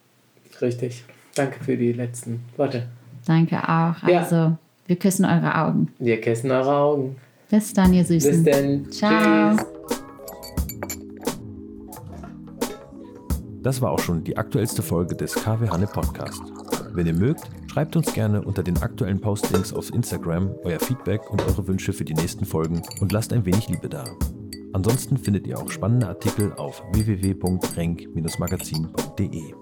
Richtig. 0.61 1.03
Danke 1.35 1.63
für 1.63 1.75
die 1.75 1.91
letzten 1.91 2.45
Worte. 2.55 2.87
Danke 3.25 3.57
auch. 3.57 4.07
Ja. 4.07 4.19
Also, 4.21 4.57
wir 4.87 4.95
küssen 4.95 5.25
eure 5.25 5.55
Augen. 5.55 5.89
Wir 5.99 6.21
küssen 6.21 6.51
eure 6.51 6.73
Augen. 6.73 7.15
Bis 7.49 7.73
dann, 7.73 7.93
ihr 7.93 8.05
Süßen. 8.05 8.43
Bis 8.43 8.43
denn. 8.43 8.91
Ciao. 8.91 9.55
Tschüss. 9.55 9.65
Das 13.61 13.81
war 13.81 13.91
auch 13.91 13.99
schon 13.99 14.23
die 14.23 14.37
aktuellste 14.37 14.83
Folge 14.83 15.15
des 15.15 15.33
KW 15.33 15.67
Hanne 15.69 15.87
Podcast. 15.87 16.41
Wenn 16.93 17.07
ihr 17.07 17.13
mögt, 17.13 17.49
schreibt 17.67 17.95
uns 17.95 18.13
gerne 18.13 18.41
unter 18.41 18.63
den 18.63 18.77
aktuellen 18.77 19.19
Postings 19.19 19.73
auf 19.73 19.91
Instagram 19.93 20.51
euer 20.63 20.79
Feedback 20.79 21.29
und 21.31 21.41
eure 21.41 21.67
Wünsche 21.67 21.91
für 21.91 22.05
die 22.05 22.13
nächsten 22.13 22.45
Folgen 22.45 22.83
und 23.01 23.11
lasst 23.11 23.33
ein 23.33 23.45
wenig 23.45 23.67
Liebe 23.67 23.89
da. 23.89 24.05
Ansonsten 24.75 25.17
findet 25.17 25.47
ihr 25.47 25.57
auch 25.57 25.71
spannende 25.71 26.09
Artikel 26.09 26.51
auf 26.57 26.83
www.renk-magazin.de. 26.91 29.53